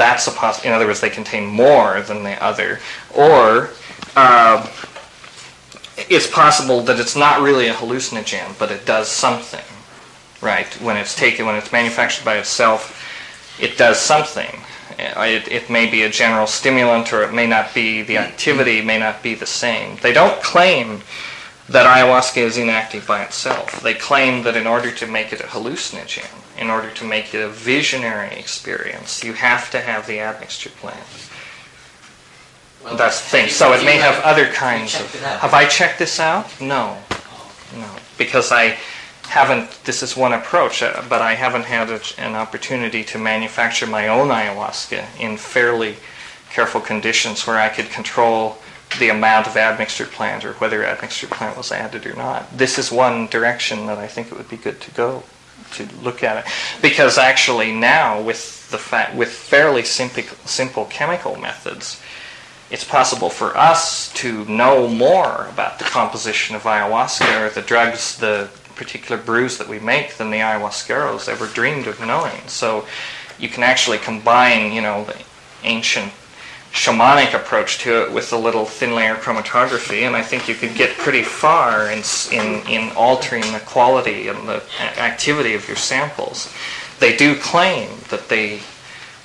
that's 0.00 0.26
a 0.26 0.32
poss- 0.32 0.64
in 0.64 0.72
other 0.72 0.86
words 0.86 1.00
they 1.00 1.10
contain 1.10 1.46
more 1.46 2.00
than 2.02 2.22
the 2.22 2.42
other. 2.42 2.80
Or 3.14 3.70
uh, 4.16 4.66
it's 6.08 6.26
possible 6.26 6.80
that 6.82 6.98
it's 6.98 7.14
not 7.14 7.42
really 7.42 7.68
a 7.68 7.74
hallucinogen 7.74 8.58
but 8.58 8.70
it 8.70 8.86
does 8.86 9.08
something 9.08 9.64
right? 10.40 10.72
When 10.80 10.96
it's 10.96 11.14
taken 11.14 11.46
when 11.46 11.56
it's 11.56 11.72
manufactured 11.72 12.24
by 12.24 12.38
itself 12.38 12.96
it 13.60 13.76
does 13.76 13.98
something. 13.98 14.60
Uh, 14.98 15.20
it, 15.22 15.48
it 15.48 15.70
may 15.70 15.90
be 15.90 16.02
a 16.02 16.10
general 16.10 16.46
stimulant 16.46 17.12
or 17.12 17.22
it 17.22 17.32
may 17.32 17.46
not 17.46 17.72
be. 17.74 18.02
The 18.02 18.18
activity 18.18 18.82
may 18.82 18.98
not 18.98 19.22
be 19.22 19.34
the 19.34 19.46
same. 19.46 19.96
They 20.02 20.12
don't 20.12 20.42
claim 20.42 21.02
that 21.70 21.86
ayahuasca 21.86 22.38
is 22.38 22.58
inactive 22.58 23.06
by 23.06 23.22
itself. 23.22 23.80
They 23.80 23.94
claim 23.94 24.42
that 24.42 24.56
in 24.56 24.66
order 24.66 24.90
to 24.90 25.06
make 25.06 25.32
it 25.32 25.40
a 25.40 25.44
hallucinogen, 25.44 26.28
in 26.58 26.68
order 26.68 26.90
to 26.90 27.04
make 27.04 27.32
it 27.32 27.42
a 27.42 27.48
visionary 27.48 28.36
experience, 28.36 29.22
you 29.22 29.34
have 29.34 29.70
to 29.70 29.80
have 29.80 30.06
the 30.06 30.18
admixture 30.18 30.70
plant. 30.70 31.06
Well, 32.82 32.96
That's 32.96 33.20
the 33.22 33.28
thing. 33.28 33.48
So 33.48 33.72
it 33.72 33.84
may 33.84 33.98
have 33.98 34.20
other 34.24 34.46
kinds 34.46 34.98
of. 34.98 35.14
Have 35.22 35.54
I 35.54 35.66
checked 35.66 35.98
this 35.98 36.18
out? 36.18 36.46
No. 36.60 36.96
No. 37.76 37.88
because 38.18 38.50
I 38.50 38.76
haven't, 39.28 39.70
this 39.84 40.02
is 40.02 40.16
one 40.16 40.32
approach, 40.32 40.82
uh, 40.82 41.04
but 41.08 41.22
I 41.22 41.34
haven't 41.34 41.66
had 41.66 41.88
a, 41.88 42.00
an 42.18 42.34
opportunity 42.34 43.04
to 43.04 43.18
manufacture 43.18 43.86
my 43.86 44.08
own 44.08 44.28
ayahuasca 44.28 45.20
in 45.20 45.36
fairly 45.36 45.94
careful 46.50 46.80
conditions 46.80 47.46
where 47.46 47.58
I 47.58 47.68
could 47.68 47.90
control 47.90 48.58
the 48.98 49.08
amount 49.08 49.46
of 49.46 49.56
admixture 49.56 50.06
plant 50.06 50.44
or 50.44 50.52
whether 50.54 50.84
admixture 50.84 51.26
plant 51.26 51.56
was 51.56 51.70
added 51.72 52.06
or 52.06 52.14
not. 52.14 52.56
This 52.56 52.78
is 52.78 52.90
one 52.90 53.26
direction 53.28 53.86
that 53.86 53.98
I 53.98 54.06
think 54.06 54.28
it 54.28 54.36
would 54.36 54.48
be 54.48 54.56
good 54.56 54.80
to 54.80 54.90
go 54.90 55.22
to 55.72 55.86
look 56.02 56.22
at 56.22 56.44
it 56.44 56.52
because 56.82 57.18
actually 57.18 57.72
now 57.72 58.20
with 58.20 58.68
the 58.70 58.78
fa- 58.78 59.12
with 59.14 59.30
fairly 59.30 59.84
simple 59.84 60.22
simple 60.44 60.84
chemical 60.86 61.36
methods 61.36 62.02
it's 62.70 62.84
possible 62.84 63.30
for 63.30 63.56
us 63.56 64.12
to 64.14 64.44
know 64.46 64.88
more 64.88 65.46
about 65.46 65.78
the 65.78 65.84
composition 65.84 66.56
of 66.56 66.62
ayahuasca 66.62 67.46
or 67.46 67.50
the 67.50 67.62
drugs 67.62 68.16
the 68.18 68.48
particular 68.74 69.20
brews 69.20 69.58
that 69.58 69.68
we 69.68 69.78
make 69.78 70.14
than 70.16 70.30
the 70.30 70.38
ayahuasqueros 70.38 71.28
ever 71.28 71.46
dreamed 71.46 71.86
of 71.86 72.00
knowing 72.00 72.40
so 72.46 72.86
you 73.38 73.48
can 73.48 73.62
actually 73.62 73.98
combine 73.98 74.72
you 74.72 74.80
know 74.80 75.04
the 75.04 75.22
ancient 75.62 76.12
shamanic 76.72 77.34
approach 77.34 77.78
to 77.78 78.02
it 78.02 78.12
with 78.12 78.32
a 78.32 78.38
little 78.38 78.64
thin 78.64 78.94
layer 78.94 79.16
chromatography, 79.16 80.02
and 80.02 80.16
I 80.16 80.22
think 80.22 80.48
you 80.48 80.54
could 80.54 80.74
get 80.74 80.96
pretty 80.96 81.22
far 81.22 81.90
in, 81.90 82.02
in, 82.32 82.66
in 82.68 82.90
altering 82.92 83.42
the 83.52 83.60
quality 83.66 84.28
and 84.28 84.48
the 84.48 84.62
activity 84.98 85.54
of 85.54 85.66
your 85.66 85.76
samples. 85.76 86.52
They 87.00 87.16
do 87.16 87.36
claim 87.36 87.88
that 88.10 88.28
they 88.28 88.60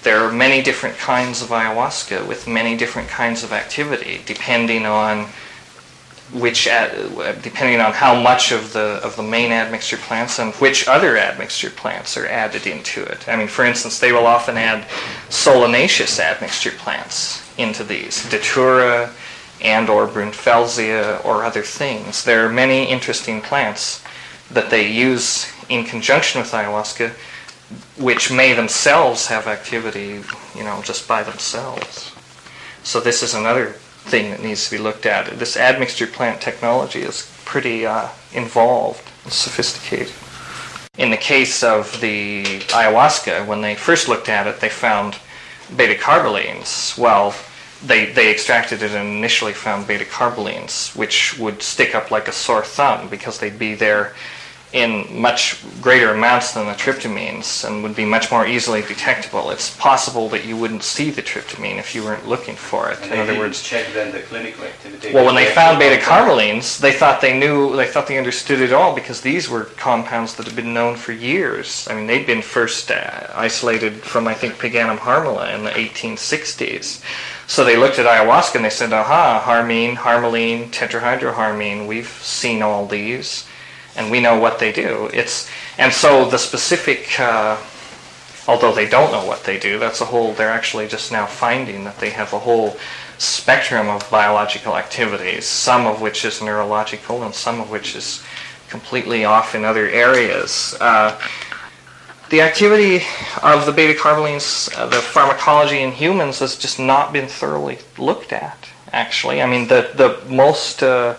there 0.04 0.24
are 0.24 0.32
many 0.32 0.62
different 0.62 0.98
kinds 1.00 1.41
of 1.41 1.50
ayahuasca 1.50 2.28
with 2.28 2.48
many 2.48 2.78
different 2.78 3.10
kinds 3.10 3.43
of 3.43 3.52
activity, 3.52 4.22
depending 4.28 4.86
on 4.86 5.28
which 6.34 6.67
ad, 6.67 7.41
depending 7.41 7.80
on 7.80 7.93
how 7.93 8.19
much 8.19 8.51
of 8.51 8.73
the 8.73 8.99
of 9.03 9.15
the 9.15 9.23
main 9.23 9.51
admixture 9.51 9.97
plants 9.97 10.39
and 10.39 10.53
which 10.55 10.88
other 10.88 11.17
admixture 11.17 11.69
plants 11.69 12.17
are 12.17 12.26
added 12.26 12.65
into 12.65 13.03
it. 13.03 13.28
I 13.28 13.36
mean, 13.36 13.47
for 13.47 13.63
instance, 13.63 13.99
they 13.99 14.11
will 14.11 14.26
often 14.26 14.57
add 14.57 14.88
solanaceous 15.30 16.19
admixture 16.19 16.71
plants 16.71 17.41
into 17.57 17.84
these, 17.84 18.28
datura 18.30 19.13
and 19.61 19.89
or 19.89 20.07
brunfelsia 20.07 21.23
or 21.23 21.45
other 21.45 21.63
things. 21.63 22.23
There 22.23 22.45
are 22.45 22.51
many 22.51 22.86
interesting 22.86 23.41
plants 23.41 24.03
that 24.51 24.69
they 24.69 24.91
use 24.91 25.51
in 25.69 25.86
conjunction 25.86 26.41
with 26.41 26.51
ayahuasca 26.51 27.13
which 27.97 28.32
may 28.32 28.53
themselves 28.53 29.28
have 29.28 29.47
activity, 29.47 30.21
you 30.55 30.63
know, 30.63 30.82
just 30.84 31.07
by 31.07 31.23
themselves. 31.23 32.13
So 32.84 32.99
this 32.99 33.23
is 33.23 33.34
another 33.34 33.76
thing 34.06 34.30
that 34.32 34.41
needs 34.41 34.66
to 34.66 34.78
be 34.78 34.82
looked 34.82 35.06
at. 35.06 35.39
This 35.39 35.58
admixture 35.58 36.08
plant 36.08 36.41
technology 36.41 37.01
is 37.01 37.32
pretty 37.43 37.86
uh, 37.86 38.10
involved 38.34 39.03
and 39.24 39.34
sophisticated. 39.34 40.14
In 40.97 41.10
the 41.10 41.18
case 41.18 41.64
of 41.64 41.99
the 41.99 42.43
ayahuasca, 42.70 43.45
when 43.45 43.62
they 43.62 43.76
first 43.76 44.08
looked 44.08 44.30
at 44.30 44.47
it, 44.47 44.62
they 44.62 44.70
found 44.70 45.18
beta 45.76 45.99
carbolines. 45.99 46.97
Well, 46.97 47.36
they, 47.84 48.06
they 48.06 48.32
extracted 48.32 48.82
it 48.82 48.91
and 48.91 49.18
initially 49.18 49.53
found 49.53 49.88
beta 49.88 50.06
carbolines, 50.06 50.95
which 50.95 51.38
would 51.38 51.62
stick 51.62 51.93
up 51.93 52.12
like 52.12 52.28
a 52.28 52.32
sore 52.32 52.64
thumb 52.64 53.10
because 53.10 53.39
they'd 53.39 53.60
be 53.60 53.76
there 53.76 54.14
in 54.76 55.21
much 55.21 55.63
greater 55.82 56.09
amounts 56.11 56.53
than 56.53 56.65
the 56.65 56.73
tryptamines 56.73 57.65
and 57.65 57.82
would 57.82 57.95
be 57.95 58.03
much 58.03 58.30
more 58.30 58.45
easily 58.45 58.82
detectable. 58.82 59.49
It's 59.51 59.73
possible 59.78 60.28
that 60.30 60.43
you 60.45 60.57
wouldn't 60.57 60.84
see 60.84 61.11
the 61.11 61.21
tryptamine 61.21 61.78
if 61.78 61.95
you 61.95 62.03
weren't 62.03 62.28
looking 62.28 62.57
for 62.57 62.91
it. 62.91 62.99
And 63.03 63.05
in 63.05 63.11
they 63.11 63.21
other 63.21 63.39
words, 63.39 63.63
check 63.63 63.88
then 63.93 64.11
the 64.11 64.19
clinical 64.19 64.65
activity. 64.65 65.13
well, 65.13 65.26
when 65.26 65.36
they 65.36 65.45
found 65.45 65.80
beta 65.80 66.03
carbon, 66.03 66.26
carbolines, 66.26 66.80
they 66.80 66.91
thought 66.91 67.21
they 67.21 67.38
knew, 67.38 67.76
they 67.76 67.88
thought 67.88 68.07
they 68.07 68.17
understood 68.17 68.59
it 68.59 68.73
all 68.73 68.93
because 68.93 69.21
these 69.21 69.49
were 69.49 69.65
compounds 69.78 70.36
that 70.36 70.45
had 70.45 70.55
been 70.55 70.73
known 70.73 70.95
for 70.95 71.11
years. 71.11 71.88
I 71.89 71.95
mean, 71.95 72.07
they'd 72.07 72.26
been 72.26 72.41
first 72.41 72.91
uh, 72.91 73.28
isolated 73.34 73.93
from, 73.95 74.28
I 74.28 74.34
think, 74.34 74.55
Paganum 74.55 74.97
harmala 74.97 75.55
in 75.55 75.63
the 75.63 75.71
1860s. 75.71 77.03
So 77.47 77.63
they 77.63 77.78
looked 77.78 77.99
at 77.99 78.05
ayahuasca 78.05 78.55
and 78.55 78.65
they 78.65 78.69
said, 78.69 78.91
aha, 78.91 79.39
harmine, 79.39 79.95
harmaline, 79.95 80.69
tetrahydroharmine, 80.71 81.88
we've 81.88 82.07
seen 82.07 82.61
all 82.61 82.88
these 82.88 83.45
and 83.96 84.12
we 84.12 84.20
know 84.20 84.38
what 84.38 84.60
they 84.60 84.72
do. 84.72 85.10
It's 85.14 85.50
and 85.78 85.91
so 85.91 86.30
the 86.30 86.38
specific, 86.38 87.20
uh, 87.20 87.58
although 88.48 88.74
they 88.74 88.88
don't 88.88 89.12
know 89.12 89.26
what 89.26 89.43
they 89.43 89.60
do, 89.60 89.80
that's 89.80 90.02
a 90.02 90.06
whole. 90.06 90.34
They're 90.34 90.52
actually 90.52 90.88
just 90.88 91.12
now 91.12 91.26
finding 91.26 91.84
that 91.86 92.00
they 92.00 92.10
have 92.12 92.34
a 92.34 92.39
whole 92.39 92.78
spectrum 93.18 93.88
of 93.88 94.10
biological 94.10 94.76
activities, 94.78 95.46
some 95.46 95.86
of 95.86 96.02
which 96.02 96.26
is 96.26 96.41
neurological 96.41 97.24
and 97.24 97.34
some 97.34 97.62
of 97.62 97.70
which 97.70 97.96
is 97.96 98.24
completely 98.70 99.24
off 99.24 99.56
in 99.56 99.64
other 99.64 99.88
areas. 99.88 100.76
Uh, 100.82 101.18
the 102.30 102.41
activity 102.41 103.06
of 103.43 103.66
the 103.66 103.72
beta 103.72 103.98
carbolines, 103.98 104.76
uh, 104.78 104.88
the 104.88 104.98
pharmacology 104.98 105.80
in 105.82 105.91
humans, 105.91 106.39
has 106.39 106.58
just 106.58 106.80
not 106.80 107.14
been 107.14 107.28
thoroughly 107.28 107.78
looked 107.98 108.34
at. 108.34 108.68
Actually, 108.91 109.41
I 109.41 109.46
mean 109.46 109.68
the 109.68 109.91
the 109.96 110.20
most 110.28 110.82
uh, 110.82 111.16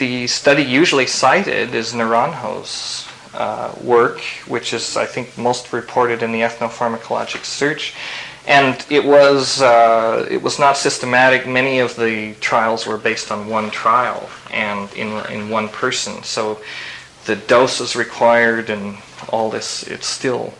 the 0.00 0.26
study 0.26 0.62
usually 0.62 1.06
cited 1.06 1.74
is 1.74 1.92
Naranjo's 1.92 3.06
uh, 3.34 3.72
work, 3.84 4.20
which 4.48 4.72
is, 4.72 4.96
I 4.96 5.06
think, 5.06 5.36
most 5.38 5.72
reported 5.72 6.22
in 6.22 6.32
the 6.32 6.40
Ethnopharmacologic 6.40 7.44
Search. 7.44 7.94
And 8.46 8.84
it 8.88 9.04
was 9.04 9.60
uh, 9.60 10.26
it 10.30 10.42
was 10.42 10.58
not 10.58 10.76
systematic. 10.76 11.46
Many 11.46 11.78
of 11.78 11.94
the 11.94 12.34
trials 12.40 12.86
were 12.86 12.96
based 12.96 13.30
on 13.30 13.48
one 13.48 13.70
trial 13.70 14.28
and 14.50 14.92
in 14.94 15.08
in 15.26 15.50
one 15.50 15.68
person. 15.68 16.22
So 16.22 16.58
the 17.26 17.36
doses 17.36 17.94
required 17.94 18.70
and 18.70 18.96
all 19.28 19.50
this. 19.50 19.82
It's 19.82 20.06
still, 20.06 20.54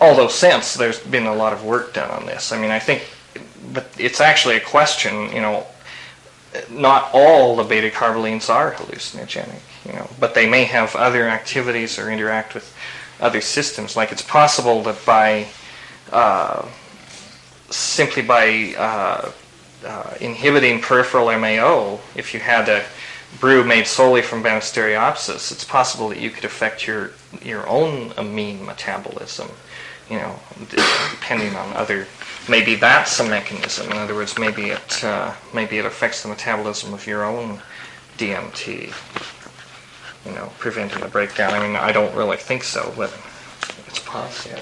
although 0.00 0.28
since 0.28 0.74
there's 0.74 0.98
been 0.98 1.26
a 1.26 1.34
lot 1.34 1.52
of 1.52 1.62
work 1.64 1.92
done 1.92 2.10
on 2.10 2.24
this. 2.24 2.50
I 2.50 2.58
mean, 2.58 2.70
I 2.70 2.78
think, 2.78 3.02
but 3.74 3.86
it's 3.98 4.20
actually 4.20 4.56
a 4.56 4.64
question. 4.76 5.30
You 5.34 5.42
know, 5.42 5.66
not 6.68 7.10
all 7.12 7.56
the 7.56 7.64
beta 7.64 7.90
carbolines 7.90 8.50
are 8.50 8.72
hallucinogenic, 8.72 9.60
you 9.86 9.92
know, 9.92 10.08
but 10.18 10.34
they 10.34 10.48
may 10.48 10.64
have 10.64 10.96
other 10.96 11.28
activities 11.28 11.98
or 11.98 12.10
interact 12.10 12.54
with 12.54 12.74
other 13.20 13.40
systems. 13.40 13.96
Like 13.96 14.12
it's 14.12 14.22
possible 14.22 14.82
that 14.84 15.04
by 15.04 15.46
uh, 16.12 16.66
simply 17.70 18.22
by 18.22 18.74
uh, 18.76 19.30
uh, 19.86 20.14
inhibiting 20.20 20.80
peripheral 20.80 21.26
MAO, 21.38 22.00
if 22.14 22.34
you 22.34 22.40
had 22.40 22.68
a 22.68 22.84
brew 23.38 23.62
made 23.62 23.86
solely 23.86 24.22
from 24.22 24.42
Banisteriopsis, 24.42 25.52
it's 25.52 25.64
possible 25.64 26.08
that 26.08 26.18
you 26.18 26.30
could 26.30 26.44
affect 26.44 26.86
your 26.86 27.12
your 27.42 27.66
own 27.68 28.12
amine 28.16 28.64
metabolism, 28.64 29.48
you 30.08 30.16
know, 30.16 30.40
depending 30.68 31.54
on 31.54 31.72
other 31.76 32.08
maybe 32.50 32.74
that's 32.74 33.18
a 33.20 33.24
mechanism. 33.24 33.90
In 33.92 33.96
other 33.96 34.14
words, 34.14 34.38
maybe 34.38 34.70
it 34.70 35.04
uh, 35.04 35.32
maybe 35.54 35.78
it 35.78 35.86
affects 35.86 36.22
the 36.22 36.28
metabolism 36.28 36.92
of 36.92 37.06
your 37.06 37.24
own 37.24 37.60
DMT. 38.18 38.92
You 40.26 40.32
know, 40.32 40.52
preventing 40.58 41.00
the 41.00 41.08
breakdown. 41.08 41.54
I 41.54 41.66
mean, 41.66 41.76
I 41.76 41.92
don't 41.92 42.14
really 42.14 42.36
think 42.36 42.62
so, 42.62 42.92
but 42.96 43.16
it's 43.86 44.00
possible. 44.00 44.60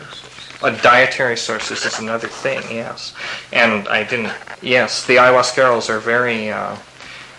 A 0.62 0.70
dietary 0.82 1.36
sources 1.36 1.84
is 1.84 1.98
another 1.98 2.28
thing, 2.28 2.62
yes. 2.70 3.14
And 3.52 3.88
I 3.88 4.04
didn't. 4.04 4.32
Yes, 4.62 5.06
the 5.06 5.16
ayahuasqueros 5.16 5.88
are 5.88 5.98
very 5.98 6.50
uh, 6.50 6.76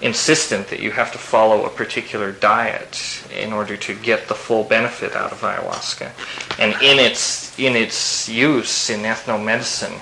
insistent 0.01 0.67
that 0.69 0.79
you 0.79 0.91
have 0.91 1.11
to 1.11 1.17
follow 1.17 1.65
a 1.65 1.69
particular 1.69 2.31
diet 2.31 3.23
in 3.37 3.51
order 3.51 3.75
to 3.77 3.93
get 3.95 4.27
the 4.27 4.35
full 4.35 4.63
benefit 4.63 5.15
out 5.15 5.31
of 5.31 5.41
ayahuasca. 5.41 6.11
And 6.59 6.73
in 6.81 6.99
its 6.99 7.57
in 7.59 7.75
its 7.75 8.29
use 8.29 8.89
in 8.89 9.01
ethnomedicine, 9.01 9.99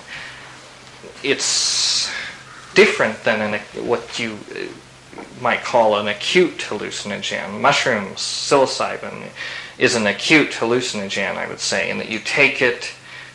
it's 1.24 2.12
different 2.74 3.24
than 3.24 3.54
an, 3.54 3.60
what 3.88 4.20
you 4.20 4.38
uh, 4.56 5.22
might 5.42 5.64
call 5.64 5.98
an 5.98 6.08
acute 6.08 6.58
hallucinogen. 6.60 7.60
Mushrooms, 7.60 8.20
psilocybin, 8.20 9.30
is 9.78 9.96
an 9.96 10.08
acute 10.08 10.52
hallucinogen, 10.52 11.36
I 11.36 11.48
would 11.48 11.60
say, 11.60 11.90
in 11.90 11.98
that 12.00 12.10
you 12.10 12.20
take 12.20 12.62
it 12.62 12.92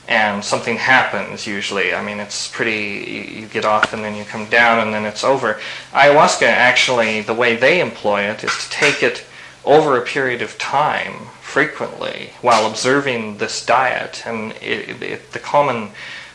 and 0.09 0.45
something 0.45 0.77
happens 0.77 1.47
usually. 1.47 1.95
I 1.95 2.05
mean, 2.05 2.19
it's 2.19 2.49
pretty, 2.49 3.39
you 3.41 3.47
get 3.47 3.65
off 3.65 3.93
and 3.93 4.05
then 4.05 4.17
you 4.17 4.25
come 4.25 4.47
down 4.47 4.81
and 4.81 4.93
then 4.93 5.05
it's 5.05 5.23
over. 5.23 5.61
Ayahuasca, 5.93 6.47
actually, 6.47 7.23
the 7.23 7.35
way 7.35 7.57
they 7.57 7.81
employ 7.81 8.23
it 8.23 8.43
is 8.43 8.51
to 8.51 8.71
take 8.71 9.03
it 9.03 9.25
over 9.65 9.97
a 9.97 10.05
period 10.05 10.43
of 10.43 10.59
time 10.59 11.13
frequently 11.41 12.31
while 12.41 12.69
observing 12.69 13.39
this 13.39 13.65
diet. 13.65 14.25
And 14.27 14.53
it, 14.55 15.03
it, 15.03 15.33
the 15.33 15.39
common 15.39 15.91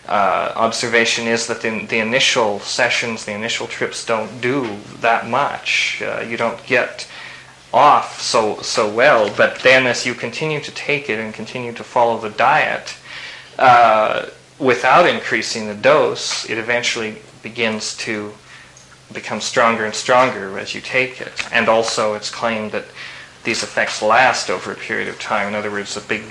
uh, 0.07 0.53
observation 0.55 1.27
is 1.27 1.47
that 1.47 1.65
in 1.65 1.87
the 1.87 1.99
initial 1.99 2.59
sessions, 2.59 3.25
the 3.25 3.33
initial 3.33 3.67
trips 3.67 4.05
don't 4.05 4.39
do 4.41 4.77
that 5.01 5.27
much. 5.27 6.01
Uh, 6.01 6.21
you 6.21 6.37
don't 6.37 6.65
get 6.65 7.07
off 7.73 8.21
so 8.21 8.61
so 8.61 8.89
well, 8.89 9.31
but 9.35 9.59
then 9.59 9.85
as 9.85 10.05
you 10.05 10.13
continue 10.13 10.61
to 10.61 10.71
take 10.71 11.09
it 11.09 11.19
and 11.19 11.33
continue 11.33 11.73
to 11.73 11.83
follow 11.83 12.17
the 12.19 12.29
diet, 12.29 12.95
uh, 13.59 14.27
without 14.59 15.07
increasing 15.07 15.67
the 15.67 15.75
dose, 15.75 16.49
it 16.49 16.57
eventually 16.57 17.17
begins 17.43 17.95
to 17.97 18.33
become 19.13 19.41
stronger 19.41 19.85
and 19.85 19.93
stronger 19.93 20.57
as 20.57 20.73
you 20.73 20.81
take 20.81 21.21
it. 21.21 21.33
And 21.51 21.67
also, 21.67 22.13
it's 22.13 22.29
claimed 22.29 22.71
that 22.71 22.85
these 23.43 23.63
effects 23.63 24.01
last 24.01 24.49
over 24.49 24.71
a 24.71 24.75
period 24.75 25.07
of 25.07 25.19
time. 25.19 25.49
In 25.49 25.55
other 25.55 25.71
words, 25.71 25.95
a 25.97 26.01
big 26.01 26.23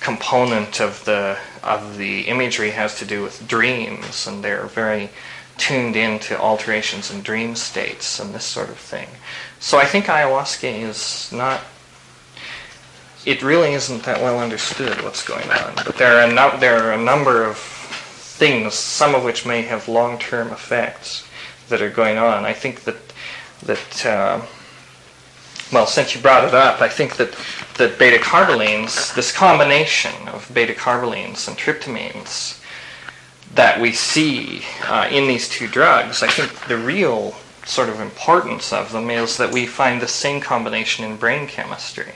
component 0.00 0.80
of 0.80 1.04
the 1.04 1.38
of 1.66 1.98
the 1.98 2.22
imagery 2.22 2.70
has 2.70 2.98
to 2.98 3.04
do 3.04 3.22
with 3.22 3.46
dreams, 3.48 4.26
and 4.26 4.42
they're 4.42 4.66
very 4.66 5.10
tuned 5.58 5.96
into 5.96 6.38
alterations 6.38 7.10
in 7.10 7.22
dream 7.22 7.56
states 7.56 8.20
and 8.20 8.34
this 8.34 8.44
sort 8.44 8.68
of 8.68 8.76
thing. 8.76 9.08
So 9.58 9.78
I 9.78 9.84
think 9.84 10.06
ayahuasca 10.06 10.70
is 10.70 11.32
not. 11.32 11.60
It 13.24 13.42
really 13.42 13.72
isn't 13.72 14.04
that 14.04 14.20
well 14.20 14.38
understood 14.38 15.02
what's 15.02 15.26
going 15.26 15.50
on, 15.50 15.74
but 15.74 15.96
there 15.96 16.18
are 16.18 16.30
a 16.30 16.32
no, 16.32 16.56
there 16.58 16.78
are 16.78 16.92
a 16.92 17.02
number 17.02 17.42
of 17.42 17.56
things, 17.56 18.74
some 18.74 19.14
of 19.14 19.24
which 19.24 19.46
may 19.46 19.62
have 19.62 19.88
long-term 19.88 20.48
effects 20.48 21.26
that 21.68 21.82
are 21.82 21.90
going 21.90 22.18
on. 22.18 22.44
I 22.44 22.52
think 22.52 22.84
that 22.84 22.96
that 23.62 24.06
uh, 24.06 24.42
well, 25.72 25.86
since 25.86 26.14
you 26.14 26.20
brought 26.20 26.44
it 26.44 26.54
up, 26.54 26.80
I 26.80 26.88
think 26.88 27.16
that 27.16 27.36
that 27.76 27.98
beta 27.98 28.22
carbolines, 28.22 29.14
this 29.14 29.32
combination 29.32 30.28
of 30.28 30.50
beta 30.54 30.72
carbolines 30.72 31.48
and 31.48 31.56
tryptamines 31.56 32.62
that 33.54 33.80
we 33.80 33.92
see 33.92 34.62
uh, 34.84 35.08
in 35.10 35.26
these 35.26 35.48
two 35.48 35.68
drugs, 35.68 36.22
I 36.22 36.28
think 36.28 36.68
the 36.68 36.78
real 36.78 37.34
sort 37.64 37.88
of 37.88 38.00
importance 38.00 38.72
of 38.72 38.92
them 38.92 39.10
is 39.10 39.36
that 39.36 39.52
we 39.52 39.66
find 39.66 40.00
the 40.00 40.08
same 40.08 40.40
combination 40.40 41.04
in 41.04 41.16
brain 41.16 41.46
chemistry. 41.46 42.12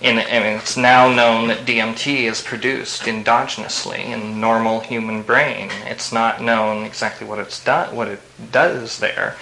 In, 0.00 0.18
and 0.18 0.60
it's 0.60 0.76
now 0.76 1.12
known 1.12 1.48
that 1.48 1.66
DMT 1.66 2.24
is 2.24 2.42
produced 2.42 3.02
endogenously 3.02 4.04
in 4.04 4.40
normal 4.40 4.80
human 4.80 5.22
brain. 5.22 5.70
It's 5.86 6.12
not 6.12 6.42
known 6.42 6.84
exactly 6.84 7.26
what 7.26 7.38
it's 7.38 7.62
done, 7.62 7.94
what 7.96 8.08
it 8.08 8.20
does 8.52 8.98
there. 8.98 9.36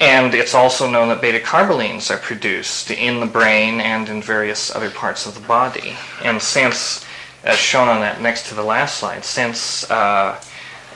And 0.00 0.34
it's 0.34 0.54
also 0.54 0.90
known 0.90 1.08
that 1.08 1.20
beta 1.20 1.38
carbolines 1.38 2.10
are 2.10 2.18
produced 2.18 2.90
in 2.90 3.20
the 3.20 3.26
brain 3.26 3.80
and 3.80 4.08
in 4.08 4.20
various 4.20 4.74
other 4.74 4.90
parts 4.90 5.26
of 5.26 5.34
the 5.34 5.46
body. 5.46 5.96
And 6.22 6.42
since, 6.42 7.04
as 7.44 7.58
shown 7.58 7.88
on 7.88 8.00
that 8.00 8.20
next 8.20 8.48
to 8.48 8.54
the 8.54 8.64
last 8.64 8.98
slide, 8.98 9.24
since 9.24 9.88
uh, 9.90 10.42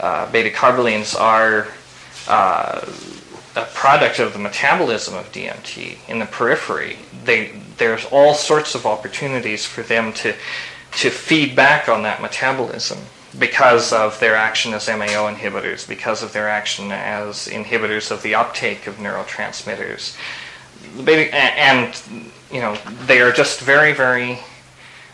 uh, 0.01 0.31
beta 0.33 0.51
carbolines 0.51 1.19
are 1.19 1.69
uh, 2.27 2.85
a 3.55 3.65
product 3.73 4.19
of 4.19 4.33
the 4.33 4.39
metabolism 4.39 5.15
of 5.15 5.31
DMT 5.33 5.99
in 6.09 6.19
the 6.19 6.27
periphery, 6.27 6.99
they, 7.25 7.53
there's 7.77 8.05
all 8.07 8.35
sorts 8.35 8.75
of 8.75 8.85
opportunities 8.85 9.65
for 9.65 9.83
them 9.83 10.13
to, 10.15 10.35
to 10.93 11.11
feed 11.11 11.55
back 11.55 11.89
on 11.89 12.03
that 12.03 12.21
metabolism 12.21 12.99
because 13.37 13.93
of 13.93 14.19
their 14.21 14.35
action 14.35 14.73
as 14.73 14.89
MAO 14.89 15.33
inhibitors, 15.33 15.87
because 15.87 16.23
of 16.23 16.33
their 16.33 16.49
action 16.49 16.91
as 16.93 17.49
inhibitors 17.49 18.11
of 18.11 18.23
the 18.23 18.35
uptake 18.35 18.87
of 18.87 18.97
neurotransmitters. 18.97 20.17
And, 21.07 21.95
you 22.51 22.61
know, 22.61 22.77
they 23.07 23.21
are 23.21 23.33
just 23.33 23.61
very, 23.61 23.93
very, 23.93 24.39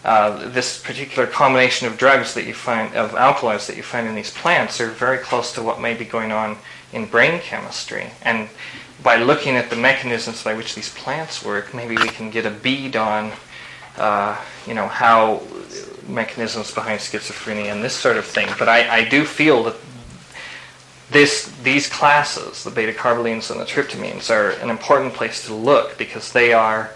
uh, 0.05 0.49
this 0.51 0.81
particular 0.81 1.27
combination 1.27 1.89
of 1.89 1.97
drugs 1.97 2.35
that 2.35 2.45
you 2.45 2.55
find, 2.55 2.95
of 2.95 3.15
alkaloids 3.15 3.67
that 3.67 3.77
you 3.77 3.83
find 3.83 4.07
in 4.07 4.15
these 4.15 4.31
plants 4.31 4.81
are 4.81 4.91
very 4.91 5.19
close 5.19 5.53
to 5.55 5.63
what 5.63 5.81
may 5.81 5.95
be 5.95 6.05
going 6.05 6.31
on 6.31 6.59
in 6.93 7.07
brain 7.07 7.41
chemistry. 7.41 8.11
And 8.23 8.49
by 9.03 9.17
looking 9.17 9.57
at 9.57 9.71
the 9.71 9.77
mechanisms 9.77 10.45
by 10.45 10.55
which 10.55 10.75
these 10.75 10.95
plants 10.95 11.45
work, 11.45 11.75
maybe 11.75 11.97
we 11.97 12.09
can 12.09 12.31
get 12.31 12.47
a 12.47 12.51
bead 12.51 12.95
on, 12.95 13.33
uh, 13.97 14.41
you 14.67 14.75
know, 14.75 14.87
how 14.87 15.43
mechanisms 16.09 16.73
behind 16.73 17.01
schizophrenia 17.01 17.73
and 17.73 17.83
this 17.83 17.95
sort 17.95 18.17
of 18.17 18.25
thing. 18.25 18.49
But 18.59 18.69
I, 18.69 18.99
I 18.99 19.09
do 19.09 19.25
feel 19.25 19.65
that 19.65 19.77
this, 21.11 21.55
these 21.63 21.89
classes, 21.89 22.65
the 22.65 22.71
beta 22.71 22.93
carbolines 22.93 23.51
and 23.51 23.61
the 23.61 23.65
tryptamines, 23.65 24.31
are 24.31 24.51
an 24.63 24.71
important 24.71 25.15
place 25.15 25.47
to 25.47 25.55
look 25.55 25.97
because 25.99 26.33
they 26.33 26.53
are 26.53 26.91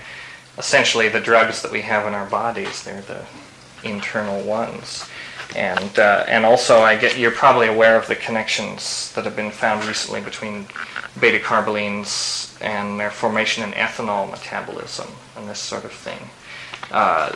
essentially 0.57 1.09
the 1.09 1.20
drugs 1.20 1.62
that 1.62 1.70
we 1.70 1.83
have 1.83 2.07
in 2.07 2.14
our 2.14 2.26
bodies. 2.26 2.83
They're 2.83 3.03
the 3.03 3.24
internal 3.85 4.43
ones. 4.43 5.09
And, 5.57 5.99
uh, 5.99 6.24
and 6.29 6.45
also, 6.45 6.81
I 6.81 6.97
get, 6.97 7.16
you're 7.16 7.31
probably 7.31 7.68
aware 7.68 7.97
of 7.97 8.07
the 8.07 8.16
connections 8.16 9.12
that 9.14 9.24
have 9.24 9.37
been 9.37 9.51
found 9.51 9.87
recently 9.87 10.20
between 10.20 10.66
beta 11.18 11.39
carbolines 11.39 12.61
and 12.61 13.01
their 13.01 13.11
formation 13.11 13.64
in 13.64 13.70
ethanol 13.72 14.31
metabolism 14.31 15.09
and 15.37 15.49
this 15.49 15.59
sort 15.59 15.85
of 15.85 15.93
thing 15.93 16.18
uh, 16.91 17.30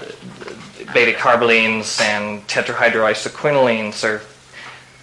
beta 0.94 1.16
carbolines 1.18 2.00
and 2.00 2.46
tetrahydroisoquinolines 2.48 4.04
are, 4.04 4.22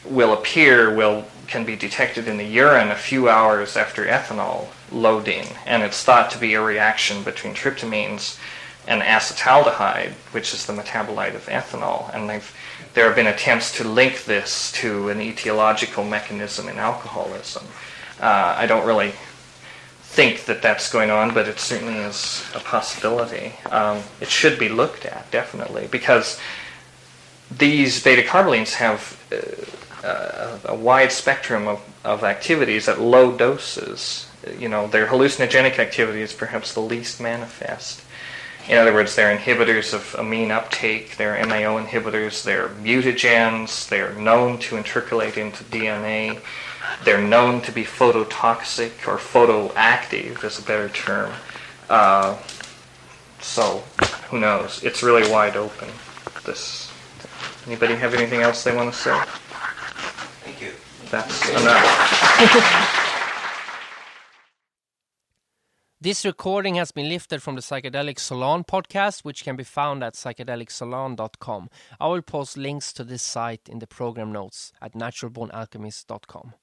will 0.10 0.34
appear, 0.34 0.94
will 0.94 1.26
can 1.48 1.66
be 1.66 1.76
detected 1.76 2.28
in 2.28 2.38
the 2.38 2.46
urine 2.46 2.92
a 2.92 2.96
few 2.96 3.28
hours 3.28 3.76
after 3.76 4.06
ethanol 4.06 4.68
loading, 4.92 5.48
and 5.66 5.82
it's 5.84 6.04
thought 6.04 6.30
to 6.32 6.38
be 6.38 6.54
a 6.54 6.62
reaction 6.62 7.24
between 7.24 7.54
tryptamines 7.54 8.40
and 8.88 9.02
acetaldehyde, 9.02 10.12
which 10.32 10.54
is 10.54 10.66
the 10.66 10.74
metabolite 10.74 11.36
of 11.36 11.46
ethanol, 11.48 12.14
and 12.14 12.30
there 12.94 13.06
have 13.06 13.16
been 13.16 13.28
attempts 13.28 13.76
to 13.78 13.84
link 13.84 14.26
this 14.26 14.72
to 14.72 15.10
an 15.10 15.20
etiological 15.20 16.08
mechanism 16.08 16.68
in 16.68 16.78
alcoholism. 16.78 17.66
Uh, 18.20 18.56
I 18.58 18.66
don't 18.68 18.86
really 18.86 19.14
think 20.10 20.46
that 20.46 20.62
that's 20.62 20.92
going 20.92 21.12
on, 21.12 21.34
but 21.34 21.48
it 21.48 21.60
certainly 21.60 22.00
is 22.00 22.44
a 22.56 22.60
possibility. 22.60 23.54
Um, 23.70 24.02
it 24.20 24.28
should 24.28 24.58
be 24.58 24.68
looked 24.68 25.06
at, 25.06 25.30
definitely, 25.30 25.88
because 25.88 26.40
these 27.56 28.04
beta 28.04 28.24
carbolines 28.24 28.74
have 28.74 29.02
uh, 30.04 30.58
a, 30.66 30.76
wide 30.76 31.12
spectrum 31.12 31.68
of, 31.68 31.80
of 32.04 32.24
activities 32.24 32.90
at 32.90 33.00
low 33.00 33.38
doses. 33.38 34.28
You 34.58 34.68
know, 34.68 34.88
their 34.88 35.06
hallucinogenic 35.06 35.78
activity 35.78 36.22
is 36.22 36.34
perhaps 36.34 36.74
the 36.74 36.82
least 36.82 37.22
manifest. 37.22 38.02
In 38.68 38.78
other 38.78 38.94
words, 38.94 39.16
they're 39.16 39.36
inhibitors 39.36 39.94
of 39.94 40.16
amine 40.18 40.52
uptake, 40.52 41.18
they're 41.18 41.38
MAO 41.46 41.84
inhibitors, 41.84 42.44
they're 42.44 42.70
mutagens, 42.70 43.88
they're 43.90 44.14
known 44.14 44.58
to 44.60 44.76
intercalate 44.76 45.38
into 45.38 45.64
DNA. 45.66 46.40
They're 47.04 47.22
known 47.22 47.62
to 47.62 47.72
be 47.72 47.84
phototoxic 47.84 49.08
or 49.08 49.18
photoactive 49.18 50.44
is 50.44 50.60
a 50.60 50.62
better 50.64 50.90
term. 50.90 51.32
Uh, 51.90 52.38
so 53.40 53.84
who 54.30 54.40
knows? 54.40 54.84
It's 54.84 55.02
really 55.02 55.30
wide 55.30 55.56
open. 55.56 55.90
This. 56.46 56.92
Anybody 57.66 57.96
have 57.96 58.14
anything 58.14 58.42
else 58.42 58.64
they 58.64 58.76
want 58.76 58.94
to 58.94 59.00
say? 59.00 59.20
Thank 60.44 60.62
you. 60.62 60.72
That's 61.10 61.50
enough. 61.50 62.96
This 66.02 66.24
recording 66.24 66.76
has 66.76 66.94
been 66.94 67.10
lifted 67.10 67.44
from 67.44 67.56
the 67.56 67.62
Psychedelic 67.62 68.20
Salon 68.20 68.64
podcast, 68.64 69.26
which 69.26 69.44
can 69.44 69.58
be 69.58 69.66
found 69.66 70.02
at 70.02 70.14
psychedelicsalon.com. 70.14 71.70
I 72.00 72.08
will 72.08 72.22
post 72.22 72.56
links 72.56 72.94
to 72.94 73.04
this 73.04 73.22
site 73.22 73.68
in 73.68 73.80
the 73.80 73.86
program 73.88 74.32
notes 74.32 74.72
at 74.82 74.94
naturalbornalchemist.com. 74.94 76.54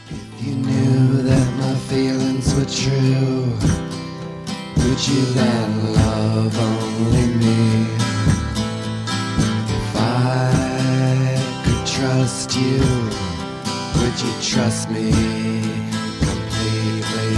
You 0.40 0.54
knew 0.54 1.22
that 1.22 1.56
my 1.58 1.74
feelings 1.74 2.54
were 2.54 2.64
true. 2.64 3.58
Would 4.98 5.06
you 5.06 5.24
let 5.36 5.68
love 5.94 6.58
only 6.58 7.26
me? 7.36 7.86
If 9.78 9.94
I 9.94 11.38
could 11.64 11.86
trust 11.86 12.56
you, 12.56 12.80
would 13.94 14.16
you 14.20 14.32
trust 14.42 14.90
me 14.90 15.12
completely? 16.18 17.30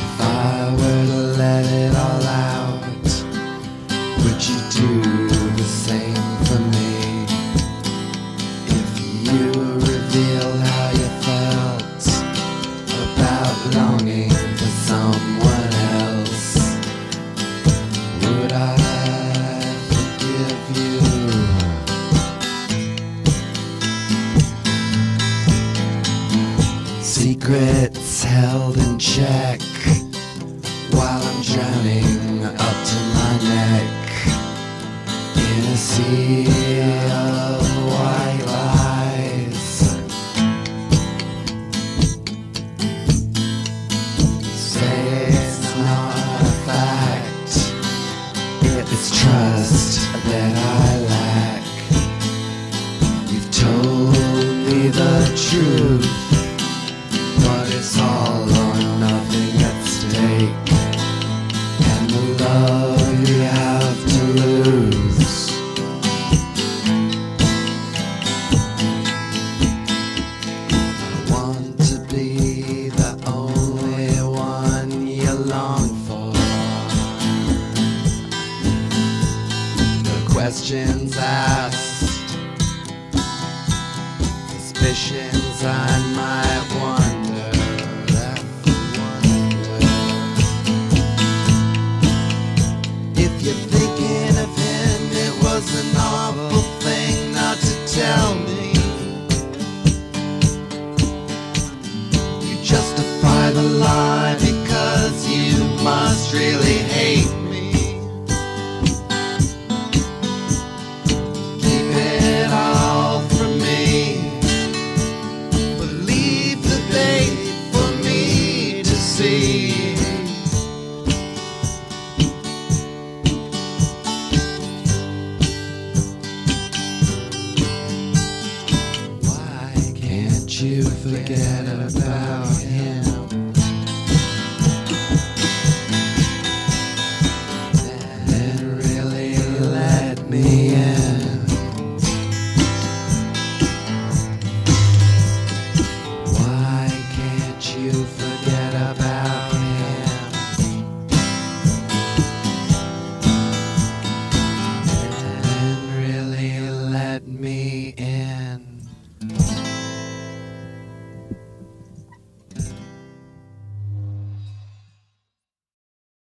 If 0.00 0.20
I 0.22 0.74
were 0.78 1.06
to 1.12 1.20
let 1.36 1.66
it 1.66 1.77
secrets 27.48 28.24
held 28.24 28.76
in 28.76 28.98
check 28.98 29.58
while 30.90 31.22
I'm 31.22 31.42
drowning 31.42 32.44
up 32.44 32.76
to 32.90 32.96
my 33.16 33.38
neck 33.42 34.12
in 35.34 35.64
a 35.64 35.76
sea 35.76 36.46
of 37.10 37.62
white 37.86 38.44
lies. 38.46 39.96
Say 44.54 45.26
it's 45.28 45.76
not 45.78 46.16
a 46.40 46.52
fact, 46.66 47.50
it's 48.92 49.08
trust 49.22 50.00
that 50.26 50.54
I 50.54 50.98
lack. 51.14 51.64
You've 53.32 53.50
told 53.50 54.12
me 54.66 54.88
the 54.88 55.14
truth. 55.50 56.07